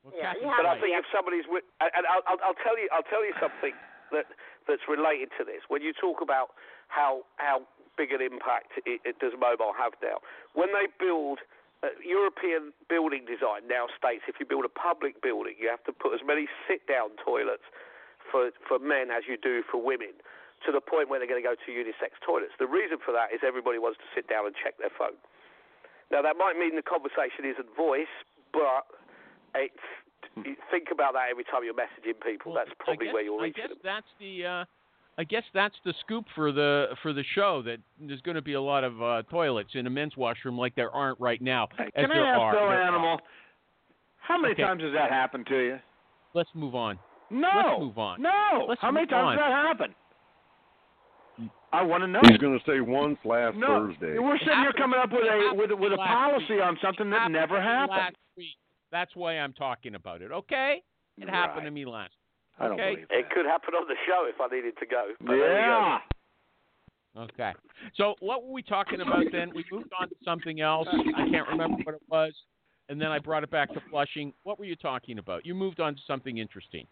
Well, 0.05 0.15
Yeah, 0.17 0.33
But 0.57 0.67
I 0.67 0.81
think 0.81 0.97
if 0.97 1.05
somebody's 1.13 1.45
with, 1.49 1.65
and 1.81 1.91
and 1.95 2.05
I'll, 2.09 2.25
I'll, 2.27 2.41
I'll 2.53 2.61
tell 2.65 2.79
you, 2.79 2.89
I'll 2.93 3.07
tell 3.07 3.25
you 3.25 3.35
something 3.41 3.75
that 4.13 4.27
that's 4.69 4.85
related 4.89 5.31
to 5.39 5.45
this. 5.45 5.65
When 5.69 5.83
you 5.83 5.93
talk 5.93 6.21
about 6.21 6.57
how 6.89 7.27
how 7.37 7.69
big 7.97 8.13
an 8.13 8.23
impact 8.23 8.81
it, 8.87 9.01
it 9.05 9.21
does 9.21 9.37
mobile 9.37 9.73
have 9.77 9.93
now, 10.03 10.21
when 10.55 10.73
they 10.73 10.89
build. 10.99 11.41
Uh, 11.81 11.89
European 12.05 12.77
building 12.93 13.25
design 13.25 13.65
now 13.65 13.89
states 13.97 14.21
if 14.29 14.37
you 14.37 14.45
build 14.45 14.69
a 14.69 14.75
public 14.77 15.17
building, 15.25 15.57
you 15.57 15.65
have 15.65 15.81
to 15.89 15.97
put 15.97 16.13
as 16.13 16.21
many 16.21 16.45
sit-down 16.69 17.09
toilets 17.25 17.65
for 18.29 18.53
for 18.69 18.77
men 18.77 19.09
as 19.09 19.25
you 19.25 19.41
do 19.41 19.65
for 19.65 19.81
women, 19.81 20.13
to 20.67 20.77
the 20.77 20.81
point 20.85 21.09
where 21.09 21.17
they're 21.17 21.31
going 21.31 21.41
to 21.41 21.49
go 21.49 21.57
to 21.57 21.69
unisex 21.73 22.21
toilets. 22.21 22.53
The 22.61 22.69
reason 22.69 23.01
for 23.01 23.17
that 23.17 23.33
is 23.33 23.41
everybody 23.41 23.81
wants 23.81 23.97
to 24.05 24.09
sit 24.13 24.29
down 24.29 24.45
and 24.45 24.53
check 24.53 24.77
their 24.77 24.93
phone. 24.93 25.17
Now 26.13 26.21
that 26.21 26.37
might 26.37 26.61
mean 26.61 26.77
the 26.77 26.85
conversation 26.85 27.49
isn't 27.49 27.73
voice, 27.73 28.13
but 28.53 28.85
it's 29.55 29.75
think 30.71 30.89
about 30.93 31.15
that 31.15 31.27
every 31.31 31.45
time 31.45 31.63
you're 31.65 31.75
messaging 31.75 32.15
people. 32.25 32.53
Well, 32.53 32.63
that's 32.65 32.75
probably 32.79 33.07
I 33.07 33.09
guess, 33.09 33.15
where 33.15 33.23
you're 33.23 33.43
I 33.45 33.49
guess 33.49 33.69
them. 33.69 33.79
that's 33.83 34.07
the. 34.19 34.45
Uh, 34.47 34.65
I 35.19 35.25
guess 35.25 35.43
that's 35.53 35.75
the 35.85 35.93
scoop 36.01 36.25
for 36.35 36.51
the 36.53 36.89
for 37.03 37.13
the 37.13 37.25
show 37.35 37.61
that 37.63 37.79
there's 38.01 38.21
going 38.23 38.37
to 38.37 38.43
be 38.43 38.55
a 38.55 38.61
lot 38.61 38.85
of 38.85 39.03
uh, 39.03 39.23
toilets 39.31 39.71
in 39.75 39.87
a 39.87 39.91
men's 39.91 40.17
washroom 40.17 40.57
like 40.57 40.75
there 40.77 40.91
aren't 40.91 41.21
right 41.21 41.43
now. 41.43 41.69
Hey, 41.77 41.85
as 41.95 42.03
Can 42.07 42.11
I 42.11 42.15
there 42.15 42.27
ask 42.27 42.41
are. 42.41 42.53
though, 42.55 42.59
There 42.61 42.69
are. 42.83 42.83
Animal? 42.89 43.21
How 44.21 44.39
many 44.41 44.53
Okay. 44.55 44.63
times 44.63 44.83
has 44.83 44.93
that 44.95 45.11
happened 45.11 45.47
to 45.49 45.59
you? 45.59 45.79
Let's 46.33 46.49
move 46.55 46.75
on. 46.75 46.99
No. 47.29 47.49
Let's 47.55 47.81
move 47.81 47.99
on. 47.99 48.23
No. 48.23 48.65
Let's 48.69 48.81
How 48.81 48.91
many 48.93 49.07
times 49.07 49.27
on. 49.27 49.39
has 49.39 49.41
that 49.41 49.67
happened? 49.67 49.95
I 51.73 51.83
want 51.83 52.03
to 52.03 52.07
know. 52.09 52.21
He's 52.29 52.39
going 52.39 52.59
to 52.59 52.65
say 52.65 52.81
once 52.81 53.19
last 53.25 53.57
no, 53.57 53.67
Thursday. 53.89 54.19
we're 54.19 54.39
sitting 54.39 54.59
here 54.61 54.73
coming 54.73 54.99
up 55.03 55.11
with 55.13 55.23
a 55.23 55.53
with 55.55 55.71
a, 55.71 55.77
with 55.77 55.93
a 55.93 55.97
policy 55.97 56.55
week. 56.55 56.63
on 56.63 56.79
something 56.83 57.11
that 57.11 57.19
Happened 57.31 57.35
never 57.35 57.55
to 57.57 57.61
me 57.61 57.67
happened. 57.67 58.17
Last 58.93 58.99
week. 58.99 59.01
That's 59.01 59.17
why 59.17 59.39
I'm 59.39 59.53
talking 59.53 59.95
about 59.95 60.23
it. 60.23 60.33
Okay, 60.33 60.83
it 61.19 61.29
happened 61.29 61.65
to 61.67 61.71
me 61.71 61.85
last. 61.85 62.13
I 62.59 62.65
don't 62.65 62.75
okay. 62.75 62.95
believe 62.95 63.07
It 63.11 63.25
that. 63.29 63.31
could 63.31 63.47
happen 63.47 63.75
on 63.75 63.89
the 63.89 63.95
show 64.07 64.27
if 64.29 64.41
I 64.41 64.55
needed 64.55 64.77
to 64.79 64.87
go. 64.87 65.09
But 65.21 65.29
there 65.29 65.63
go. 65.63 65.99
Yeah. 67.17 67.23
Okay. 67.23 67.53
So 67.97 68.15
what 68.21 68.45
were 68.45 68.53
we 68.53 68.63
talking 68.63 69.01
about 69.01 69.25
then? 69.33 69.51
We 69.55 69.65
moved 69.73 69.91
on 69.99 70.09
to 70.09 70.15
something 70.25 70.61
else. 70.61 70.87
I 71.17 71.29
can't 71.29 71.49
remember 71.49 71.79
what 71.83 71.95
it 71.97 72.03
was. 72.09 72.33
And 72.89 73.01
then 73.01 73.09
I 73.09 73.19
brought 73.19 73.43
it 73.43 73.51
back 73.51 73.73
to 73.75 73.81
flushing. 73.91 74.33
What 74.45 74.59
were 74.59 74.65
you 74.65 74.77
talking 74.77 75.19
about? 75.19 75.47
You 75.47 75.55
moved 75.55 75.81
on 75.81 75.95
to 75.95 76.01
something 76.07 76.39
interesting. 76.39 76.87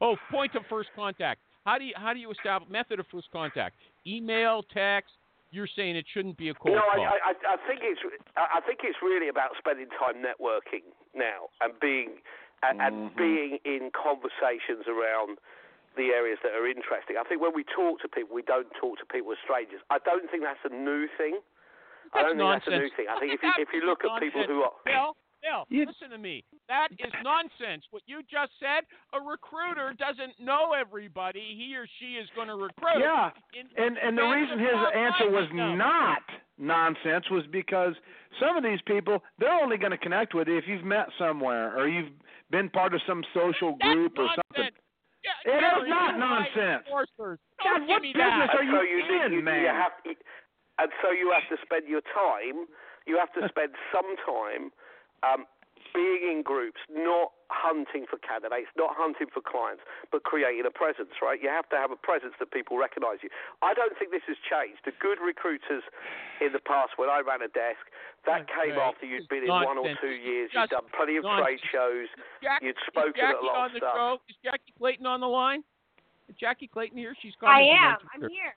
Oh, 0.00 0.16
point 0.30 0.54
of 0.54 0.62
first 0.70 0.90
contact. 0.94 1.40
How 1.64 1.78
do 1.78 1.84
you 1.84 1.92
how 1.96 2.12
do 2.12 2.20
you 2.20 2.30
establish 2.30 2.70
method 2.70 3.00
of 3.00 3.06
first 3.10 3.28
contact? 3.32 3.74
Email, 4.06 4.62
text. 4.72 5.12
You're 5.56 5.72
saying 5.72 5.96
it 5.96 6.04
shouldn't 6.12 6.36
be 6.36 6.52
a 6.52 6.54
cold 6.54 6.76
No, 6.76 6.84
call. 6.84 7.00
I, 7.08 7.32
I, 7.32 7.56
I 7.56 7.58
think 7.64 7.80
it's 7.80 7.96
I 8.36 8.60
I 8.60 8.60
think 8.68 8.84
it's 8.84 9.00
really 9.00 9.32
about 9.32 9.56
spending 9.56 9.88
time 9.96 10.20
networking 10.20 10.84
now 11.16 11.48
and 11.64 11.72
being 11.80 12.20
and, 12.60 12.76
and 12.84 13.08
Mhm. 13.10 13.16
being 13.16 13.52
in 13.64 13.88
conversations 13.96 14.84
around 14.84 15.40
the 15.96 16.12
areas 16.12 16.36
that 16.44 16.52
are 16.52 16.68
interesting. 16.68 17.16
I 17.16 17.24
think 17.24 17.40
when 17.40 17.54
we 17.56 17.64
talk 17.64 18.00
to 18.04 18.08
people, 18.08 18.36
we 18.36 18.42
don't 18.44 18.68
talk 18.76 18.98
to 19.00 19.06
people 19.08 19.32
as 19.32 19.38
strangers. 19.40 19.80
I 19.88 19.96
don't 20.04 20.28
think 20.30 20.44
that's 20.44 20.60
a 20.68 20.68
new 20.68 21.08
thing. 21.16 21.40
I 22.12 22.20
That's 22.20 22.28
don't 22.28 22.36
think 22.36 22.50
that's 22.52 22.66
a 22.68 22.70
new 22.76 22.76
nonsense. 22.76 22.96
thing. 23.00 23.06
I 23.08 23.16
think 23.18 23.32
if 23.32 23.40
you 23.42 23.52
if 23.56 23.68
you 23.72 23.80
look 23.88 24.04
at 24.04 24.12
people 24.20 24.44
who 24.44 24.60
are 24.62 24.76
Bill, 24.84 25.16
Bill, 25.46 25.64
You- 25.70 25.86
listen 25.86 26.10
to 26.10 26.18
me. 26.18 26.42
That 26.68 26.88
is 26.98 27.12
nonsense. 27.22 27.86
What 27.90 28.02
you 28.06 28.22
just 28.26 28.50
said, 28.58 28.82
a 29.14 29.20
recruiter 29.20 29.94
doesn't 29.94 30.40
know 30.40 30.72
everybody 30.74 31.54
he 31.54 31.76
or 31.76 31.86
she 31.98 32.16
is 32.18 32.28
going 32.34 32.48
to 32.48 32.56
recruit. 32.56 32.98
Yeah. 32.98 33.30
In- 33.54 33.70
And 33.78 33.96
and 33.98 34.18
the 34.18 34.26
reason 34.26 34.58
his 34.58 34.74
answer 34.94 35.30
was 35.30 35.48
them. 35.50 35.78
not 35.78 36.22
nonsense 36.58 37.30
was 37.30 37.46
because 37.46 37.94
some 38.40 38.56
of 38.56 38.64
these 38.64 38.80
people 38.82 39.22
they're 39.38 39.52
only 39.52 39.76
going 39.76 39.92
to 39.92 39.98
connect 39.98 40.34
with 40.34 40.48
you 40.48 40.56
if 40.58 40.66
you've 40.66 40.84
met 40.84 41.06
somewhere 41.18 41.76
or 41.78 41.86
you've 41.86 42.10
been 42.50 42.68
part 42.70 42.94
of 42.94 43.00
some 43.06 43.22
social 43.34 43.76
That's 43.80 43.94
group 43.94 44.18
or 44.18 44.28
something. 44.34 44.72
Yeah, 45.22 45.52
It 45.52 45.56
is 45.58 45.60
Gary, 45.60 45.90
not 45.90 46.18
nonsense. 46.18 46.86
God, 46.88 47.86
what 47.86 48.02
business 48.02 48.14
that. 48.16 48.54
are 48.54 48.62
you 48.62 48.72
so 48.72 48.82
you, 48.82 49.22
in, 49.24 49.32
you, 49.32 49.42
man? 49.42 49.60
You 49.62 49.68
have, 49.68 49.92
and 50.78 50.92
so 51.02 51.10
you 51.10 51.32
have 51.34 51.48
to 51.50 51.56
spend 51.64 51.88
your 51.88 52.00
time. 52.14 52.66
You 53.06 53.18
have 53.18 53.32
to 53.34 53.48
spend 53.48 53.74
some 53.92 54.06
time 54.26 54.70
um, 55.22 55.46
being 55.94 56.28
in 56.28 56.42
groups, 56.44 56.80
not 56.92 57.32
hunting 57.48 58.04
for 58.10 58.18
candidates, 58.20 58.68
not 58.76 58.92
hunting 58.92 59.28
for 59.32 59.40
clients, 59.40 59.80
but 60.12 60.24
creating 60.24 60.64
a 60.66 60.70
presence. 60.74 61.14
Right? 61.22 61.40
You 61.40 61.48
have 61.48 61.68
to 61.70 61.76
have 61.76 61.90
a 61.90 61.96
presence 61.96 62.34
that 62.40 62.50
people 62.52 62.76
recognise 62.76 63.22
you. 63.22 63.30
I 63.62 63.72
don't 63.72 63.96
think 63.96 64.10
this 64.12 64.26
has 64.28 64.36
changed. 64.44 64.82
The 64.84 64.92
good 65.00 65.16
recruiters 65.24 65.84
in 66.44 66.52
the 66.52 66.60
past, 66.60 66.98
when 67.00 67.08
I 67.08 67.22
ran 67.24 67.40
a 67.40 67.48
desk, 67.48 67.80
that 68.26 68.42
Okay. 68.44 68.74
came 68.74 68.78
after 68.78 69.06
you'd 69.06 69.28
been 69.28 69.44
in 69.44 69.48
one 69.48 69.78
or 69.78 69.88
two 70.02 70.10
years. 70.12 70.50
You'd 70.52 70.68
done 70.68 70.84
plenty 70.96 71.16
of 71.16 71.24
trade 71.24 71.60
shows. 71.72 72.08
Jack, 72.42 72.60
You'd 72.60 72.76
spoken 72.86 73.22
at 73.24 73.36
a 73.36 73.40
lot 73.40 73.56
on 73.56 73.66
of 73.66 73.72
the 73.72 73.78
stuff. 73.78 73.94
show? 73.94 74.20
Is 74.28 74.36
Jackie 74.42 74.74
Clayton 74.76 75.06
on 75.06 75.20
the 75.20 75.28
line? 75.30 75.62
Is 76.28 76.34
Jackie 76.36 76.66
Clayton 76.66 76.98
here? 76.98 77.14
She's 77.22 77.34
I 77.40 77.62
commenting 77.62 77.78
am. 77.78 77.96
I'm 78.12 78.28
here. 78.28 78.54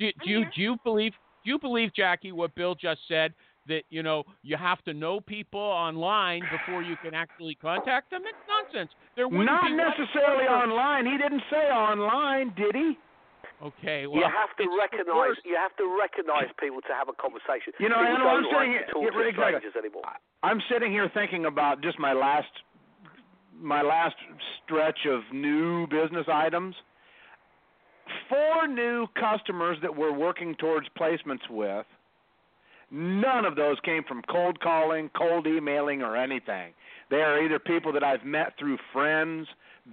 Do, 0.00 0.06
I'm 0.06 0.12
do 0.24 0.30
you 0.30 0.38
here. 0.40 0.50
do 0.56 0.62
you 0.62 0.76
believe 0.82 1.12
do 1.44 1.50
you 1.50 1.58
believe 1.58 1.92
Jackie 1.92 2.32
what 2.32 2.54
Bill 2.54 2.74
just 2.74 3.02
said 3.06 3.34
that 3.68 3.82
you 3.90 4.02
know 4.02 4.24
you 4.42 4.56
have 4.56 4.82
to 4.84 4.94
know 4.94 5.20
people 5.20 5.60
online 5.60 6.42
before 6.50 6.82
you 6.82 6.96
can 7.02 7.14
actually 7.14 7.54
contact 7.54 8.10
them? 8.10 8.22
It's 8.26 8.36
nonsense. 8.48 8.90
There 9.16 9.28
wouldn't 9.28 9.46
Not 9.46 9.64
be 9.64 9.72
necessarily 9.76 10.44
recruiter- 10.44 10.72
online. 10.72 11.06
He 11.06 11.16
didn't 11.18 11.42
say 11.50 11.70
online, 11.70 12.52
did 12.56 12.74
he? 12.74 12.98
Okay, 13.62 14.06
well 14.08 14.18
you 14.18 14.24
have 14.26 14.50
to 14.58 14.66
recognise. 14.76 15.36
You 15.44 15.54
have 15.56 15.74
to 15.76 15.86
recognise 16.00 16.50
people 16.58 16.80
to 16.82 16.92
have 16.94 17.08
a 17.08 17.12
conversation. 17.14 17.72
You 17.78 17.88
know, 17.90 18.02
people 18.02 18.26
Animal, 18.26 18.30
I'm 18.30 18.44
sitting 18.44 18.56
like 18.58 18.68
here- 18.68 18.86
to 18.86 18.92
talk 18.92 19.02
yeah, 19.02 19.28
exactly. 19.28 19.80
anymore. 19.80 20.12
I'm 20.42 20.60
sitting 20.68 20.90
here 20.90 21.08
thinking 21.14 21.44
about 21.46 21.80
just 21.82 21.98
my 21.98 22.12
last 22.12 22.50
my 23.60 23.82
last 23.82 24.16
stretch 24.64 25.06
of 25.06 25.20
new 25.32 25.86
business 25.86 26.26
items. 26.26 26.74
Four 28.28 28.66
new 28.66 29.06
customers 29.18 29.78
that 29.82 29.94
we're 29.94 30.12
working 30.12 30.54
towards 30.56 30.88
placements 30.98 31.48
with. 31.48 31.86
None 32.92 33.44
of 33.46 33.56
those 33.56 33.78
came 33.84 34.04
from 34.04 34.20
cold 34.30 34.60
calling, 34.60 35.10
cold 35.16 35.46
emailing, 35.46 36.02
or 36.02 36.14
anything. 36.16 36.74
They 37.10 37.22
are 37.22 37.42
either 37.42 37.58
people 37.58 37.92
that 37.94 38.04
I've 38.04 38.24
met 38.24 38.52
through 38.58 38.76
friends, 38.92 39.46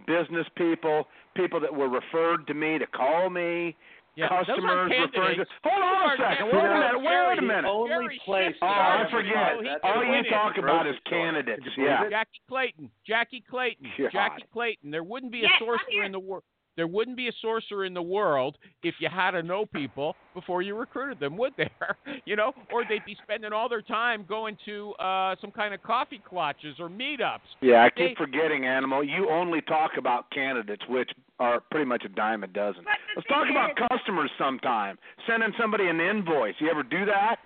business 0.05 0.45
people, 0.55 1.07
people 1.35 1.59
that 1.61 1.73
were 1.73 1.87
referred 1.89 2.45
to 2.47 2.53
me 2.53 2.77
to 2.77 2.85
call 2.87 3.29
me, 3.29 3.75
Yeah, 4.15 4.27
customers 4.27 4.63
referring 4.63 4.89
to. 4.91 5.17
candidates. 5.17 5.51
Hold 5.63 5.81
on 5.81 6.11
a 6.11 6.17
second. 6.17 6.51
candidates. 6.51 6.53
Wait 6.53 6.59
a 6.59 6.73
minute. 6.75 6.99
Wait 6.99 7.37
a 7.39 7.41
minute. 7.41 7.69
only 7.69 8.19
place 8.25 8.55
Oh, 8.61 8.67
I 8.67 9.07
forget. 9.09 9.33
So 9.55 9.61
he 9.61 9.67
That's 9.69 9.81
can 9.81 9.95
All 9.95 10.03
you 10.03 10.23
talk 10.29 10.57
about 10.57 10.87
is 10.87 10.95
candidates. 11.09 11.63
Did 11.63 11.71
you 11.77 11.83
believe 11.85 11.99
Yeah. 12.03 12.09
Jackie 12.09 12.41
Clayton. 12.49 12.91
Jackie 13.07 13.43
Clayton. 13.49 13.91
God. 13.97 14.11
Jackie 14.11 14.43
Clayton. 14.51 14.91
There 14.91 15.03
wouldn't 15.03 15.31
be 15.31 15.39
a 15.39 15.43
Yes, 15.43 15.59
sorcerer 15.59 16.03
in 16.03 16.11
the 16.11 16.19
world. 16.19 16.43
There 16.79 16.87
wouldn't 16.87 17.17
be 17.17 17.27
a 17.27 17.33
sorcerer 17.41 17.83
in 17.83 17.93
the 17.93 18.01
world 18.01 18.57
if 18.83 18.95
you 19.01 19.09
had 19.13 19.31
to 19.31 19.43
know 19.43 19.65
people 19.65 20.15
before 20.33 20.61
you 20.61 20.75
recruited 20.77 21.19
them, 21.19 21.35
would 21.35 21.51
there? 21.57 21.97
You 22.25 22.35
know, 22.35 22.53
or 22.71 22.83
they'd 22.87 23.03
be 23.05 23.17
spending 23.23 23.51
all 23.53 23.67
their 23.67 23.81
time 23.81 24.23
going 24.29 24.55
to 24.65 24.93
uh, 24.93 25.35
some 25.41 25.49
kind 25.51 25.73
of 25.73 25.81
coffee 25.81 26.21
clutches 26.23 26.75
or 26.79 26.87
meetups. 26.87 27.39
Yeah, 27.61 27.83
I 27.83 27.89
They- 27.97 28.09
keep 28.09 28.17
forgetting, 28.17 28.65
Animal. 28.65 29.03
You 29.03 29.29
only 29.29 29.61
talk 29.61 29.91
about 29.97 30.29
candidates, 30.31 30.83
which 30.87 31.09
are 31.39 31.59
pretty 31.71 31.85
much 31.85 32.03
a 32.05 32.09
dime 32.09 32.43
a 32.43 32.47
dozen. 32.47 32.85
Let's 33.15 33.27
thing 33.27 33.35
talk 33.35 33.47
about 33.49 33.89
customers 33.89 34.29
sometime. 34.37 34.97
Sending 35.27 35.51
somebody 35.59 35.87
an 35.87 35.99
invoice. 35.99 36.53
You 36.59 36.69
ever 36.69 36.83
do 36.83 37.05
that? 37.05 37.37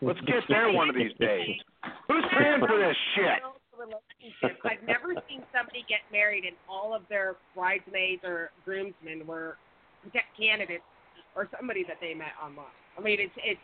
Let's 0.00 0.20
get 0.20 0.42
there 0.48 0.72
one 0.72 0.88
of 0.88 0.94
these 0.94 1.12
days. 1.18 1.56
Who's 2.08 2.24
paying 2.38 2.60
for 2.60 2.78
this 2.78 2.96
shit? 3.14 3.42
Build 4.20 4.32
relationship. 4.42 4.58
I've 4.64 4.86
never 4.86 5.14
seen 5.28 5.42
somebody 5.54 5.84
get 5.88 6.00
married 6.10 6.44
and 6.44 6.56
all 6.68 6.94
of 6.94 7.02
their 7.08 7.36
bridesmaids 7.54 8.22
or 8.24 8.50
groomsmen 8.64 9.26
were 9.26 9.56
candidates 10.38 10.84
or 11.36 11.48
somebody 11.56 11.84
that 11.86 11.98
they 12.00 12.14
met 12.14 12.34
online. 12.42 12.74
I 12.96 13.00
mean, 13.00 13.20
it's 13.20 13.34
it's 13.44 13.60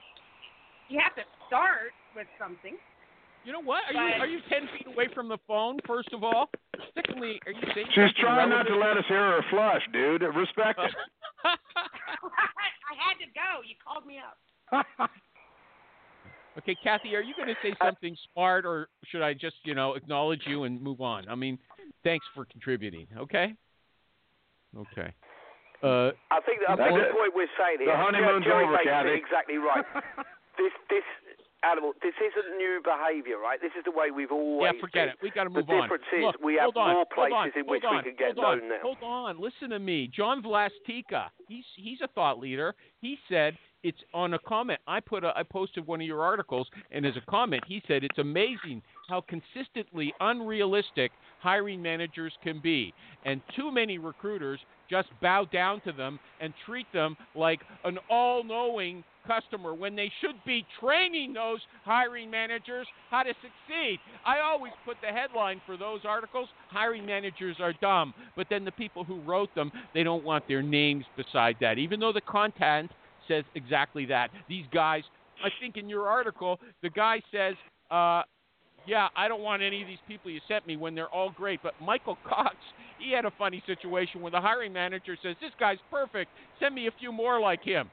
you 0.88 1.00
have 1.02 1.14
to 1.16 1.22
start 1.46 1.94
with 2.14 2.26
something. 2.38 2.76
You 3.44 3.52
know 3.52 3.62
what? 3.62 3.82
Are 3.90 3.94
you 3.94 4.22
are 4.22 4.26
you 4.26 4.40
ten 4.48 4.68
feet 4.78 4.86
away 4.86 5.08
from 5.14 5.28
the 5.28 5.38
phone? 5.46 5.78
First 5.86 6.12
of 6.12 6.22
all, 6.22 6.48
secondly, 6.94 7.40
are 7.46 7.52
you 7.52 7.66
saying 7.74 7.86
She's 7.94 8.14
trying 8.20 8.50
not 8.50 8.64
to 8.64 8.76
let 8.76 8.96
us 8.96 9.04
hear 9.08 9.40
her 9.40 9.44
flush, 9.50 9.82
dude. 9.92 10.22
Respect 10.22 10.78
it. 10.78 10.94
I 11.44 12.94
had 12.94 13.18
to 13.20 13.28
go. 13.34 13.60
You 13.66 13.74
called 13.82 14.06
me 14.06 14.18
up. 14.22 14.38
okay, 16.58 16.76
Kathy, 16.82 17.14
are 17.16 17.22
you 17.22 17.34
going 17.36 17.48
to 17.48 17.56
say 17.62 17.74
something 17.82 18.16
smart, 18.32 18.64
or 18.64 18.88
should 19.06 19.22
I 19.22 19.34
just 19.34 19.56
you 19.64 19.74
know 19.74 19.94
acknowledge 19.94 20.42
you 20.46 20.64
and 20.64 20.80
move 20.80 21.00
on? 21.00 21.28
I 21.28 21.34
mean, 21.34 21.58
thanks 22.02 22.26
for 22.34 22.44
contributing. 22.44 23.06
Okay. 23.16 23.54
Okay. 24.76 25.14
Uh, 25.82 26.10
I 26.32 26.40
think 26.46 26.60
I 26.68 26.76
think 26.76 26.96
the 26.96 27.12
point 27.12 27.36
we're 27.36 27.50
saying 27.60 27.78
here. 27.78 27.92
The 27.92 27.96
honeymoon's 27.96 28.44
Jerry 28.44 28.64
over, 28.64 28.78
Kathy. 28.82 29.20
exactly 29.20 29.58
right. 29.58 29.84
this 30.58 30.72
this 30.88 31.04
animal. 31.62 31.92
This 32.00 32.14
isn't 32.16 32.56
new 32.56 32.80
behaviour, 32.82 33.38
right? 33.38 33.60
This 33.60 33.72
is 33.76 33.84
the 33.84 33.90
way 33.90 34.10
we've 34.10 34.32
always. 34.32 34.72
yeah, 34.72 34.80
forget 34.80 35.06
been. 35.06 35.08
it. 35.10 35.22
We 35.22 35.30
got 35.30 35.44
to 35.44 35.50
The 35.50 35.60
move 35.60 35.68
on. 35.68 35.76
The 35.76 35.82
difference 35.82 36.08
is 36.16 36.24
Look, 36.24 36.36
we 36.42 36.56
have 36.56 36.72
on, 36.76 36.92
more 36.94 37.04
hold 37.12 37.32
on, 37.32 37.50
places 37.52 37.60
in 37.60 37.66
which 37.68 37.82
hold 37.84 38.00
we 38.00 38.10
can 38.10 38.16
get 38.16 38.34
hold 38.34 38.44
on, 38.44 38.58
known 38.58 38.68
now. 38.68 38.80
Hold 38.82 39.02
on, 39.02 39.40
listen 39.40 39.70
to 39.70 39.78
me. 39.78 40.08
John 40.08 40.42
Vlastika. 40.42 41.28
he's 41.48 41.64
he's 41.76 42.00
a 42.00 42.08
thought 42.08 42.38
leader. 42.38 42.74
He 43.00 43.18
said 43.28 43.56
it's 43.84 43.98
on 44.12 44.34
a 44.34 44.38
comment. 44.40 44.80
I 44.88 44.98
put 44.98 45.22
a, 45.22 45.32
I 45.36 45.44
posted 45.44 45.86
one 45.86 46.00
of 46.00 46.06
your 46.06 46.22
articles, 46.22 46.66
and 46.90 47.06
as 47.06 47.14
a 47.16 47.30
comment, 47.30 47.62
he 47.68 47.82
said 47.86 48.02
it's 48.02 48.18
amazing 48.18 48.82
how 49.08 49.20
consistently 49.20 50.12
unrealistic 50.20 51.12
hiring 51.40 51.80
managers 51.80 52.32
can 52.42 52.60
be, 52.60 52.92
and 53.24 53.40
too 53.54 53.70
many 53.70 53.98
recruiters 53.98 54.58
just 54.90 55.08
bow 55.20 55.44
down 55.52 55.80
to 55.82 55.92
them 55.92 56.18
and 56.40 56.52
treat 56.66 56.86
them 56.92 57.16
like 57.34 57.60
an 57.84 57.98
all-knowing 58.10 59.04
customer 59.26 59.74
when 59.74 59.96
they 59.96 60.10
should 60.20 60.36
be 60.44 60.66
training 60.80 61.32
those 61.32 61.60
hiring 61.84 62.30
managers 62.30 62.86
how 63.10 63.22
to 63.22 63.32
succeed. 63.34 63.98
I 64.26 64.40
always 64.40 64.72
put 64.84 64.96
the 65.00 65.08
headline 65.08 65.60
for 65.64 65.76
those 65.76 66.00
articles 66.04 66.48
hiring 66.68 67.06
managers 67.06 67.56
are 67.60 67.72
dumb, 67.80 68.14
but 68.36 68.46
then 68.50 68.64
the 68.64 68.72
people 68.72 69.04
who 69.04 69.20
wrote 69.22 69.54
them, 69.54 69.70
they 69.94 70.02
don't 70.02 70.24
want 70.24 70.46
their 70.48 70.62
names 70.62 71.04
beside 71.16 71.56
that, 71.60 71.78
even 71.78 72.00
though 72.00 72.12
the 72.12 72.20
content 72.20 72.90
says 73.28 73.44
exactly 73.54 74.06
that. 74.06 74.30
These 74.48 74.66
guys, 74.72 75.02
I 75.44 75.48
think 75.60 75.76
in 75.76 75.88
your 75.88 76.08
article, 76.08 76.58
the 76.82 76.90
guy 76.90 77.20
says, 77.32 77.54
uh, 77.90 78.22
yeah, 78.86 79.08
I 79.16 79.28
don't 79.28 79.40
want 79.40 79.62
any 79.62 79.82
of 79.82 79.88
these 79.88 80.02
people 80.06 80.30
you 80.30 80.40
sent 80.46 80.66
me 80.66 80.76
when 80.76 80.94
they're 80.94 81.08
all 81.08 81.30
great. 81.30 81.60
But 81.62 81.74
Michael 81.80 82.18
Cox, 82.28 82.56
he 82.98 83.12
had 83.12 83.24
a 83.24 83.32
funny 83.38 83.62
situation 83.66 84.20
where 84.20 84.30
the 84.30 84.40
hiring 84.40 84.72
manager 84.72 85.16
says, 85.22 85.36
This 85.40 85.52
guy's 85.58 85.78
perfect. 85.90 86.30
Send 86.60 86.74
me 86.74 86.86
a 86.86 86.92
few 86.98 87.12
more 87.12 87.40
like 87.40 87.62
him. 87.62 87.90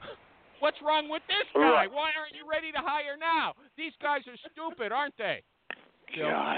What's 0.60 0.78
wrong 0.82 1.08
with 1.08 1.22
this 1.28 1.46
guy? 1.54 1.86
Why 1.90 2.10
aren't 2.18 2.34
you 2.34 2.48
ready 2.48 2.72
to 2.72 2.78
hire 2.78 3.16
now? 3.18 3.52
These 3.76 3.92
guys 4.00 4.20
are 4.26 4.38
stupid, 4.52 4.92
aren't 4.92 5.16
they? 5.18 5.42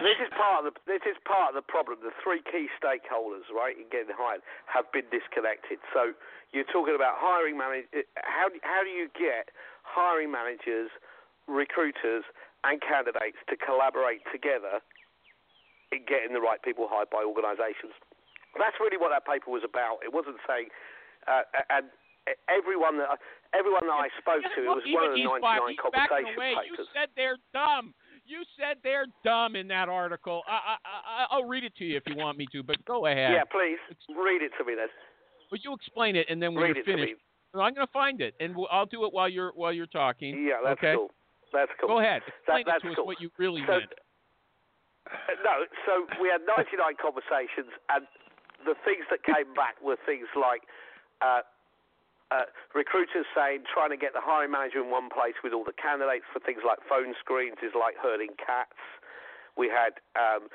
This 0.03 0.19
is 0.21 0.31
part 0.37 0.67
of 0.67 0.73
the 0.73 0.75
this 0.87 1.03
is 1.07 1.17
part 1.25 1.55
of 1.55 1.57
the 1.57 1.65
problem. 1.67 1.99
The 2.03 2.15
three 2.23 2.43
key 2.43 2.67
stakeholders, 2.79 3.47
right, 3.55 3.77
in 3.79 3.87
getting 3.91 4.15
hired, 4.17 4.43
have 4.67 4.91
been 4.93 5.07
disconnected. 5.15 5.79
So 5.95 6.13
you're 6.53 6.69
talking 6.69 6.95
about 6.95 7.17
hiring 7.19 7.57
managers. 7.59 8.05
How 8.23 8.49
do- 8.49 8.61
how 8.63 8.83
do 8.83 8.91
you 8.91 9.09
get 9.15 9.51
hiring 9.83 10.31
managers, 10.31 10.91
recruiters, 11.47 12.25
and 12.65 12.81
candidates 12.81 13.39
to 13.49 13.57
collaborate 13.57 14.23
together 14.33 14.81
in 15.93 16.05
getting 16.07 16.33
the 16.33 16.41
right 16.41 16.61
people 16.63 16.89
hired 16.89 17.11
by 17.11 17.23
organisations? 17.23 17.93
That's 18.59 18.79
really 18.81 18.97
what 18.97 19.11
that 19.11 19.27
paper 19.27 19.51
was 19.51 19.65
about. 19.65 19.99
It 20.05 20.13
wasn't 20.13 20.39
saying, 20.47 20.71
uh, 21.27 21.43
and 21.71 21.91
everyone 22.49 22.99
that 22.99 23.19
everyone 23.53 23.87
that 23.87 23.99
I 23.99 24.09
spoke 24.19 24.43
to, 24.43 24.61
it 24.63 24.69
was 24.69 24.83
one 24.95 25.05
of 25.07 25.13
the 25.15 25.23
even 25.23 25.37
he's, 25.39 25.43
99 25.43 25.77
conversation 25.77 26.35
away. 26.39 26.55
You 26.67 26.73
papers. 26.75 26.89
said 26.95 27.09
they're 27.15 27.39
dumb. 27.53 27.95
You 28.27 28.43
said 28.59 28.79
they're 28.83 29.07
dumb 29.23 29.55
in 29.57 29.69
that 29.69 29.89
article. 29.89 30.43
I, 30.49 30.53
I, 30.53 30.77
I, 30.85 31.27
I'll 31.31 31.45
read 31.45 31.65
it 31.65 31.77
to 31.77 31.85
you 31.85 31.97
if 31.97 32.05
you 32.07 32.17
want 32.17 32.39
me 32.39 32.47
to, 32.53 32.63
but 32.63 32.83
go 32.87 33.07
ahead. 33.07 33.33
Yeah, 33.33 33.45
please 33.45 33.79
read 34.17 34.41
it 34.43 34.53
to 34.59 34.65
me 34.65 34.75
then. 34.77 34.89
Would 35.53 35.61
you 35.63 35.75
explain 35.75 36.17
it, 36.17 36.27
and 36.31 36.41
then 36.43 36.55
when 36.55 36.65
Read 36.65 36.77
you're 36.77 36.85
finished. 36.85 37.21
I'm 37.55 37.75
going 37.75 37.87
to 37.87 37.93
find 37.93 38.21
it, 38.21 38.35
and 38.41 38.57
we'll, 38.57 38.67
I'll 38.71 38.87
do 38.87 39.05
it 39.05 39.13
while 39.13 39.29
you're 39.29 39.53
while 39.55 39.73
you're 39.73 39.87
talking. 39.87 40.35
Yeah, 40.43 40.59
that's 40.65 40.79
okay? 40.83 40.95
cool. 40.97 41.11
That's 41.53 41.71
cool. 41.79 41.89
Go 41.89 42.01
ahead. 42.01 42.23
Explain 42.27 42.65
that's 42.67 42.83
it 42.83 42.87
to 42.87 42.91
us 42.91 42.97
cool. 42.97 43.07
what 43.07 43.21
you 43.21 43.31
really 43.39 43.63
So- 43.67 43.79
meant. 43.79 43.93
No, 45.45 45.69
so 45.85 46.09
we 46.17 46.33
had 46.33 46.41
99 46.49 46.97
conversations, 46.97 47.69
and 47.93 48.09
the 48.65 48.73
things 48.89 49.05
that 49.13 49.21
came 49.23 49.53
back 49.53 49.77
were 49.85 50.01
things 50.09 50.25
like 50.33 50.65
uh, 51.21 51.45
uh, 52.31 52.49
recruiters 52.75 53.29
saying 53.37 53.69
trying 53.69 53.91
to 53.91 54.01
get 54.01 54.13
the 54.13 54.23
hiring 54.23 54.51
manager 54.51 54.81
in 54.81 54.91
one 54.91 55.09
place 55.13 55.37
with 55.45 55.53
all 55.53 55.65
the 55.65 55.77
candidates 55.77 56.25
for 56.33 56.41
things 56.41 56.65
like 56.65 56.81
phone 56.89 57.13
screens 57.21 57.61
is 57.61 57.73
like 57.77 57.95
herding 58.01 58.33
cats. 58.41 58.79
We 59.57 59.69
had 59.69 60.01
um, 60.17 60.49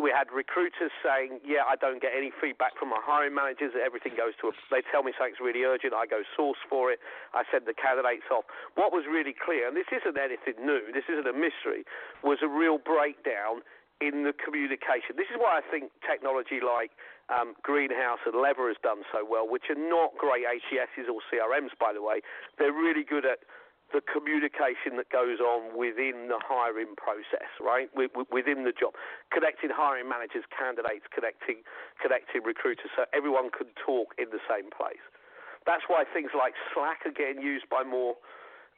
we 0.00 0.10
had 0.10 0.28
recruiters 0.34 0.90
saying, 1.00 1.40
"Yeah, 1.46 1.64
I 1.64 1.76
don't 1.76 2.02
get 2.02 2.12
any 2.16 2.32
feedback 2.34 2.74
from 2.78 2.90
my 2.90 2.98
hiring 3.00 3.34
managers. 3.34 3.72
Everything 3.78 4.18
goes 4.18 4.34
to 4.42 4.50
a. 4.50 4.52
They 4.70 4.82
tell 4.90 5.02
me 5.06 5.14
something's 5.14 5.40
really 5.40 5.62
urgent. 5.62 5.94
I 5.94 6.06
go 6.06 6.26
source 6.36 6.58
for 6.68 6.90
it. 6.90 6.98
I 7.32 7.46
send 7.50 7.66
the 7.66 7.76
candidates 7.76 8.26
off." 8.30 8.44
What 8.74 8.92
was 8.92 9.06
really 9.06 9.34
clear, 9.34 9.68
and 9.68 9.76
this 9.76 9.88
isn't 9.94 10.18
anything 10.18 10.58
new. 10.60 10.90
This 10.92 11.06
isn't 11.08 11.26
a 11.26 11.36
mystery. 11.36 11.86
Was 12.26 12.42
a 12.42 12.50
real 12.50 12.78
breakdown 12.78 13.62
in 14.02 14.26
the 14.26 14.34
communication. 14.34 15.14
This 15.14 15.30
is 15.30 15.38
why 15.38 15.62
I 15.62 15.62
think 15.62 15.94
technology 16.02 16.58
like 16.58 16.90
um, 17.32 17.54
Greenhouse 17.62 18.20
and 18.26 18.36
Lever 18.36 18.68
has 18.68 18.76
done 18.82 19.02
so 19.12 19.24
well, 19.24 19.48
which 19.48 19.70
are 19.70 19.78
not 19.78 20.16
great 20.18 20.44
HCSs 20.44 21.08
or 21.08 21.20
CRMs, 21.32 21.72
by 21.80 21.92
the 21.92 22.02
way. 22.02 22.20
They're 22.58 22.72
really 22.74 23.04
good 23.04 23.24
at 23.24 23.40
the 23.92 24.00
communication 24.02 24.96
that 24.98 25.06
goes 25.12 25.38
on 25.38 25.76
within 25.76 26.26
the 26.26 26.40
hiring 26.42 26.96
process, 26.98 27.46
right? 27.62 27.86
Wi- 27.94 28.10
wi- 28.10 28.26
Within 28.32 28.64
the 28.64 28.72
job, 28.74 28.96
connecting 29.30 29.70
hiring 29.70 30.08
managers, 30.08 30.42
candidates, 30.50 31.06
connecting 31.14 31.62
connecting 32.02 32.42
recruiters, 32.42 32.90
so 32.96 33.04
everyone 33.14 33.50
can 33.54 33.70
talk 33.78 34.12
in 34.18 34.30
the 34.34 34.42
same 34.50 34.66
place. 34.74 35.02
That's 35.64 35.84
why 35.86 36.04
things 36.04 36.32
like 36.36 36.54
Slack 36.74 37.06
are 37.06 37.14
getting 37.14 37.40
used 37.40 37.68
by 37.70 37.84
more 37.84 38.16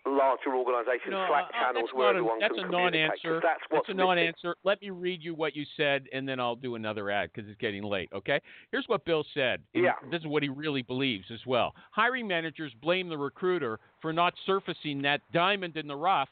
larger 0.07 0.55
organisations. 0.55 1.11
No, 1.11 1.27
Slack 1.29 1.45
uh, 1.49 1.53
channels 1.65 1.85
that's 1.87 1.95
where 1.95 2.07
a- 2.07 2.11
everyone 2.11 2.39
that's 2.39 2.55
can 2.55 2.67
a 2.67 2.71
non-answer. 2.71 3.41
That's 3.43 3.61
what's 3.69 3.87
That's 3.87 3.89
a 3.89 3.95
missing. 3.95 4.07
non-answer. 4.07 4.57
Let 4.65 4.81
me 4.81 4.91
read 4.91 5.23
you 5.23 5.35
what 5.35 5.55
you 5.57 5.65
said, 5.77 6.07
and 6.13 6.29
then 6.29 6.39
I'll 6.41 6.57
do 6.57 6.75
another 6.77 7.11
ad 7.11 7.31
because 7.35 7.49
it's 7.51 7.61
getting 7.61 7.83
late. 7.83 8.09
Okay. 8.15 8.41
Here's 8.71 8.87
what 8.87 9.05
Bill 9.05 9.25
said. 9.35 9.61
Yeah. 9.75 9.93
This 10.11 10.21
is 10.21 10.27
what 10.27 10.43
he 10.43 10.49
really 10.49 10.83
believes 10.83 11.27
as 11.33 11.41
well. 11.47 11.75
Hiring 11.91 12.27
managers 12.29 12.73
blame 12.83 13.09
the 13.09 13.19
recruiter 13.19 13.79
for 14.01 14.13
not 14.13 14.35
surfacing 14.47 15.03
that 15.03 15.21
diamond 15.33 15.77
in 15.77 15.87
the 15.87 15.97
rough, 15.97 16.29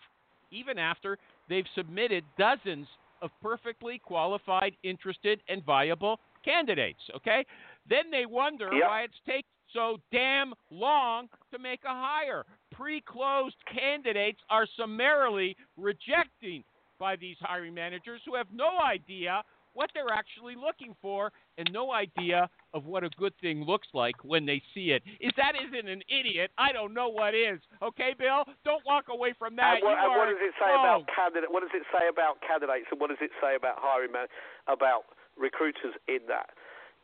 even 0.51 0.79
after 0.79 1.19
they've 1.49 1.67
submitted 1.75 2.25
dozens 2.39 2.87
of 3.23 3.31
perfectly 3.43 3.99
qualified, 3.99 4.73
interested, 4.83 5.41
and 5.49 5.65
viable 5.65 6.21
candidates. 6.45 7.01
Okay. 7.17 7.45
Then 7.89 8.11
they 8.11 8.27
wonder 8.27 8.69
Yeah. 8.73 8.89
why 8.89 9.03
it's 9.03 9.19
taking 9.27 9.45
so 9.75 9.99
damn 10.11 10.55
long 10.71 11.29
to 11.53 11.59
make 11.59 11.81
a 11.85 11.89
hire. 11.89 12.45
Pre-closed 12.73 13.57
candidates 13.71 14.41
are 14.49 14.67
summarily 14.79 15.57
rejecting 15.77 16.65
by 16.99 17.17
these 17.17 17.37
hiring 17.41 17.75
managers 17.75 18.23
who 18.25 18.35
have 18.35 18.47
no 18.53 18.79
idea 18.83 19.43
what 19.75 19.91
they're 19.93 20.15
actually 20.15 20.55
looking 20.55 20.95
for 21.03 21.33
and 21.59 21.69
no 21.73 21.91
idea 21.91 22.49
of 22.73 22.87
what 22.87 23.03
a 23.03 23.11
good 23.19 23.35
thing 23.43 23.65
looks 23.67 23.89
like 23.93 24.15
when 24.23 24.47
they 24.47 24.63
see 24.73 24.95
it. 24.95 25.03
If 25.19 25.35
that 25.35 25.55
isn't 25.59 25.89
an 25.91 26.01
idiot, 26.07 26.53
I 26.57 26.71
don't 26.71 26.95
know 26.95 27.09
what 27.09 27.35
is. 27.35 27.59
Okay, 27.83 28.15
Bill? 28.17 28.47
Don't 28.65 28.87
walk 28.87 29.11
away 29.11 29.35
from 29.37 29.57
that. 29.57 29.83
And 29.83 29.85
what, 29.85 29.99
and 29.99 30.15
what 30.15 30.31
does 30.31 30.39
it 30.39 30.55
say 30.63 30.71
about 30.71 31.03
candidate? 31.11 31.51
What 31.51 31.67
does 31.67 31.75
it 31.75 31.83
say 31.91 32.07
about 32.07 32.39
candidates, 32.47 32.87
and 32.91 33.01
what 33.01 33.11
does 33.11 33.19
it 33.21 33.35
say 33.43 33.57
about 33.57 33.83
hiring 33.83 34.13
man, 34.13 34.31
about 34.71 35.11
recruiters 35.37 35.99
in 36.07 36.23
that? 36.31 36.55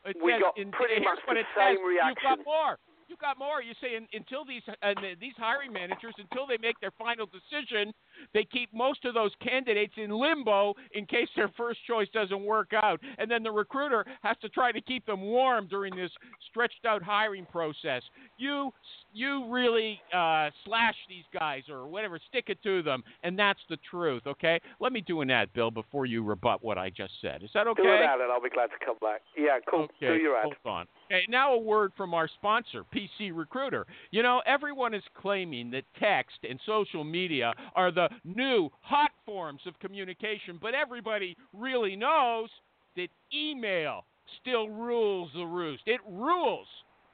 It 0.05 0.17
we 0.21 0.31
says 0.33 0.41
got 0.41 0.57
in- 0.57 0.71
pretty 0.71 1.03
much 1.03 1.19
the 1.27 1.35
same 1.55 1.77
says. 1.77 1.85
reaction. 1.85 2.15
You've 2.15 2.25
got 2.25 2.39
more. 2.45 2.77
You 3.07 3.15
got 3.19 3.37
more. 3.37 3.61
You 3.61 3.73
say 3.83 3.95
in, 3.99 4.07
until 4.15 4.45
these 4.45 4.63
uh, 4.69 4.93
these 5.19 5.35
hiring 5.37 5.73
managers, 5.73 6.15
until 6.17 6.47
they 6.47 6.57
make 6.57 6.79
their 6.79 6.95
final 6.97 7.27
decision, 7.27 7.91
they 8.33 8.43
keep 8.43 8.73
most 8.73 9.05
of 9.05 9.13
those 9.13 9.31
candidates 9.41 9.93
in 9.97 10.09
limbo 10.11 10.73
in 10.93 11.05
case 11.05 11.27
their 11.35 11.49
first 11.57 11.79
choice 11.87 12.07
doesn't 12.13 12.43
work 12.43 12.71
out, 12.73 12.99
and 13.17 13.29
then 13.29 13.43
the 13.43 13.51
recruiter 13.51 14.05
has 14.23 14.37
to 14.41 14.49
try 14.49 14.71
to 14.71 14.81
keep 14.81 15.05
them 15.05 15.21
warm 15.21 15.67
during 15.67 15.95
this 15.95 16.11
stretched 16.49 16.85
out 16.85 17.01
hiring 17.01 17.45
process. 17.45 18.01
You 18.37 18.71
you 19.13 19.45
really 19.51 19.99
uh, 20.15 20.49
slash 20.65 20.95
these 21.09 21.25
guys 21.37 21.63
or 21.69 21.87
whatever, 21.87 22.19
stick 22.29 22.45
it 22.47 22.61
to 22.63 22.81
them, 22.81 23.03
and 23.23 23.37
that's 23.37 23.59
the 23.69 23.77
truth. 23.89 24.23
Okay. 24.25 24.59
Let 24.79 24.93
me 24.93 25.01
do 25.01 25.21
an 25.21 25.29
ad, 25.29 25.51
Bill, 25.53 25.71
before 25.71 26.05
you 26.05 26.23
rebut 26.23 26.63
what 26.63 26.77
I 26.77 26.89
just 26.89 27.13
said. 27.21 27.43
Is 27.43 27.49
that 27.53 27.67
okay? 27.67 27.83
Do 27.83 27.89
it 27.89 28.01
out, 28.01 28.21
and 28.21 28.31
I'll 28.31 28.41
be 28.41 28.49
glad 28.49 28.67
to 28.67 28.85
come 28.85 28.95
back. 29.01 29.21
Yeah, 29.37 29.59
cool. 29.69 29.83
Okay, 29.83 30.15
Do 30.17 30.21
your 30.21 30.37
ad. 30.37 30.43
hold 30.43 30.55
on. 30.65 30.87
Okay, 31.07 31.23
now 31.27 31.53
a 31.53 31.57
word 31.59 31.91
from 31.97 32.13
our 32.13 32.27
sponsor, 32.27 32.83
PC 32.95 33.31
Recruiter. 33.33 33.85
You 34.11 34.23
know, 34.23 34.41
everyone 34.45 34.93
is 34.93 35.03
claiming 35.19 35.71
that 35.71 35.83
text 35.99 36.37
and 36.49 36.59
social 36.65 37.03
media 37.03 37.53
are 37.75 37.91
the 37.91 38.07
new 38.23 38.69
hot 38.81 39.11
forms 39.25 39.61
of 39.65 39.79
communication, 39.79 40.59
but 40.61 40.73
everybody 40.73 41.35
really 41.53 41.95
knows 41.95 42.49
that 42.95 43.07
email 43.33 44.05
still 44.41 44.69
rules 44.69 45.29
the 45.35 45.45
roost. 45.45 45.83
It 45.85 46.01
rules 46.07 46.67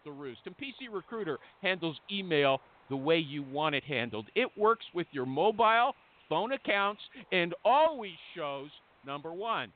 the 0.06 0.12
roost. 0.12 0.41
And 0.45 0.56
PC 0.58 0.91
Recruiter 0.91 1.38
handles 1.62 1.98
email 2.12 2.62
the 2.89 2.95
way 2.95 3.18
you 3.18 3.43
want 3.43 3.76
it 3.76 3.84
handled. 3.84 4.28
It 4.36 4.50
works 4.58 4.86
with 4.93 5.08
your 5.12 5.26
mobile 5.26 5.93
phone 6.30 6.54
accounts 6.54 7.02
and 7.32 7.54
always 7.66 8.14
shows 8.36 8.70
number 9.06 9.34
one, 9.34 9.72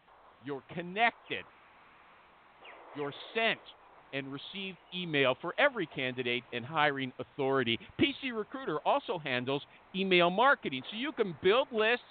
you're 0.46 0.64
connected, 0.74 1.44
you're 2.96 3.14
sent 3.34 3.60
and 4.14 4.28
received 4.32 4.78
email 4.96 5.36
for 5.42 5.54
every 5.58 5.86
candidate 5.88 6.44
and 6.54 6.66
hiring 6.66 7.12
authority. 7.20 7.80
PC 8.00 8.32
Recruiter 8.36 8.80
also 8.86 9.18
handles 9.20 9.62
email 9.96 10.30
marketing, 10.30 10.82
so 10.90 10.98
you 10.98 11.12
can 11.12 11.36
build 11.42 11.68
lists 11.72 12.04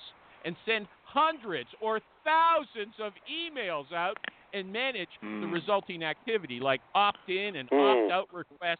and 0.44 0.56
send 0.64 0.86
hundreds 1.04 1.68
or 1.82 2.00
thousands 2.24 2.94
of 3.02 3.12
emails 3.30 3.92
out 3.92 4.16
and 4.52 4.72
manage 4.72 5.08
the 5.20 5.26
Mm. 5.26 5.52
resulting 5.52 6.02
activity 6.02 6.58
like 6.60 6.80
opt 6.94 7.28
in 7.28 7.56
and 7.56 7.68
Mm. 7.70 8.04
opt 8.04 8.10
out 8.12 8.32
requests 8.32 8.78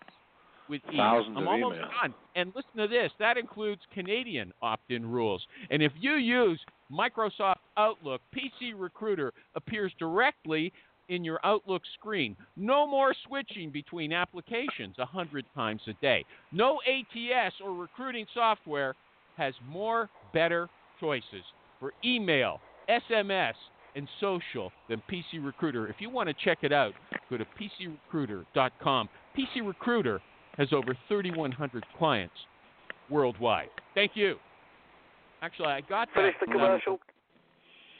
with 0.68 0.80
ease. 0.90 0.96
Thousands 0.96 1.36
I'm 1.36 1.48
almost 1.48 1.78
emails. 1.78 2.00
done. 2.00 2.14
And 2.36 2.54
listen 2.54 2.76
to 2.78 2.88
this 2.88 3.12
that 3.18 3.36
includes 3.36 3.84
Canadian 3.92 4.52
opt 4.62 4.90
in 4.90 5.04
rules. 5.10 5.46
And 5.70 5.82
if 5.82 5.92
you 5.96 6.12
use 6.14 6.64
Microsoft 6.90 7.58
Outlook, 7.76 8.22
PC 8.32 8.72
Recruiter 8.72 9.32
appears 9.54 9.92
directly 9.94 10.72
in 11.10 11.24
your 11.24 11.40
Outlook 11.44 11.82
screen. 11.98 12.36
No 12.56 12.86
more 12.86 13.14
switching 13.26 13.70
between 13.70 14.12
applications 14.12 14.96
a 14.98 15.04
hundred 15.04 15.44
times 15.54 15.82
a 15.88 15.92
day. 16.00 16.24
No 16.52 16.80
ATS 16.86 17.54
or 17.62 17.74
recruiting 17.74 18.24
software 18.32 18.94
has 19.36 19.52
more 19.68 20.08
better 20.32 20.68
choices 21.00 21.44
for 21.78 21.92
email, 22.04 22.60
SMS, 22.88 23.54
and 23.96 24.08
social 24.20 24.70
than 24.88 25.02
PC 25.10 25.44
Recruiter. 25.44 25.88
If 25.88 25.96
you 25.98 26.10
want 26.10 26.28
to 26.28 26.34
check 26.44 26.58
it 26.62 26.72
out, 26.72 26.94
go 27.28 27.36
to 27.36 27.44
PCRecruiter.com. 28.12 29.08
PC 29.36 29.66
Recruiter 29.66 30.20
has 30.56 30.68
over 30.72 30.96
3,100 31.08 31.84
clients 31.98 32.34
worldwide. 33.08 33.68
Thank 33.94 34.12
you. 34.14 34.36
Actually, 35.42 35.68
I 35.68 35.80
got 35.80 36.08
that. 36.14 36.20
Finish 36.20 36.34
the 36.40 36.46
from- 36.46 36.60
um, 36.60 36.66
commercial. 36.66 37.00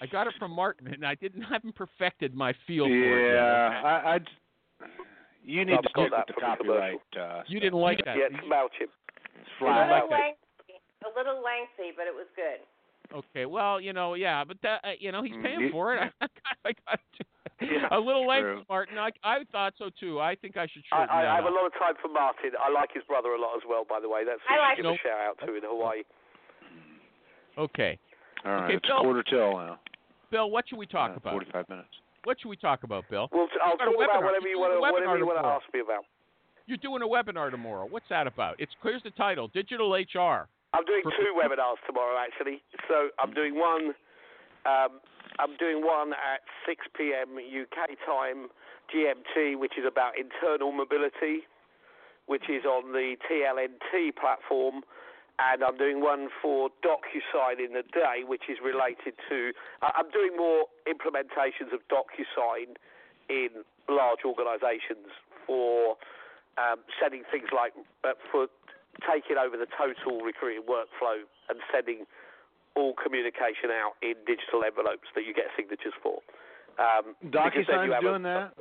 I 0.01 0.07
got 0.07 0.27
it 0.27 0.35
from 0.39 0.51
Martin, 0.53 0.89
and 0.89 1.05
I 1.07 1.15
didn't 1.15 1.43
haven't 1.51 1.75
perfected 1.75 2.35
my 2.35 2.55
feel 2.67 2.87
for 2.87 2.91
it. 2.93 3.33
yet. 3.33 3.35
Yeah, 3.35 3.83
I, 3.85 4.15
I 4.15 4.19
j- 4.19 4.27
you 5.45 5.65
need 5.65 5.77
to 5.77 5.83
got 5.83 5.91
stick 5.91 6.11
that 6.11 6.27
with 6.27 6.27
the 6.29 6.33
from 6.41 6.51
the 6.51 6.57
commercial. 6.57 6.99
copyright. 7.17 7.39
Uh, 7.41 7.43
You 7.49 7.61
didn't 7.61 7.79
like 7.81 7.99
that. 8.05 8.17
Yeah, 8.17 8.27
it's 8.31 8.45
Mailchimp. 8.47 8.93
It's 9.41 9.49
A 9.61 9.65
flat. 9.65 9.89
little 9.89 9.91
like 9.91 10.05
it. 10.05 10.11
lengthy, 10.13 10.77
a 11.05 11.11
little 11.19 11.43
lengthy, 11.43 11.93
but 11.97 12.07
it 12.07 12.15
was 12.15 12.27
good. 12.37 12.61
Okay, 13.13 13.45
well, 13.45 13.81
you 13.81 13.93
know, 13.93 14.15
yeah, 14.15 14.45
but 14.45 14.57
that, 14.63 14.81
uh, 14.85 14.93
you 14.99 15.11
know, 15.11 15.23
he's 15.25 15.33
Mm, 15.35 15.43
paying 15.43 15.69
for 15.73 15.97
it. 15.97 16.13
I 16.21 16.27
got, 16.29 16.57
I 16.65 16.73
got 16.87 17.01
Yeah, 17.61 17.89
a 17.91 17.99
little 17.99 18.25
lengthy. 18.27 18.65
Martin. 18.69 18.97
I, 18.99 19.11
I 19.25 19.43
thought 19.51 19.75
so 19.79 19.91
too. 19.99 20.21
I 20.21 20.37
think 20.37 20.57
I 20.57 20.67
should 20.69 20.85
I, 20.93 21.03
I, 21.03 21.07
that 21.07 21.11
I 21.27 21.35
have 21.37 21.45
up. 21.45 21.51
a 21.51 21.55
lot 21.55 21.67
of 21.67 21.73
time 21.75 21.95
for 22.01 22.09
Martin. 22.09 22.53
I 22.63 22.71
like 22.71 22.91
his 22.95 23.03
brother 23.05 23.31
a 23.35 23.41
lot 23.41 23.57
as 23.57 23.63
well, 23.69 23.85
by 23.89 23.99
the 24.01 24.09
way. 24.09 24.23
That's 24.25 24.41
I 24.49 24.57
like 24.69 24.77
give 24.77 24.87
him. 24.87 24.93
a 24.93 24.97
shout 25.03 25.19
out 25.21 25.37
to 25.45 25.55
in 25.57 25.63
Hawaii. 25.65 26.03
Okay, 27.59 27.99
All 28.45 28.53
right, 28.53 28.65
Okay, 28.65 28.75
it's 28.77 28.87
Bill. 28.87 29.01
quarter 29.01 29.23
till 29.25 29.53
now. 29.59 29.81
Bill, 30.31 30.51
what 30.51 30.69
should 30.69 30.79
we 30.79 30.87
talk 30.87 31.11
Uh, 31.13 31.15
about? 31.15 31.33
Forty-five 31.33 31.69
minutes. 31.69 31.89
What 32.25 32.39
should 32.41 32.49
we 32.49 32.57
talk 32.57 32.83
about, 32.85 33.09
Bill? 33.11 33.29
Well, 33.33 33.49
t- 33.49 33.55
I'll 33.63 33.77
talk 33.77 33.89
about 33.89 33.97
whatever 33.97 34.47
You're 34.47 34.49
you 34.49 34.59
want 34.61 34.73
doing 34.73 34.83
to 34.83 34.89
a 34.89 34.93
whatever 34.93 35.07
webinar 35.15 35.19
you 35.19 35.27
want 35.27 35.39
to 35.39 35.43
tomorrow. 35.43 35.61
ask 35.65 35.75
me 35.75 35.81
about. 35.81 36.05
You're 36.67 36.79
doing 36.79 37.03
a 37.03 37.07
webinar 37.09 37.51
tomorrow. 37.51 37.87
What's 37.87 38.09
that 38.11 38.27
about? 38.27 38.57
It's 38.61 38.73
here's 38.83 39.03
the 39.03 39.11
title: 39.11 39.49
Digital 39.49 39.93
HR. 39.93 40.47
I'm 40.73 40.85
doing 40.85 41.03
For- 41.03 41.11
two 41.13 41.35
webinars 41.35 41.81
tomorrow, 41.87 42.17
actually. 42.19 42.63
So 42.89 43.11
I'm 43.19 43.33
doing 43.35 43.59
one. 43.59 43.95
Um, 44.67 45.01
I'm 45.39 45.57
doing 45.57 45.83
one 45.83 46.13
at 46.13 46.43
6 46.67 46.87
p.m. 46.95 47.39
UK 47.41 47.97
time 48.05 48.51
GMT, 48.95 49.57
which 49.59 49.79
is 49.79 49.85
about 49.89 50.13
internal 50.19 50.71
mobility, 50.71 51.49
which 52.27 52.45
is 52.51 52.65
on 52.67 52.93
the 52.93 53.17
TLNT 53.27 54.15
platform, 54.21 54.83
and 55.41 55.65
I'm 55.65 55.77
doing 55.77 56.01
one 56.01 56.29
for 56.43 56.69
DocuSign 56.85 57.65
in 57.65 57.73
the 57.73 57.83
day, 57.97 58.29
which 58.29 58.45
is 58.53 58.59
related 58.63 59.17
to. 59.33 59.53
I'm 59.81 60.11
doing 60.13 60.37
more 60.37 60.69
implementations 60.85 61.73
of 61.73 61.81
DocuSign 61.89 62.77
in 63.33 63.65
large 63.89 64.21
organisations 64.25 65.09
for 65.47 65.97
um, 66.61 66.85
sending 67.01 67.25
things 67.33 67.49
like 67.57 67.73
uh, 68.05 68.13
for 68.31 68.49
taking 69.09 69.41
over 69.41 69.57
the 69.57 69.71
total 69.81 70.21
recruiting 70.21 70.63
workflow 70.69 71.25
and 71.49 71.57
sending 71.73 72.05
all 72.77 72.93
communication 72.93 73.73
out 73.73 73.97
in 74.03 74.15
digital 74.29 74.61
envelopes 74.61 75.09
that 75.15 75.25
you 75.25 75.33
get 75.33 75.49
signatures 75.57 75.97
for. 76.05 76.21
Um, 76.77 77.17
because 77.25 77.65
then 77.67 77.89
you 77.89 77.91
DocuSign's 77.91 77.95
have 77.97 78.05
a- 78.05 78.13
doing 78.13 78.23
that. 78.29 78.53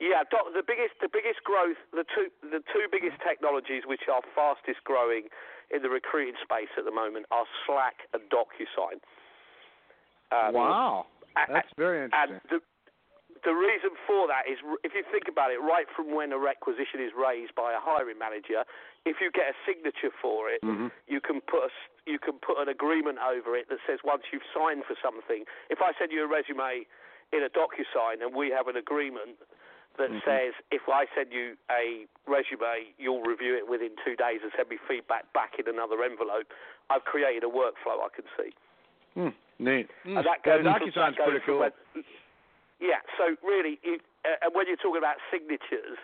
yeah, 0.00 0.26
doc, 0.26 0.50
the 0.54 0.66
biggest 0.66 0.98
the 0.98 1.08
biggest 1.12 1.44
growth 1.46 1.78
the 1.94 2.04
two 2.10 2.34
the 2.42 2.60
two 2.74 2.90
biggest 2.90 3.22
technologies 3.22 3.86
which 3.86 4.10
are 4.10 4.26
fastest 4.34 4.82
growing 4.82 5.30
in 5.70 5.82
the 5.82 5.88
recruiting 5.90 6.34
space 6.42 6.72
at 6.76 6.84
the 6.84 6.90
moment 6.94 7.26
are 7.30 7.44
Slack 7.66 8.08
and 8.12 8.22
DocuSign. 8.30 8.98
Um, 10.30 10.54
wow, 10.54 11.06
that's 11.48 11.68
very 11.76 12.04
interesting. 12.04 12.36
and 12.36 12.50
the 12.50 12.60
the 13.46 13.54
reason 13.54 13.94
for 14.02 14.26
that 14.26 14.50
is, 14.50 14.58
if 14.82 14.92
you 14.98 15.06
think 15.14 15.30
about 15.30 15.54
it, 15.54 15.62
right 15.62 15.86
from 15.94 16.10
when 16.10 16.34
a 16.34 16.38
requisition 16.38 16.98
is 16.98 17.14
raised 17.14 17.54
by 17.54 17.70
a 17.70 17.78
hiring 17.78 18.18
manager, 18.18 18.66
if 19.06 19.22
you 19.22 19.30
get 19.30 19.54
a 19.54 19.56
signature 19.64 20.10
for 20.20 20.50
it, 20.50 20.58
Mhm. 20.62 20.90
you 21.06 21.20
can 21.20 21.40
put 21.42 21.62
a, 21.64 21.70
you 22.04 22.18
can 22.18 22.38
put 22.40 22.58
an 22.58 22.68
agreement 22.68 23.18
over 23.22 23.54
it 23.54 23.68
that 23.68 23.78
says 23.86 24.02
once 24.02 24.24
you've 24.32 24.44
signed 24.52 24.84
for 24.86 24.96
something. 25.00 25.46
If 25.70 25.80
I 25.80 25.92
send 25.94 26.10
you 26.10 26.24
a 26.24 26.26
resume 26.26 26.84
in 27.32 27.42
a 27.44 27.48
DocuSign 27.48 28.22
and 28.22 28.34
we 28.34 28.50
have 28.50 28.66
an 28.66 28.76
agreement 28.76 29.38
that 29.98 30.10
Mhm. 30.10 30.24
says 30.24 30.54
if 30.70 30.88
I 30.88 31.06
send 31.14 31.32
you 31.32 31.56
a 31.70 32.06
resume, 32.26 32.94
you'll 32.98 33.22
review 33.22 33.54
it 33.56 33.66
within 33.68 33.94
two 34.04 34.16
days 34.16 34.40
and 34.42 34.50
send 34.56 34.68
me 34.70 34.78
feedback 34.88 35.30
back 35.32 35.58
in 35.58 35.68
another 35.68 36.02
envelope. 36.02 36.52
I've 36.88 37.04
created 37.04 37.44
a 37.44 37.48
workflow 37.48 38.02
I 38.02 38.08
can 38.08 38.24
see. 38.36 38.54
Hmm, 39.14 39.28
neat. 39.58 39.90
And 40.04 40.16
that 40.18 40.24
Yeah, 40.24 40.62
goes 40.62 40.64
from- 40.64 40.72
DocuSign's 40.72 40.94
that 40.94 41.16
goes 41.16 41.28
pretty 41.28 41.44
cool. 41.46 41.58
when- 41.58 42.04
yeah, 42.80 43.00
so 43.18 43.36
really, 43.42 43.78
you, 43.82 44.00
uh, 44.24 44.36
and 44.42 44.54
when 44.54 44.66
you're 44.66 44.76
talking 44.76 44.98
about 44.98 45.18
signatures, 45.30 45.98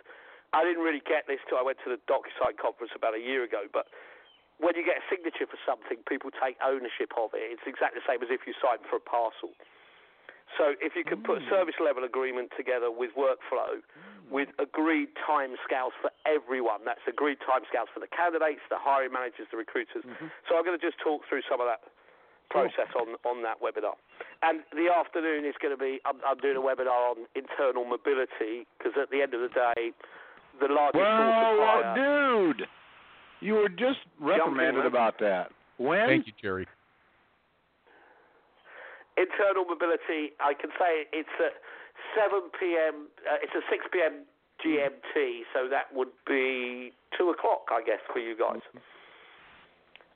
I 0.53 0.63
didn't 0.65 0.83
really 0.83 1.01
get 1.01 1.27
this 1.27 1.41
till 1.49 1.59
I 1.59 1.63
went 1.63 1.79
to 1.81 1.91
the 1.91 1.99
DocuSign 2.07 2.57
conference 2.59 2.93
about 2.95 3.15
a 3.15 3.21
year 3.21 3.43
ago, 3.43 3.67
but 3.73 3.89
when 4.59 4.77
you 4.77 4.83
get 4.83 4.99
a 4.99 5.09
signature 5.09 5.47
for 5.47 5.59
something, 5.67 6.03
people 6.05 6.31
take 6.31 6.57
ownership 6.63 7.17
of 7.17 7.35
it. 7.35 7.43
It's 7.51 7.67
exactly 7.67 8.01
the 8.01 8.07
same 8.07 8.23
as 8.23 8.31
if 8.31 8.47
you 8.47 8.53
sign 8.55 8.79
for 8.89 8.97
a 8.97 9.01
parcel. 9.01 9.53
So 10.59 10.75
if 10.81 10.95
you 10.95 11.03
can 11.05 11.23
put 11.23 11.43
service 11.51 11.75
level 11.83 12.05
agreement 12.05 12.53
together 12.57 12.91
with 12.91 13.11
workflow, 13.19 13.83
with 14.31 14.49
agreed 14.59 15.09
time 15.27 15.57
scales 15.67 15.93
for 16.01 16.11
everyone, 16.25 16.85
that's 16.85 17.03
agreed 17.09 17.39
time 17.43 17.67
scales 17.69 17.89
for 17.93 18.01
the 18.01 18.07
candidates, 18.09 18.63
the 18.71 18.79
hiring 18.79 19.13
managers, 19.13 19.49
the 19.51 19.57
recruiters. 19.59 20.05
Mhm. 20.05 20.31
So 20.49 20.57
I'm 20.57 20.65
going 20.65 20.79
to 20.79 20.85
just 20.85 20.99
talk 20.99 21.27
through 21.27 21.43
some 21.49 21.61
of 21.61 21.67
that 21.67 21.83
process 22.51 22.89
on 22.95 23.17
on 23.25 23.43
that 23.43 23.61
webinar. 23.61 23.97
And 24.43 24.63
the 24.73 24.89
afternoon 24.95 25.45
is 25.45 25.57
going 25.61 25.75
to 25.75 25.81
be 25.81 26.01
I'm, 26.05 26.21
I'm 26.25 26.39
doing 26.39 26.57
a 26.57 26.61
webinar 26.63 27.11
on 27.17 27.27
internal 27.35 27.85
mobility 27.85 28.67
because 28.79 28.93
at 29.01 29.11
the 29.11 29.23
end 29.23 29.35
of 29.35 29.41
the 29.41 29.49
day, 29.49 29.93
the 30.61 30.69
largest 30.69 31.03
source 31.03 31.19
Well, 31.19 31.53
of 31.53 31.59
well, 31.59 31.95
dude, 31.97 32.69
you 33.41 33.55
were 33.55 33.69
just 33.69 34.01
reprimanded 34.21 34.85
man. 34.85 34.87
about 34.87 35.19
that. 35.19 35.51
When? 35.79 36.07
Thank 36.07 36.27
you, 36.29 36.33
Jerry. 36.41 36.67
Internal 39.17 39.65
mobility, 39.65 40.35
I 40.41 40.55
can 40.55 40.71
say 40.79 41.07
it's 41.13 41.37
at 41.39 41.55
7 42.15 42.51
p.m. 42.59 43.09
Uh, 43.23 43.43
it's 43.43 43.53
at 43.55 43.63
6 43.71 43.85
p.m. 43.93 44.25
GMT, 44.65 45.43
so 45.53 45.69
that 45.69 45.93
would 45.93 46.15
be 46.27 46.93
two 47.19 47.31
o'clock, 47.31 47.69
I 47.71 47.83
guess, 47.85 47.99
for 48.13 48.19
you 48.21 48.37
guys. 48.39 48.63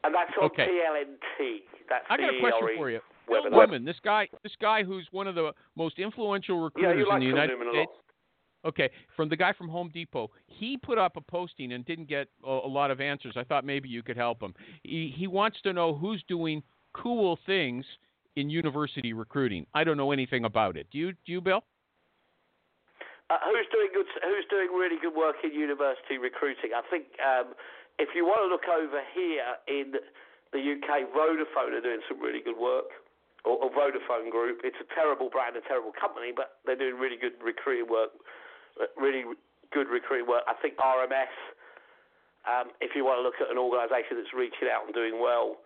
And 0.05 0.15
that's 0.15 0.31
on 0.41 0.47
Okay. 0.47 0.67
TLNT. 0.67 1.63
That's 1.89 2.05
I 2.09 2.17
got 2.17 2.35
a 2.35 2.41
question 2.41 2.69
for 2.77 2.91
you. 2.91 3.01
Webinar. 3.29 3.67
Newman, 3.67 3.85
this 3.85 3.99
guy, 4.03 4.29
this 4.43 4.53
guy 4.61 4.85
who's 4.85 5.07
one 5.11 5.27
of 5.27 5.35
the 5.35 5.53
most 5.77 5.99
influential 5.99 6.61
recruiters 6.61 6.99
you 6.99 7.09
like 7.09 7.21
in 7.23 7.29
the 7.29 7.35
Phil 7.35 7.45
United 7.45 7.59
States. 7.73 7.93
Okay, 8.65 8.91
from 9.15 9.29
the 9.29 9.37
guy 9.37 9.53
from 9.53 9.69
Home 9.69 9.91
Depot, 9.93 10.31
he 10.47 10.77
put 10.77 10.99
up 10.99 11.17
a 11.17 11.21
posting 11.21 11.73
and 11.73 11.85
didn't 11.85 12.09
get 12.09 12.29
a, 12.45 12.51
a 12.51 12.69
lot 12.69 12.91
of 12.91 13.01
answers. 13.01 13.35
I 13.37 13.45
thought 13.45 13.65
maybe 13.65 13.89
you 13.89 14.03
could 14.03 14.17
help 14.17 14.43
him. 14.43 14.55
He, 14.83 15.13
he 15.17 15.27
wants 15.27 15.61
to 15.63 15.73
know 15.73 15.95
who's 15.95 16.23
doing 16.27 16.63
cool 16.93 17.39
things 17.47 17.85
in 18.39 18.49
university 18.49 19.12
recruiting. 19.12 19.66
I 19.74 19.82
don't 19.82 19.99
know 19.99 20.14
anything 20.14 20.47
about 20.47 20.78
it. 20.78 20.86
Do 20.95 20.99
you, 20.99 21.12
do 21.26 21.34
you, 21.34 21.41
Bill? 21.43 21.66
Uh, 23.28 23.36
who's 23.51 23.66
doing 23.74 23.91
good? 23.93 24.07
Who's 24.22 24.47
doing 24.49 24.70
really 24.72 24.97
good 25.03 25.12
work 25.12 25.43
in 25.43 25.53
university 25.53 26.16
recruiting? 26.16 26.70
I 26.72 26.86
think 26.86 27.11
um, 27.18 27.53
if 27.99 28.14
you 28.14 28.24
want 28.24 28.47
to 28.47 28.49
look 28.49 28.64
over 28.70 29.03
here 29.12 29.59
in 29.66 29.99
the 30.55 30.62
UK, 30.62 31.11
Vodafone 31.12 31.76
are 31.76 31.82
doing 31.82 32.01
some 32.09 32.22
really 32.22 32.41
good 32.41 32.57
work, 32.57 32.89
or, 33.45 33.59
or 33.59 33.68
Vodafone 33.74 34.30
Group. 34.30 34.62
It's 34.64 34.80
a 34.80 34.89
terrible 34.95 35.28
brand, 35.28 35.59
a 35.59 35.64
terrible 35.66 35.93
company, 35.93 36.32
but 36.32 36.62
they're 36.64 36.78
doing 36.78 36.97
really 36.97 37.18
good 37.20 37.36
recruiting 37.43 37.91
work. 37.91 38.16
Really 38.97 39.26
good 39.74 39.91
recruiting 39.91 40.30
work. 40.30 40.47
I 40.47 40.55
think 40.62 40.78
RMS. 40.78 41.34
Um, 42.49 42.72
if 42.80 42.97
you 42.97 43.05
want 43.05 43.18
to 43.18 43.24
look 43.26 43.36
at 43.45 43.53
an 43.53 43.61
organisation 43.61 44.16
that's 44.16 44.32
reaching 44.32 44.72
out 44.72 44.86
and 44.89 44.95
doing 44.95 45.20
well 45.20 45.61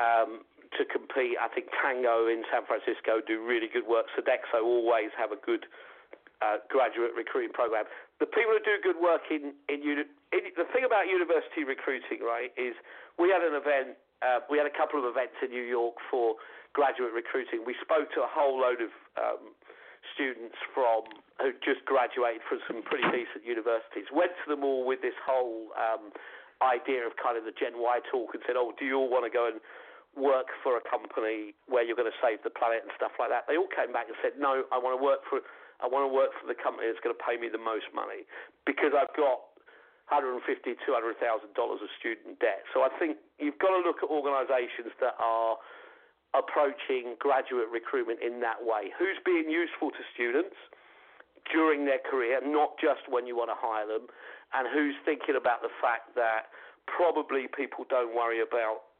um, 0.00 0.48
to 0.78 0.84
compete, 0.88 1.36
I 1.36 1.48
think 1.52 1.68
Tango 1.76 2.26
in 2.28 2.44
San 2.48 2.64
Francisco 2.64 3.20
do 3.20 3.42
really 3.42 3.68
good 3.68 3.84
work. 3.86 4.06
Sodexo 4.16 4.64
always 4.64 5.12
have 5.16 5.32
a 5.32 5.40
good 5.40 5.66
uh, 6.42 6.58
graduate 6.66 7.14
recruiting 7.14 7.54
program. 7.54 7.86
The 8.18 8.26
people 8.26 8.56
who 8.56 8.62
do 8.64 8.74
good 8.82 8.98
work 8.98 9.30
in 9.30 9.54
in, 9.70 9.80
in 10.34 10.42
the 10.58 10.66
thing 10.74 10.82
about 10.82 11.06
university 11.06 11.62
recruiting, 11.62 12.24
right, 12.24 12.50
is 12.58 12.74
we 13.18 13.30
had 13.30 13.46
an 13.46 13.54
event 13.54 13.94
uh, 14.22 14.42
we 14.50 14.58
had 14.58 14.66
a 14.66 14.74
couple 14.74 14.98
of 14.98 15.06
events 15.06 15.38
in 15.42 15.50
New 15.50 15.64
York 15.64 15.98
for 16.10 16.34
graduate 16.74 17.12
recruiting. 17.14 17.62
We 17.66 17.76
spoke 17.78 18.10
to 18.18 18.26
a 18.26 18.30
whole 18.30 18.58
load 18.58 18.80
of 18.80 18.92
um, 19.18 19.54
students 20.14 20.56
from 20.74 21.06
who 21.38 21.54
just 21.62 21.84
graduated 21.86 22.42
from 22.46 22.58
some 22.66 22.82
pretty 22.82 23.06
decent 23.10 23.46
universities. 23.46 24.10
Went 24.10 24.34
to 24.42 24.46
them 24.50 24.66
all 24.66 24.86
with 24.86 25.02
this 25.02 25.16
whole 25.22 25.70
um, 25.78 26.10
idea 26.62 27.06
of 27.06 27.18
kind 27.18 27.38
of 27.38 27.44
the 27.44 27.54
Gen 27.54 27.78
Y 27.78 28.02
talk 28.10 28.34
and 28.34 28.42
said, 28.46 28.58
"Oh, 28.58 28.74
do 28.78 28.86
you 28.86 28.98
all 28.98 29.10
want 29.10 29.26
to 29.26 29.32
go 29.32 29.46
and 29.46 29.62
work 30.16 30.52
for 30.60 30.76
a 30.76 30.82
company 30.84 31.56
where 31.66 31.82
you're 31.82 31.96
going 31.98 32.10
to 32.10 32.20
save 32.20 32.44
the 32.44 32.52
planet 32.52 32.84
and 32.84 32.92
stuff 32.96 33.12
like 33.18 33.30
that?" 33.30 33.48
They 33.48 33.56
all 33.56 33.70
came 33.70 33.92
back 33.92 34.08
and 34.08 34.16
said, 34.20 34.38
"No, 34.38 34.64
I 34.72 34.78
want 34.78 34.98
to 34.98 35.02
work 35.02 35.24
for 35.28 35.40
I 35.82 35.90
want 35.90 36.06
to 36.06 36.12
work 36.12 36.30
for 36.38 36.46
the 36.46 36.54
company 36.54 36.86
that's 36.86 37.02
going 37.02 37.14
to 37.14 37.22
pay 37.22 37.34
me 37.36 37.50
the 37.50 37.58
most 37.58 37.90
money 37.90 38.22
because 38.64 38.94
I've 38.94 39.10
got 39.18 39.50
150, 40.14 40.38
200 40.46 41.18
thousand 41.18 41.54
dollars 41.54 41.82
of 41.82 41.90
student 41.98 42.38
debt." 42.38 42.64
So 42.72 42.82
I 42.82 42.90
think 42.98 43.18
you've 43.38 43.58
got 43.58 43.74
to 43.74 43.82
look 43.82 44.02
at 44.02 44.08
organisations 44.08 44.94
that 45.00 45.16
are 45.18 45.58
approaching 46.34 47.16
graduate 47.20 47.68
recruitment 47.68 48.20
in 48.24 48.40
that 48.40 48.64
way. 48.64 48.92
Who's 48.96 49.20
being 49.24 49.50
useful 49.50 49.90
to 49.92 50.02
students 50.16 50.56
during 51.50 51.84
their 51.84 51.98
career, 51.98 52.40
not 52.44 52.78
just 52.80 53.08
when 53.08 53.26
you 53.26 53.36
want 53.36 53.50
to 53.50 53.58
hire 53.58 53.86
them, 53.86 54.08
and 54.54 54.68
who's 54.68 54.94
thinking 55.04 55.36
about 55.36 55.60
the 55.60 55.72
fact 55.80 56.14
that 56.14 56.52
probably 56.86 57.48
people 57.50 57.84
don't 57.88 58.14
worry 58.14 58.40
about 58.40 58.91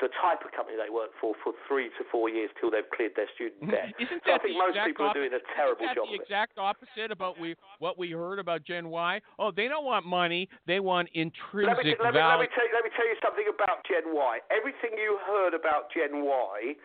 the 0.00 0.08
type 0.22 0.40
of 0.46 0.50
company 0.54 0.78
they 0.78 0.88
work 0.88 1.10
for 1.20 1.34
for 1.42 1.52
three 1.68 1.90
to 1.98 2.02
four 2.08 2.30
years 2.30 2.48
till 2.58 2.70
they've 2.70 2.88
cleared 2.94 3.12
their 3.18 3.28
student 3.34 3.60
mm-hmm. 3.60 3.74
debt. 3.74 3.92
Isn't 3.98 4.22
So 4.24 4.32
I 4.32 4.38
that 4.38 4.42
think 4.42 4.54
the 4.54 4.62
most 4.62 4.76
exact 4.78 4.88
people 4.88 5.06
are 5.10 5.14
doing 5.14 5.34
a 5.34 5.42
terrible 5.52 5.84
Isn't 5.84 5.92
that 5.92 6.00
job 6.00 6.06
the 6.08 6.16
of 6.16 6.20
it. 6.20 6.24
exact 6.24 6.54
opposite 6.56 7.10
about 7.10 7.36
we 7.36 7.58
what 7.82 7.98
we 7.98 8.14
heard 8.14 8.38
about 8.38 8.64
Gen 8.64 8.88
Y? 8.88 9.20
Oh, 9.38 9.50
they 9.50 9.68
don't 9.68 9.84
want 9.84 10.06
money; 10.06 10.48
they 10.66 10.80
want 10.80 11.10
Let 11.12 11.14
me, 11.14 11.28
intrinsic 11.28 12.00
let, 12.00 12.14
me, 12.14 12.14
let, 12.14 12.14
value. 12.14 12.46
me 12.46 12.48
tell 12.54 12.64
you, 12.64 12.72
let 12.72 12.84
me 12.86 12.92
tell 12.94 13.08
you 13.08 13.18
something 13.20 13.46
about 13.50 13.84
Gen 13.84 14.14
Y. 14.14 14.38
Everything 14.48 14.96
you 14.96 15.18
heard 15.26 15.52
about 15.52 15.90
Gen 15.92 16.24
Y, 16.24 16.78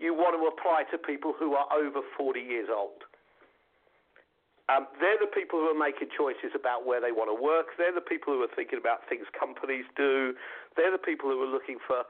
you 0.00 0.14
want 0.16 0.34
to 0.34 0.42
apply 0.48 0.88
to 0.90 0.98
people 0.98 1.34
who 1.36 1.54
are 1.54 1.68
over 1.72 2.00
40 2.16 2.40
years 2.40 2.68
old. 2.72 3.04
Um, 4.66 4.90
they're 4.98 5.20
the 5.20 5.30
people 5.30 5.62
who 5.62 5.70
are 5.70 5.78
making 5.78 6.10
choices 6.10 6.50
about 6.58 6.82
where 6.82 6.98
they 6.98 7.14
want 7.14 7.30
to 7.30 7.38
work. 7.38 7.78
They're 7.78 7.94
the 7.94 8.02
people 8.02 8.34
who 8.34 8.42
are 8.42 8.50
thinking 8.50 8.82
about 8.82 9.06
things 9.06 9.30
companies 9.30 9.86
do. 9.94 10.34
They're 10.74 10.90
the 10.90 11.02
people 11.02 11.30
who 11.30 11.38
are 11.38 11.50
looking 11.50 11.78
for 11.86 12.02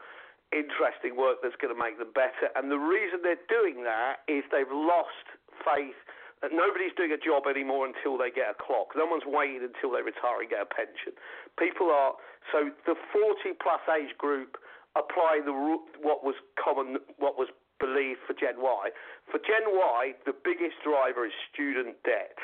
interesting 0.56 1.20
work 1.20 1.44
that's 1.44 1.58
going 1.60 1.74
to 1.74 1.78
make 1.78 2.00
them 2.00 2.16
better. 2.16 2.48
And 2.56 2.72
the 2.72 2.80
reason 2.80 3.20
they're 3.20 3.44
doing 3.50 3.84
that 3.84 4.24
is 4.24 4.40
they've 4.48 4.72
lost 4.72 5.26
faith 5.60 5.98
that 6.40 6.52
nobody's 6.52 6.92
doing 6.96 7.12
a 7.12 7.20
job 7.20 7.48
anymore 7.48 7.88
until 7.88 8.16
they 8.16 8.28
get 8.32 8.52
a 8.52 8.56
clock. 8.56 8.92
No 8.96 9.08
one's 9.08 9.24
waiting 9.26 9.64
until 9.64 9.92
they 9.92 10.04
retire 10.04 10.40
and 10.40 10.48
get 10.48 10.60
a 10.60 10.68
pension. 10.68 11.16
People 11.56 11.88
are 11.92 12.16
so 12.52 12.72
the 12.84 12.96
40 13.12 13.56
plus 13.60 13.84
age 13.88 14.16
group 14.16 14.60
apply 14.96 15.40
the 15.44 15.52
what 16.00 16.24
was 16.24 16.36
common, 16.56 17.00
what 17.18 17.36
was 17.36 17.48
believed 17.78 18.20
for 18.26 18.34
Gen 18.34 18.58
Y. 18.58 18.90
For 19.30 19.38
Gen 19.38 19.72
Y, 19.72 20.14
the 20.24 20.34
biggest 20.34 20.80
driver 20.84 21.26
is 21.26 21.34
student 21.52 21.96
debt. 22.04 22.36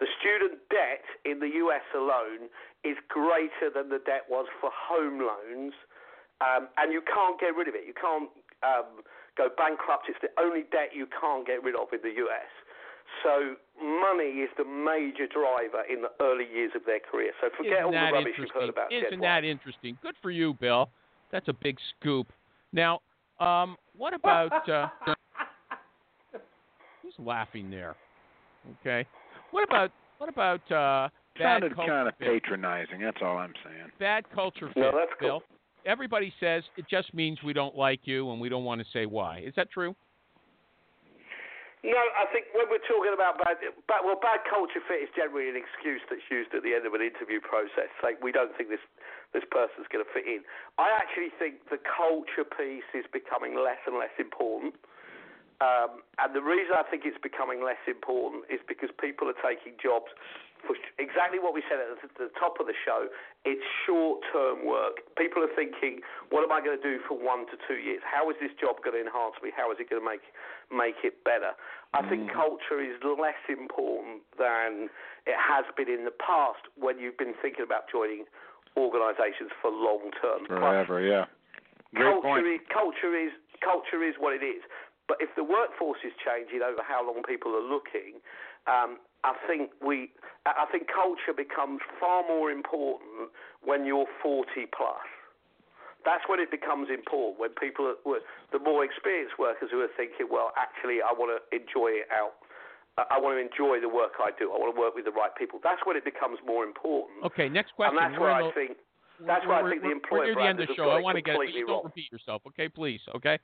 The 0.00 0.10
student 0.18 0.58
debt 0.70 1.06
in 1.24 1.38
the 1.38 1.48
US 1.64 1.86
alone 1.94 2.50
is 2.82 2.98
greater 3.08 3.70
than 3.72 3.88
the 3.88 4.02
debt 4.02 4.26
was 4.28 4.46
for 4.60 4.70
home 4.74 5.22
loans, 5.22 5.72
um, 6.42 6.68
and 6.76 6.92
you 6.92 7.00
can't 7.02 7.38
get 7.38 7.54
rid 7.54 7.68
of 7.68 7.74
it. 7.74 7.86
You 7.86 7.94
can't 7.94 8.28
um, 8.66 9.06
go 9.38 9.48
bankrupt. 9.54 10.10
It's 10.10 10.18
the 10.20 10.34
only 10.36 10.66
debt 10.72 10.90
you 10.92 11.06
can't 11.06 11.46
get 11.46 11.62
rid 11.62 11.74
of 11.74 11.88
in 11.92 12.02
the 12.02 12.14
US. 12.26 12.50
So 13.22 13.54
money 13.78 14.42
is 14.42 14.50
the 14.58 14.64
major 14.64 15.26
driver 15.30 15.86
in 15.88 16.02
the 16.02 16.10
early 16.20 16.46
years 16.52 16.72
of 16.74 16.82
their 16.84 17.00
career. 17.00 17.32
So 17.40 17.48
forget 17.56 17.80
Isn't 17.80 17.84
all 17.84 17.92
the 17.92 18.12
rubbish 18.12 18.34
you've 18.38 18.50
heard 18.50 18.68
about 18.68 18.92
Isn't 18.92 19.20
that 19.20 19.44
interesting? 19.44 19.98
Good 20.02 20.16
for 20.20 20.30
you, 20.30 20.54
Bill. 20.54 20.90
That's 21.30 21.48
a 21.48 21.52
big 21.52 21.78
scoop. 21.94 22.32
Now, 22.72 23.00
um, 23.40 23.76
what 23.96 24.14
about 24.14 24.68
uh, 24.68 24.88
who's 27.02 27.14
laughing 27.18 27.70
there? 27.70 27.96
Okay. 28.80 29.06
What 29.50 29.64
about 29.64 29.90
what 30.18 30.28
about 30.28 30.60
uh, 30.70 31.08
bad 31.38 31.60
Sounded 31.62 31.74
culture 31.74 31.90
kind 31.92 32.08
of 32.08 32.14
fit? 32.18 32.28
patronizing. 32.42 33.00
That's 33.00 33.18
all 33.22 33.36
I'm 33.38 33.52
saying. 33.64 33.90
Bad 33.98 34.24
culture 34.34 34.68
fit, 34.68 34.80
No, 34.80 34.92
that's 34.94 35.10
Bill. 35.20 35.40
cool. 35.40 35.42
Everybody 35.86 36.32
says 36.40 36.62
it 36.76 36.86
just 36.90 37.12
means 37.12 37.38
we 37.44 37.52
don't 37.52 37.76
like 37.76 38.00
you 38.04 38.30
and 38.30 38.40
we 38.40 38.48
don't 38.48 38.64
want 38.64 38.80
to 38.80 38.86
say 38.92 39.04
why. 39.06 39.40
Is 39.40 39.52
that 39.56 39.70
true? 39.70 39.94
No, 41.84 42.00
I 42.00 42.24
think 42.32 42.48
when 42.56 42.72
we're 42.72 42.80
talking 42.88 43.12
about 43.12 43.36
bad, 43.44 43.60
bad, 43.60 44.00
well, 44.08 44.16
bad 44.16 44.40
culture 44.48 44.80
fit 44.88 45.04
is 45.04 45.12
generally 45.12 45.52
an 45.52 45.58
excuse 45.60 46.00
that's 46.08 46.24
used 46.32 46.56
at 46.56 46.64
the 46.64 46.72
end 46.72 46.88
of 46.88 46.96
an 46.96 47.04
interview 47.04 47.44
process. 47.44 47.92
Like 48.00 48.16
we 48.24 48.32
don't 48.32 48.56
think 48.56 48.72
this 48.72 48.80
this 49.36 49.44
person's 49.52 49.84
going 49.92 50.00
to 50.00 50.08
fit 50.08 50.24
in. 50.24 50.48
I 50.80 50.88
actually 50.96 51.28
think 51.36 51.68
the 51.68 51.76
culture 51.76 52.48
piece 52.48 52.88
is 52.96 53.04
becoming 53.12 53.52
less 53.52 53.76
and 53.84 54.00
less 54.00 54.16
important. 54.16 54.80
Um, 55.60 56.00
and 56.16 56.32
the 56.32 56.40
reason 56.40 56.72
I 56.72 56.88
think 56.88 57.04
it's 57.04 57.20
becoming 57.20 57.60
less 57.60 57.80
important 57.84 58.48
is 58.48 58.64
because 58.64 58.88
people 58.96 59.28
are 59.28 59.36
taking 59.44 59.76
jobs 59.76 60.08
for 60.66 60.76
exactly 60.98 61.38
what 61.38 61.54
we 61.54 61.62
said 61.68 61.80
at 61.80 61.94
the, 62.00 62.28
the 62.28 62.30
top 62.36 62.58
of 62.60 62.66
the 62.66 62.76
show. 62.76 63.08
It's 63.44 63.62
short-term 63.86 64.64
work. 64.64 65.04
People 65.16 65.44
are 65.44 65.54
thinking, 65.54 66.00
"What 66.28 66.42
am 66.44 66.52
I 66.52 66.64
going 66.64 66.76
to 66.76 66.82
do 66.82 66.98
for 67.06 67.16
one 67.16 67.46
to 67.52 67.56
two 67.68 67.78
years? 67.78 68.02
How 68.04 68.28
is 68.32 68.36
this 68.40 68.52
job 68.56 68.80
going 68.82 68.96
to 68.96 69.02
enhance 69.04 69.36
me? 69.44 69.52
How 69.54 69.70
is 69.72 69.78
it 69.78 69.88
going 69.88 70.00
to 70.00 70.06
make 70.06 70.24
make 70.72 71.04
it 71.04 71.22
better?" 71.24 71.52
I 71.94 72.02
think 72.08 72.26
culture 72.32 72.82
is 72.82 72.98
less 73.06 73.38
important 73.46 74.26
than 74.34 74.90
it 75.30 75.38
has 75.38 75.62
been 75.78 75.86
in 75.86 76.02
the 76.02 76.16
past 76.18 76.66
when 76.74 76.98
you've 76.98 77.16
been 77.16 77.38
thinking 77.38 77.62
about 77.62 77.86
joining 77.86 78.26
organisations 78.76 79.54
for 79.62 79.70
long 79.70 80.10
term. 80.18 80.46
Forever, 80.46 80.98
yeah. 81.00 81.30
Great 81.94 82.10
culture 82.10 82.42
point. 82.42 82.46
is 82.50 82.60
culture 82.74 83.14
is 83.14 83.30
culture 83.62 84.02
is 84.02 84.18
what 84.18 84.34
it 84.34 84.42
is. 84.42 84.66
But 85.06 85.18
if 85.20 85.30
the 85.36 85.44
workforce 85.44 86.00
is 86.02 86.12
changing 86.18 86.64
over 86.64 86.80
how 86.82 87.04
long 87.04 87.22
people 87.22 87.52
are 87.54 87.62
looking, 87.62 88.18
um, 88.66 88.98
I 89.24 89.32
think 89.48 89.70
we, 89.80 90.12
I 90.44 90.66
think 90.70 90.86
culture 90.92 91.32
becomes 91.32 91.80
far 91.98 92.22
more 92.28 92.50
important 92.52 93.32
when 93.64 93.84
you're 93.88 94.06
40 94.22 94.46
plus. 94.76 95.00
That's 96.04 96.20
when 96.28 96.38
it 96.38 96.50
becomes 96.52 96.92
important. 96.92 97.40
When 97.40 97.56
people, 97.56 97.88
are, 97.88 97.96
the 98.52 98.60
more 98.60 98.84
experienced 98.84 99.40
workers 99.40 99.72
who 99.72 99.80
are 99.80 99.88
thinking, 99.96 100.28
well, 100.30 100.52
actually, 100.60 101.00
I 101.00 101.16
want 101.16 101.32
to 101.32 101.40
enjoy 101.56 102.04
it 102.04 102.08
out. 102.12 102.36
I 103.00 103.16
I 103.16 103.18
want 103.18 103.34
to 103.34 103.42
enjoy 103.42 103.80
the 103.80 103.88
work 103.88 104.12
I 104.20 104.30
do. 104.38 104.52
I 104.52 104.60
want 104.60 104.76
to 104.76 104.78
work 104.78 104.94
with 104.94 105.08
the 105.08 105.16
right 105.16 105.32
people. 105.34 105.58
That's 105.64 105.80
when 105.88 105.96
it 105.96 106.04
becomes 106.04 106.38
more 106.46 106.62
important. 106.62 107.24
Okay, 107.24 107.48
next 107.48 107.72
question. 107.74 107.96
And 107.96 108.12
that's 108.12 108.20
We're 108.20 108.28
where 108.28 108.36
I 108.38 108.42
the- 108.46 108.52
think 108.52 108.76
that's 109.26 109.46
why 109.46 109.60
I 109.60 109.62
we're, 109.62 109.70
think 109.70 109.82
the 109.82 109.90
employer 109.90 110.20
we're 110.20 110.24
near 110.26 110.34
the 110.34 110.48
end 110.48 110.60
of 110.60 110.68
the 110.68 110.74
show. 110.74 110.90
I 110.90 111.00
want 111.00 111.16
to 111.16 111.22
get 111.22 111.36
just 111.46 111.66
don't 111.66 111.84
repeat 111.84 112.10
yourself, 112.10 112.42
okay? 112.48 112.68
Please, 112.68 113.00
okay? 113.14 113.38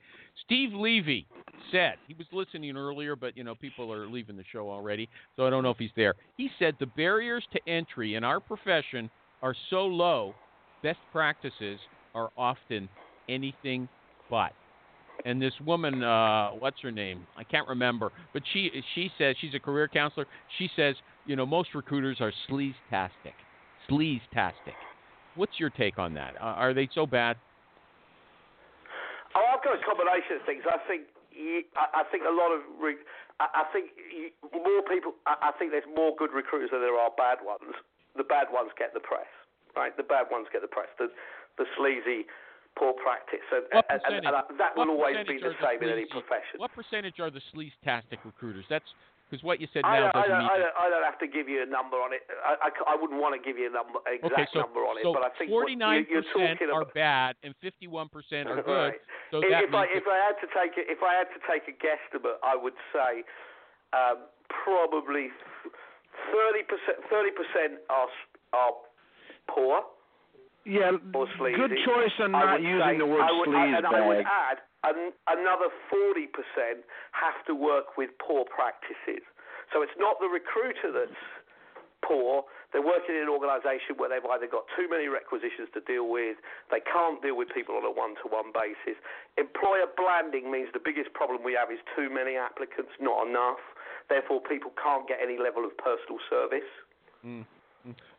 Steve 0.45 0.73
Levy 0.73 1.25
said 1.71 1.95
he 2.07 2.13
was 2.13 2.27
listening 2.31 2.75
earlier, 2.75 3.15
but 3.15 3.37
you 3.37 3.43
know 3.43 3.55
people 3.55 3.91
are 3.91 4.07
leaving 4.07 4.35
the 4.35 4.43
show 4.51 4.69
already, 4.69 5.09
so 5.35 5.47
I 5.47 5.49
don't 5.49 5.63
know 5.63 5.69
if 5.69 5.77
he's 5.77 5.91
there. 5.95 6.15
He 6.37 6.49
said 6.59 6.75
the 6.79 6.87
barriers 6.87 7.45
to 7.53 7.59
entry 7.69 8.15
in 8.15 8.23
our 8.23 8.39
profession 8.39 9.09
are 9.41 9.55
so 9.69 9.85
low, 9.85 10.35
best 10.83 10.99
practices 11.11 11.79
are 12.13 12.29
often 12.37 12.89
anything 13.29 13.87
but. 14.29 14.51
And 15.23 15.41
this 15.41 15.53
woman, 15.65 16.03
uh, 16.03 16.49
what's 16.51 16.81
her 16.81 16.91
name? 16.91 17.25
I 17.37 17.43
can't 17.43 17.67
remember, 17.67 18.11
but 18.33 18.41
she 18.53 18.71
she 18.95 19.11
says 19.17 19.35
she's 19.39 19.53
a 19.53 19.59
career 19.59 19.87
counselor. 19.87 20.25
She 20.57 20.69
says 20.75 20.95
you 21.25 21.35
know 21.35 21.45
most 21.45 21.69
recruiters 21.75 22.17
are 22.19 22.33
sleaze-tastic, 22.49 23.33
sleaze-tastic. 23.89 24.73
What's 25.35 25.59
your 25.59 25.69
take 25.69 25.97
on 25.97 26.13
that? 26.15 26.35
Uh, 26.39 26.59
are 26.59 26.73
they 26.73 26.89
so 26.93 27.05
bad? 27.05 27.37
Oh, 29.35 29.45
I've 29.55 29.63
got 29.63 29.79
a 29.79 29.83
combination 29.83 30.39
of 30.39 30.45
things. 30.45 30.63
I 30.67 30.77
think 30.87 31.07
I, 31.75 32.03
think 32.11 32.27
a 32.27 32.35
lot 32.35 32.51
of 32.51 32.59
I, 33.39 33.63
think 33.71 33.95
more 34.51 34.83
people. 34.91 35.15
I, 35.25 35.55
think 35.57 35.71
there's 35.71 35.87
more 35.95 36.11
good 36.19 36.35
recruiters 36.35 36.69
than 36.71 36.81
there 36.83 36.99
are 36.99 37.09
bad 37.15 37.39
ones. 37.39 37.71
The 38.19 38.27
bad 38.27 38.51
ones 38.51 38.75
get 38.75 38.93
the 38.93 38.99
press, 38.99 39.29
right? 39.75 39.95
The 39.95 40.03
bad 40.03 40.27
ones 40.27 40.47
get 40.51 40.61
the 40.61 40.67
press. 40.67 40.91
The 40.99 41.07
the 41.57 41.63
sleazy, 41.79 42.27
poor 42.75 42.91
practice, 42.91 43.43
and, 43.51 43.63
and, 43.71 43.83
and, 43.87 44.25
and 44.27 44.59
that 44.59 44.75
will 44.75 44.91
always 44.91 45.15
be 45.27 45.39
the 45.39 45.55
same 45.63 45.83
in 45.83 45.89
any 45.89 46.05
profession. 46.11 46.59
What 46.59 46.71
percentage 46.75 47.19
are 47.19 47.31
the 47.31 47.41
sleaze-tastic 47.55 48.19
recruiters? 48.23 48.65
That's 48.69 48.87
because 49.31 49.47
what 49.47 49.63
you 49.63 49.71
said 49.71 49.87
I 49.87 49.95
now 49.95 50.11
don't, 50.11 50.11
I, 50.11 50.27
doesn't 50.27 50.35
don't, 50.35 50.43
mean. 50.43 50.51
I, 50.51 50.57
don't, 50.59 50.75
I 50.75 50.85
don't 50.91 51.07
have 51.07 51.19
to 51.23 51.29
give 51.31 51.47
you 51.47 51.63
a 51.63 51.69
number 51.71 51.95
on 52.03 52.11
it. 52.11 52.27
I 52.43 52.99
wouldn't 52.99 53.15
want 53.15 53.31
to 53.31 53.39
give 53.39 53.55
you 53.55 53.71
a 53.71 53.73
number, 53.73 54.03
exact 54.03 54.35
okay, 54.35 54.47
so 54.51 54.67
number 54.67 54.83
on 54.83 54.99
it, 54.99 55.07
so 55.07 55.15
but 55.15 55.23
I 55.23 55.31
think 55.39 55.55
what 55.55 55.71
49% 55.71 55.71
you, 55.71 56.19
you're 56.19 56.27
talking 56.35 56.67
are 56.67 56.83
about. 56.83 56.91
bad 56.91 57.31
and 57.47 57.55
51% 57.63 58.11
are 58.51 58.59
good. 58.67 58.99
Right. 58.99 59.01
So 59.31 59.39
if, 59.39 59.47
that 59.47 59.63
if 59.63 59.71
I 59.71 59.87
means 59.87 60.03
if 60.03 60.07
I 60.11 60.19
had 60.19 60.35
to 60.43 60.47
take 60.51 60.75
a, 60.75 60.83
if 60.83 60.99
I 60.99 61.15
had 61.15 61.31
to 61.31 61.39
take 61.47 61.63
a 61.71 61.75
guesstimate, 61.79 62.43
I 62.43 62.59
would 62.59 62.75
say 62.91 63.23
um, 63.95 64.27
probably 64.51 65.31
thirty 66.35 66.67
percent 66.67 66.99
thirty 67.07 67.31
percent 67.31 67.79
are 67.87 68.11
are 68.51 68.75
poor 69.47 69.87
Yeah, 70.67 70.91
good 70.99 71.73
choice 71.87 72.15
on 72.19 72.35
I 72.35 72.59
not 72.59 72.61
using 72.61 72.83
say, 72.83 72.97
the 72.99 73.07
word 73.07 73.23
I 73.23 73.31
would, 73.31 73.47
sleaze 73.47 73.77
and 73.79 73.87
I 73.87 74.07
would 74.07 74.25
add 74.27 74.59
an, 74.83 75.13
another 75.27 75.69
forty 75.89 76.27
percent 76.27 76.85
have 77.11 77.39
to 77.47 77.53
work 77.53 77.97
with 77.97 78.09
poor 78.17 78.45
practices. 78.45 79.23
So 79.73 79.81
it's 79.81 79.95
not 79.97 80.19
the 80.19 80.27
recruiter 80.27 80.91
that's 80.91 81.21
poor. 82.03 82.43
They're 82.73 82.83
working 82.83 83.15
in 83.15 83.23
an 83.27 83.31
organisation 83.31 83.95
where 83.95 84.09
they've 84.09 84.25
either 84.25 84.47
got 84.47 84.63
too 84.75 84.87
many 84.89 85.07
requisitions 85.07 85.69
to 85.75 85.81
deal 85.83 86.09
with, 86.09 86.39
they 86.71 86.79
can't 86.81 87.21
deal 87.21 87.35
with 87.35 87.51
people 87.53 87.75
on 87.75 87.83
a 87.83 87.91
one-to-one 87.91 88.55
basis. 88.55 88.99
Employer 89.37 89.91
blanding 89.95 90.49
means 90.51 90.71
the 90.73 90.83
biggest 90.83 91.13
problem 91.13 91.43
we 91.43 91.53
have 91.53 91.71
is 91.71 91.79
too 91.95 92.09
many 92.09 92.35
applicants, 92.35 92.91
not 92.99 93.27
enough. 93.27 93.59
Therefore, 94.09 94.41
people 94.41 94.71
can't 94.81 95.07
get 95.07 95.19
any 95.21 95.37
level 95.37 95.63
of 95.63 95.75
personal 95.77 96.19
service. 96.31 96.67
Mm. 97.23 97.45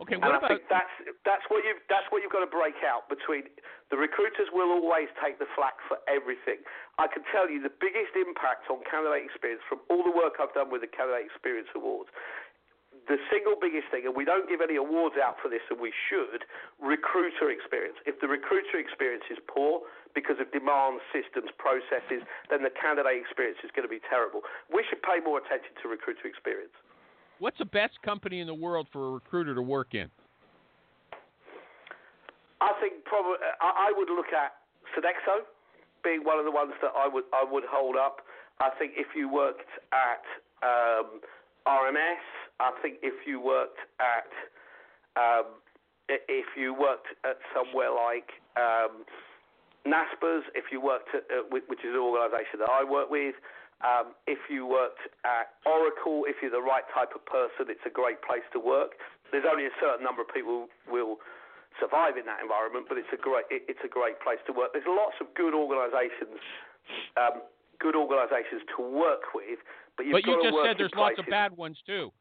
Okay, 0.03 0.19
and 0.19 0.23
what 0.27 0.35
I 0.35 0.39
about 0.43 0.51
think 0.51 0.67
that's 0.67 0.91
that's 1.23 1.47
what 1.47 1.63
you 1.63 1.79
that's 1.87 2.07
what 2.11 2.19
you've 2.19 2.35
got 2.35 2.43
to 2.43 2.51
break 2.51 2.83
out 2.83 3.07
between 3.07 3.47
the 3.95 3.99
recruiters 3.99 4.51
will 4.51 4.75
always 4.75 5.07
take 5.23 5.39
the 5.39 5.47
flak 5.55 5.79
for 5.87 6.03
everything. 6.11 6.67
I 6.99 7.07
can 7.07 7.23
tell 7.31 7.47
you 7.47 7.63
the 7.63 7.71
biggest 7.71 8.19
impact 8.19 8.67
on 8.67 8.83
candidate 8.83 9.23
experience 9.23 9.63
from 9.71 9.79
all 9.87 10.03
the 10.03 10.11
work 10.11 10.43
I've 10.43 10.55
done 10.57 10.75
with 10.75 10.83
the 10.83 10.91
Candidate 10.91 11.31
Experience 11.31 11.71
Awards. 11.79 12.11
The 13.11 13.19
single 13.35 13.59
biggest 13.59 13.91
thing, 13.91 14.07
and 14.07 14.15
we 14.15 14.23
don't 14.23 14.47
give 14.47 14.63
any 14.63 14.79
awards 14.79 15.19
out 15.19 15.35
for 15.43 15.51
this, 15.51 15.63
and 15.71 15.79
we 15.79 15.91
should, 15.91 16.47
recruiter 16.79 17.51
experience. 17.51 17.99
If 18.07 18.23
the 18.23 18.31
recruiter 18.31 18.79
experience 18.79 19.27
is 19.27 19.43
poor 19.51 19.83
because 20.15 20.39
of 20.39 20.47
demand 20.55 21.03
systems, 21.11 21.51
processes, 21.59 22.23
then 22.47 22.63
the 22.63 22.71
candidate 22.71 23.19
experience 23.19 23.59
is 23.67 23.75
going 23.75 23.89
to 23.89 23.91
be 23.91 23.99
terrible. 24.07 24.47
We 24.71 24.87
should 24.87 25.03
pay 25.03 25.19
more 25.19 25.43
attention 25.43 25.75
to 25.83 25.91
recruiter 25.91 26.31
experience. 26.31 26.75
What's 27.43 27.59
the 27.59 27.65
best 27.67 28.01
company 28.07 28.39
in 28.39 28.47
the 28.47 28.55
world 28.55 28.87
for 28.93 29.09
a 29.09 29.11
recruiter 29.11 29.53
to 29.53 29.63
work 29.63 29.95
in? 29.95 30.07
I 32.61 32.71
think 32.81 33.05
probably 33.05 33.43
I, 33.61 33.91
would 33.91 34.09
look 34.09 34.31
at 34.31 34.55
Sodexo 34.95 35.43
being 36.05 36.23
one 36.23 36.39
of 36.39 36.45
the 36.45 36.53
ones 36.53 36.71
that 36.81 36.93
I 36.97 37.09
would 37.09 37.25
I 37.35 37.43
would 37.43 37.65
hold 37.69 37.97
up. 37.97 38.23
I 38.61 38.71
think 38.79 38.93
if 38.95 39.09
you 39.17 39.29
worked 39.29 39.67
at 39.91 40.23
um, 40.63 41.19
RMS, 41.67 42.23
I 42.61 42.71
think 42.81 42.99
if 43.03 43.27
you 43.27 43.41
worked 43.41 43.83
at 43.99 44.31
um, 45.19 45.59
if 46.09 46.47
you 46.57 46.73
worked 46.73 47.11
at 47.25 47.39
somewhere 47.51 47.91
like 47.91 48.31
um, 48.55 49.03
NASPERS, 49.83 50.43
if 50.55 50.71
you 50.71 50.81
worked 50.81 51.11
at, 51.13 51.51
which 51.51 51.83
is 51.83 51.91
an 51.91 51.99
organisation 51.99 52.63
that 52.63 52.71
I 52.71 52.89
work 52.89 53.11
with, 53.11 53.35
um, 53.83 54.15
if 54.31 54.39
you 54.47 54.67
worked 54.67 55.03
at 55.27 55.59
Oracle, 55.67 56.25
if 56.31 56.39
you're 56.41 56.55
the 56.55 56.63
right 56.63 56.87
type 56.95 57.15
of 57.15 57.23
person, 57.27 57.67
it's 57.67 57.83
a 57.87 57.91
great 57.91 58.23
place 58.23 58.47
to 58.55 58.61
work. 58.63 58.95
There's 59.35 59.47
only 59.49 59.67
a 59.67 59.75
certain 59.83 60.07
number 60.07 60.23
of 60.23 60.31
people 60.31 60.71
will 60.87 61.19
survive 61.81 62.17
in 62.17 62.27
that 62.31 62.39
environment, 62.43 62.87
but 62.89 62.99
it's 62.99 63.11
a 63.11 63.21
great 63.21 63.49
it, 63.51 63.67
it's 63.67 63.83
a 63.83 63.91
great 63.91 64.21
place 64.21 64.39
to 64.47 64.53
work. 64.53 64.71
There's 64.73 64.87
lots 64.87 65.17
of 65.19 65.33
good 65.35 65.55
organisations, 65.55 66.39
um, 67.19 67.43
good 67.81 67.97
organisations 67.97 68.63
to 68.77 68.85
work 68.85 69.35
with, 69.35 69.59
but 69.97 70.07
you've 70.07 70.15
but 70.15 70.25
you 70.27 70.37
got 70.37 70.43
to 70.43 70.47
just 70.47 70.55
work 70.55 70.67
said 70.69 70.77
there's 70.79 70.95
lots 70.95 71.19
of 71.19 71.27
bad 71.27 71.57
ones 71.57 71.79
too. 71.87 72.13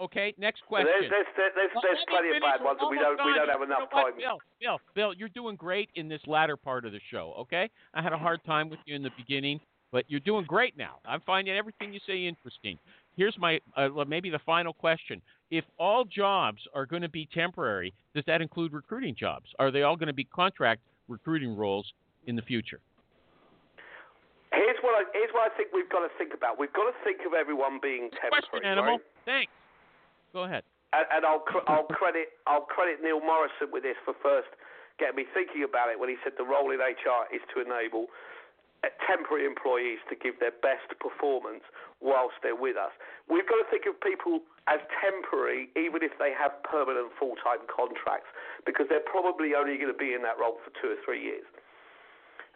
Okay, 0.00 0.34
next 0.38 0.66
question. 0.66 0.90
there's 0.90 1.06
there's, 1.38 1.52
there's, 1.54 1.70
Well, 1.70 1.84
there's 1.86 2.04
plenty 2.10 2.34
of 2.34 2.42
bad 2.42 2.64
ones, 2.64 2.78
and 2.82 2.90
we 2.90 2.98
don't 2.98 3.14
we 3.22 3.30
don't 3.34 3.46
have 3.46 3.62
You 3.62 3.70
enough 3.70 3.86
know 3.92 4.02
time. 4.02 4.18
Bill, 4.18 4.38
Bill, 4.58 4.78
Bill, 4.94 5.14
you're 5.14 5.30
doing 5.30 5.54
great 5.54 5.90
in 5.94 6.08
this 6.08 6.20
latter 6.26 6.56
part 6.56 6.84
of 6.84 6.90
the 6.90 7.00
show. 7.12 7.34
Okay, 7.46 7.70
I 7.94 8.02
had 8.02 8.12
a 8.12 8.18
hard 8.18 8.42
time 8.44 8.68
with 8.68 8.80
you 8.86 8.96
in 8.96 9.02
the 9.04 9.14
beginning, 9.16 9.60
but 9.94 10.04
you're 10.08 10.18
doing 10.18 10.44
great 10.44 10.76
now. 10.76 10.98
I'm 11.06 11.20
finding 11.20 11.54
everything 11.54 11.94
you 11.94 12.00
say 12.04 12.26
interesting. 12.26 12.80
Here's 13.16 13.38
my 13.38 13.60
uh, 13.76 13.88
maybe 14.08 14.28
the 14.28 14.42
final 14.44 14.72
question: 14.72 15.22
If 15.52 15.62
all 15.78 16.04
jobs 16.04 16.58
are 16.74 16.84
going 16.84 17.02
to 17.02 17.08
be 17.08 17.28
temporary, 17.32 17.94
does 18.12 18.24
that 18.26 18.42
include 18.42 18.72
recruiting 18.72 19.14
jobs? 19.14 19.46
Are 19.60 19.70
they 19.70 19.82
all 19.82 19.94
going 19.94 20.08
to 20.08 20.12
be 20.12 20.24
contract 20.24 20.82
recruiting 21.06 21.56
roles 21.56 21.86
in 22.26 22.34
the 22.34 22.42
future? 22.42 22.80
Here's 24.52 24.82
what 24.82 24.98
I 24.98 25.06
here's 25.14 25.30
what 25.30 25.46
I 25.46 25.56
think 25.56 25.68
we've 25.72 25.88
got 25.88 26.00
to 26.00 26.10
think 26.18 26.34
about. 26.34 26.58
We've 26.58 26.74
got 26.74 26.90
to 26.90 26.96
think 27.04 27.20
of 27.24 27.32
everyone 27.32 27.78
being 27.80 28.10
temporary. 28.18 28.42
Question, 28.50 28.66
animal. 28.66 28.98
right? 28.98 29.00
Thanks. 29.24 29.52
Go 30.32 30.42
ahead. 30.42 30.64
and, 30.92 31.06
and 31.14 31.22
I'll 31.24 31.46
cr- 31.46 31.62
I'll 31.70 31.86
credit 31.86 32.34
I'll 32.48 32.66
credit 32.66 32.98
Neil 32.98 33.20
Morrison 33.20 33.70
with 33.70 33.84
this 33.84 33.96
for 34.04 34.14
first 34.18 34.50
getting 34.98 35.22
me 35.22 35.24
thinking 35.30 35.62
about 35.62 35.90
it 35.90 35.98
when 35.98 36.08
he 36.08 36.18
said 36.22 36.34
the 36.34 36.46
role 36.46 36.70
in 36.74 36.78
HR 36.82 37.30
is 37.30 37.42
to 37.54 37.62
enable 37.62 38.06
temporary 39.06 39.46
employees 39.46 40.02
to 40.10 40.14
give 40.16 40.40
their 40.40 40.54
best 40.60 40.88
performance 41.00 41.64
whilst 42.00 42.36
they're 42.42 42.58
with 42.58 42.76
us. 42.76 42.92
We've 43.30 43.46
got 43.46 43.62
to 43.62 43.68
think 43.70 43.88
of 43.88 43.96
people 44.00 44.44
as 44.68 44.80
temporary 45.00 45.68
even 45.76 46.02
if 46.02 46.16
they 46.18 46.32
have 46.36 46.52
permanent 46.64 47.12
full-time 47.16 47.64
contracts 47.68 48.28
because 48.68 48.86
they're 48.88 49.04
probably 49.04 49.54
only 49.56 49.76
going 49.76 49.92
to 49.92 49.96
be 49.96 50.12
in 50.12 50.22
that 50.24 50.36
role 50.36 50.60
for 50.60 50.72
two 50.80 50.92
or 50.92 50.98
three 51.04 51.22
years. 51.22 51.46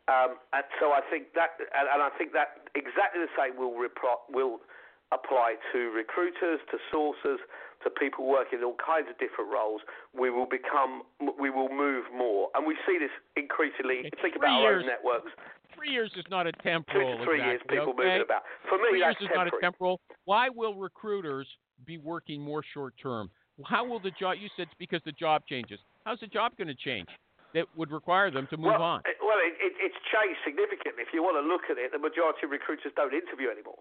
Um, 0.08 0.40
and 0.56 0.64
so 0.80 0.96
I 0.96 1.04
think 1.12 1.36
that, 1.36 1.60
and, 1.60 1.84
and 1.84 2.00
I 2.00 2.08
think 2.16 2.32
that 2.32 2.64
exactly 2.72 3.20
the 3.20 3.32
same 3.36 3.60
will 3.60 3.76
repro- 3.76 4.24
will 4.32 4.64
apply 5.12 5.56
to 5.72 5.92
recruiters, 5.92 6.60
to 6.72 6.76
sourcers, 6.88 7.40
to 7.84 7.90
people 7.90 8.26
working 8.26 8.58
in 8.58 8.64
all 8.64 8.76
kinds 8.78 9.06
of 9.10 9.18
different 9.18 9.50
roles. 9.50 9.80
We 10.10 10.30
will 10.30 10.46
become, 10.46 11.02
we 11.38 11.50
will 11.50 11.68
move 11.68 12.04
more, 12.14 12.48
and 12.54 12.66
we 12.66 12.74
see 12.86 12.98
this 12.98 13.12
increasingly. 13.36 14.10
Think 14.22 14.36
about 14.36 14.62
our 14.62 14.82
own 14.82 14.86
networks. 14.86 15.30
Three 15.74 15.90
years 15.90 16.10
is 16.16 16.24
not 16.30 16.46
a 16.46 16.52
temporal. 16.64 17.18
Two 17.18 17.18
to 17.18 17.24
three 17.24 17.42
years, 17.44 17.60
people 17.68 17.94
okay? 17.94 18.02
moving 18.02 18.22
about. 18.22 18.42
For 18.68 18.78
me, 18.78 18.90
Three 18.90 18.98
years 18.98 19.16
is 19.20 19.30
not 19.34 19.46
a 19.46 19.54
temporal. 19.60 20.00
Why 20.24 20.48
will 20.48 20.74
recruiters 20.74 21.46
be 21.86 21.98
working 21.98 22.42
more 22.42 22.64
short 22.74 22.94
term? 23.00 23.30
How 23.64 23.86
will 23.86 24.00
the 24.00 24.10
job? 24.18 24.36
You 24.40 24.48
said 24.56 24.66
it's 24.66 24.78
because 24.78 25.02
the 25.04 25.14
job 25.14 25.42
changes. 25.46 25.78
How's 26.04 26.18
the 26.18 26.26
job 26.26 26.56
going 26.58 26.68
to 26.68 26.78
change? 26.78 27.08
That 27.54 27.64
would 27.76 27.90
require 27.90 28.30
them 28.30 28.46
to 28.50 28.56
move 28.58 28.76
well, 28.76 28.82
on. 28.82 29.00
it- 29.08 29.16
well, 29.24 29.38
it, 29.40 29.56
it, 29.56 29.72
it's 29.80 29.96
changed 30.12 30.36
significantly. 30.44 31.00
If 31.00 31.16
you 31.16 31.22
want 31.24 31.40
to 31.40 31.46
look 31.46 31.72
at 31.72 31.80
it, 31.80 31.92
the 31.92 31.98
majority 31.98 32.44
of 32.44 32.50
recruiters 32.52 32.92
don't 32.92 33.14
interview 33.14 33.48
anymore. 33.48 33.80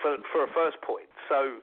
For 0.00 0.16
for 0.32 0.44
a 0.44 0.50
first 0.54 0.80
point, 0.80 1.10
so 1.28 1.58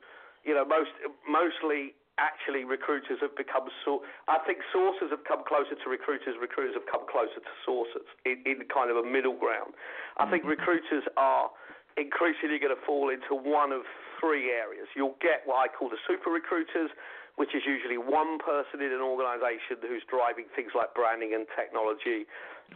you 0.46 0.54
know 0.54 0.64
most 0.64 0.94
mostly 1.28 1.98
actually 2.18 2.64
recruiters 2.64 3.20
have 3.20 3.36
become 3.36 3.68
so. 3.84 4.04
I 4.28 4.40
think 4.48 4.64
sources 4.72 5.12
have 5.12 5.28
come 5.28 5.44
closer 5.44 5.76
to 5.76 5.86
recruiters. 5.90 6.40
Recruiters 6.40 6.76
have 6.80 6.88
come 6.88 7.04
closer 7.10 7.44
to 7.44 7.54
sources 7.66 8.08
in, 8.24 8.40
in 8.48 8.64
kind 8.72 8.88
of 8.88 8.98
a 8.98 9.06
middle 9.06 9.36
ground. 9.36 9.76
I 10.18 10.30
think 10.30 10.48
mm-hmm. 10.48 10.56
recruiters 10.56 11.04
are 11.18 11.52
increasingly 11.98 12.60
going 12.60 12.76
to 12.76 12.84
fall 12.88 13.12
into 13.12 13.36
one 13.36 13.72
of 13.72 13.84
three 14.20 14.52
areas. 14.52 14.88
You'll 14.96 15.20
get 15.20 15.44
what 15.44 15.60
I 15.60 15.68
call 15.68 15.92
the 15.92 16.00
super 16.08 16.32
recruiters, 16.32 16.92
which 17.36 17.52
is 17.56 17.64
usually 17.68 18.00
one 18.00 18.40
person 18.40 18.80
in 18.80 18.92
an 18.96 19.04
organization 19.04 19.80
who's 19.84 20.04
driving 20.08 20.48
things 20.56 20.72
like 20.76 20.96
branding 20.96 21.36
and 21.36 21.48
technology 21.56 22.28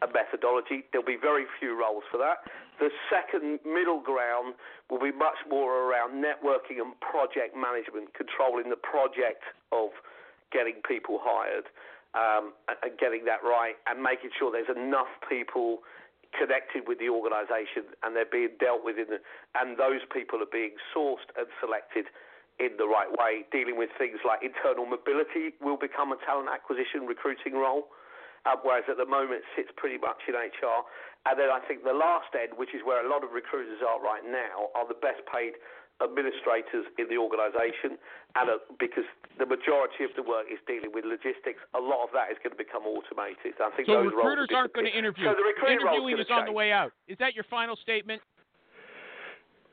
and 0.03 0.09
methodology. 0.11 0.83
There'll 0.91 1.07
be 1.07 1.19
very 1.19 1.47
few 1.59 1.79
roles 1.79 2.03
for 2.11 2.19
that. 2.19 2.43
The 2.79 2.89
second 3.11 3.59
middle 3.65 3.99
ground 3.99 4.55
will 4.89 4.99
be 4.99 5.11
much 5.11 5.37
more 5.49 5.83
around 5.83 6.23
networking 6.23 6.79
and 6.79 6.95
project 6.99 7.55
management, 7.55 8.13
controlling 8.15 8.69
the 8.69 8.79
project 8.79 9.43
of 9.71 9.91
getting 10.51 10.81
people 10.87 11.19
hired 11.21 11.67
um, 12.15 12.53
and- 12.81 12.97
getting 12.97 13.25
that 13.25 13.43
right, 13.43 13.75
and 13.85 14.01
making 14.01 14.31
sure 14.37 14.51
there's 14.51 14.69
enough 14.69 15.11
people 15.27 15.83
connected 16.37 16.87
with 16.87 16.99
the 16.99 17.09
organisation 17.09 17.89
and 18.03 18.15
they're 18.15 18.29
being 18.29 18.53
dealt 18.59 18.83
with 18.85 18.97
in 18.97 19.09
the, 19.09 19.19
and 19.57 19.77
those 19.77 20.01
people 20.13 20.41
are 20.41 20.51
being 20.51 20.77
sourced 20.93 21.25
and 21.37 21.47
selected 21.59 22.05
in 22.59 22.77
the 22.77 22.85
right 22.85 23.09
way. 23.17 23.45
Dealing 23.51 23.77
with 23.77 23.89
things 23.97 24.19
like 24.25 24.43
internal 24.43 24.85
mobility 24.85 25.55
will 25.61 25.77
become 25.77 26.11
a 26.11 26.19
talent 26.25 26.49
acquisition 26.51 27.07
recruiting 27.07 27.53
role, 27.53 27.89
uh, 28.45 28.55
whereas 28.61 28.85
at 28.89 28.97
the 28.97 29.07
moment 29.07 29.41
it 29.41 29.47
sits 29.55 29.71
pretty 29.75 29.97
much 29.97 30.21
in 30.27 30.35
HR. 30.35 30.85
And 31.27 31.35
then 31.35 31.51
I 31.51 31.59
think 31.67 31.83
the 31.83 31.95
last 31.95 32.31
end, 32.31 32.55
which 32.55 32.71
is 32.71 32.81
where 32.87 33.03
a 33.03 33.09
lot 33.09 33.23
of 33.23 33.35
recruiters 33.35 33.83
are 33.83 33.99
right 33.99 34.23
now, 34.23 34.71
are 34.75 34.87
the 34.87 34.95
best 34.97 35.19
paid 35.27 35.59
administrators 35.99 36.87
in 36.95 37.11
the 37.11 37.19
organisation, 37.19 37.99
and 38.39 38.47
uh, 38.47 38.55
because 38.79 39.03
the 39.35 39.43
majority 39.43 40.07
of 40.07 40.11
the 40.15 40.23
work 40.23 40.47
is 40.47 40.55
dealing 40.63 40.95
with 40.95 41.03
logistics, 41.03 41.59
a 41.75 41.81
lot 41.81 42.07
of 42.07 42.11
that 42.15 42.31
is 42.31 42.39
going 42.39 42.55
to 42.55 42.59
become 42.59 42.87
automated. 42.87 43.51
I 43.59 43.67
think 43.75 43.91
So 43.91 43.99
those 43.99 44.15
roles 44.15 44.31
recruiters 44.31 44.47
aren't 44.55 44.71
going 44.71 44.87
to 44.87 44.95
interview. 44.95 45.27
So 45.27 45.35
the 45.35 45.43
recruiting 45.43 45.83
role's 45.83 46.07
Interviewing 46.07 46.23
is 46.23 46.31
on 46.31 46.47
the 46.47 46.55
way 46.55 46.71
out. 46.71 46.95
Is 47.11 47.19
that 47.19 47.35
your 47.35 47.43
final 47.51 47.75
statement? 47.75 48.23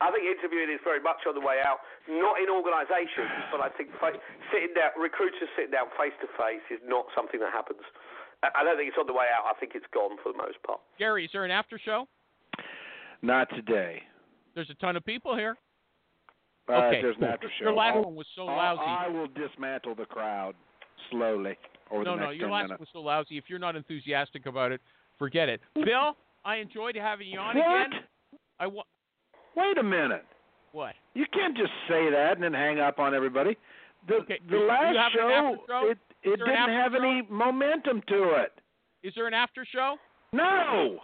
I 0.02 0.12
think 0.12 0.28
interviewing 0.28 0.68
is 0.68 0.82
very 0.84 1.00
much 1.00 1.24
on 1.24 1.32
the 1.32 1.40
way 1.40 1.62
out. 1.64 1.80
Not 2.04 2.36
in 2.42 2.52
organisations, 2.52 3.32
but 3.48 3.64
I 3.64 3.70
think 3.78 3.88
fa- 3.96 4.18
sitting 4.52 4.76
down, 4.76 4.92
recruiters 4.98 5.48
sitting 5.56 5.72
down 5.72 5.88
face 5.96 6.12
to 6.20 6.28
face 6.36 6.60
is 6.68 6.82
not 6.84 7.08
something 7.16 7.40
that 7.40 7.54
happens. 7.54 7.80
I 8.42 8.48
I 8.60 8.64
don't 8.64 8.76
think 8.76 8.88
it's 8.88 8.96
on 8.98 9.06
the 9.06 9.12
way 9.12 9.26
out. 9.36 9.44
I 9.54 9.58
think 9.58 9.72
it's 9.74 9.86
gone 9.92 10.16
for 10.22 10.32
the 10.32 10.38
most 10.38 10.62
part. 10.66 10.80
Gary, 10.98 11.24
is 11.24 11.30
there 11.32 11.44
an 11.44 11.50
after 11.50 11.78
show? 11.82 12.06
Not 13.22 13.48
today. 13.50 14.02
There's 14.54 14.70
a 14.70 14.74
ton 14.74 14.96
of 14.96 15.04
people 15.04 15.36
here. 15.36 15.56
Uh, 16.68 16.72
Okay. 16.74 17.02
There's 17.02 17.16
an 17.18 17.24
after 17.24 17.48
show. 17.58 17.64
Your 17.66 17.72
last 17.74 17.94
I'll- 17.96 18.04
one 18.04 18.14
was 18.16 18.26
so 18.34 18.46
I'll- 18.48 18.76
lousy. 18.76 18.82
I 18.90 19.08
will 19.08 19.28
dismantle 19.28 19.94
the 19.94 20.06
crowd 20.06 20.54
slowly 21.10 21.56
over 21.90 22.04
no, 22.04 22.12
the 22.14 22.20
no, 22.20 22.26
next 22.30 22.40
your 22.40 22.50
last 22.50 22.62
minutes. 22.64 22.80
was 22.80 22.88
so 22.92 23.00
lousy. 23.00 23.38
If 23.38 23.48
you're 23.48 23.58
not 23.58 23.76
enthusiastic 23.76 24.46
about 24.46 24.72
it, 24.72 24.80
forget 25.18 25.48
it. 25.48 25.60
Bill, 25.74 26.16
I 26.44 26.56
enjoyed 26.56 26.96
having 26.96 27.28
you 27.28 27.38
on 27.38 27.56
What? 27.56 27.86
again. 27.86 28.04
I 28.58 28.66
wa- 28.66 28.84
Wait 29.54 29.78
a 29.78 29.82
minute. 29.82 30.24
what? 30.72 30.94
You 31.14 31.26
can't 31.32 31.56
just 31.56 31.72
say 31.88 32.10
that 32.10 32.32
and 32.34 32.42
then 32.42 32.52
hang 32.52 32.80
up 32.80 32.98
on 32.98 33.14
everybody. 33.14 33.56
The 34.08 34.14
Okay, 34.16 34.38
the 34.48 34.56
last 34.58 35.12
show, 35.14 35.56
show? 35.66 35.88
it 35.90 35.98
it 36.22 36.38
didn't 36.38 36.48
have 36.68 36.92
show? 36.92 36.98
any 37.02 37.22
momentum 37.30 38.02
to 38.08 38.34
it. 38.42 38.52
Is 39.02 39.12
there 39.14 39.26
an 39.26 39.34
after 39.34 39.64
show? 39.70 39.96
No. 40.32 40.98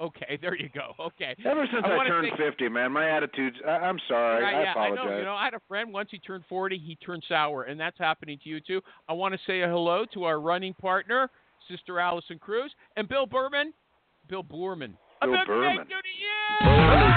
Okay, 0.00 0.38
there 0.40 0.54
you 0.54 0.68
go. 0.72 0.92
Okay. 1.00 1.34
Ever 1.44 1.66
since 1.72 1.84
I 1.84 1.96
I, 1.96 2.06
turned 2.06 2.28
thank- 2.38 2.50
50, 2.52 2.68
man, 2.68 2.92
my 2.92 3.08
attitude's. 3.10 3.56
I, 3.66 3.70
I'm 3.70 3.98
sorry. 4.06 4.44
Right, 4.44 4.54
I 4.54 4.62
yeah, 4.62 4.70
apologize. 4.70 5.04
I 5.06 5.10
know. 5.10 5.18
You 5.18 5.24
know, 5.24 5.34
I 5.34 5.44
had 5.44 5.54
a 5.54 5.60
friend 5.66 5.92
once 5.92 6.08
he 6.12 6.18
turned 6.20 6.44
40, 6.48 6.78
he 6.78 6.94
turned 6.96 7.24
sour, 7.28 7.64
and 7.64 7.80
that's 7.80 7.98
happening 7.98 8.38
to 8.44 8.48
you 8.48 8.60
too. 8.60 8.80
I 9.08 9.12
want 9.14 9.34
to 9.34 9.40
say 9.46 9.62
a 9.62 9.68
hello 9.68 10.04
to 10.14 10.22
our 10.24 10.40
running 10.40 10.74
partner, 10.74 11.28
Sister 11.68 11.98
Allison 11.98 12.38
Cruz, 12.38 12.72
and 12.96 13.08
Bill 13.08 13.26
Berman, 13.26 13.72
Bill 14.28 14.44
Boorman. 14.44 14.92
Bill 15.20 15.34
Berman. 15.46 15.78
birthday 15.78 15.94
to 15.94 17.08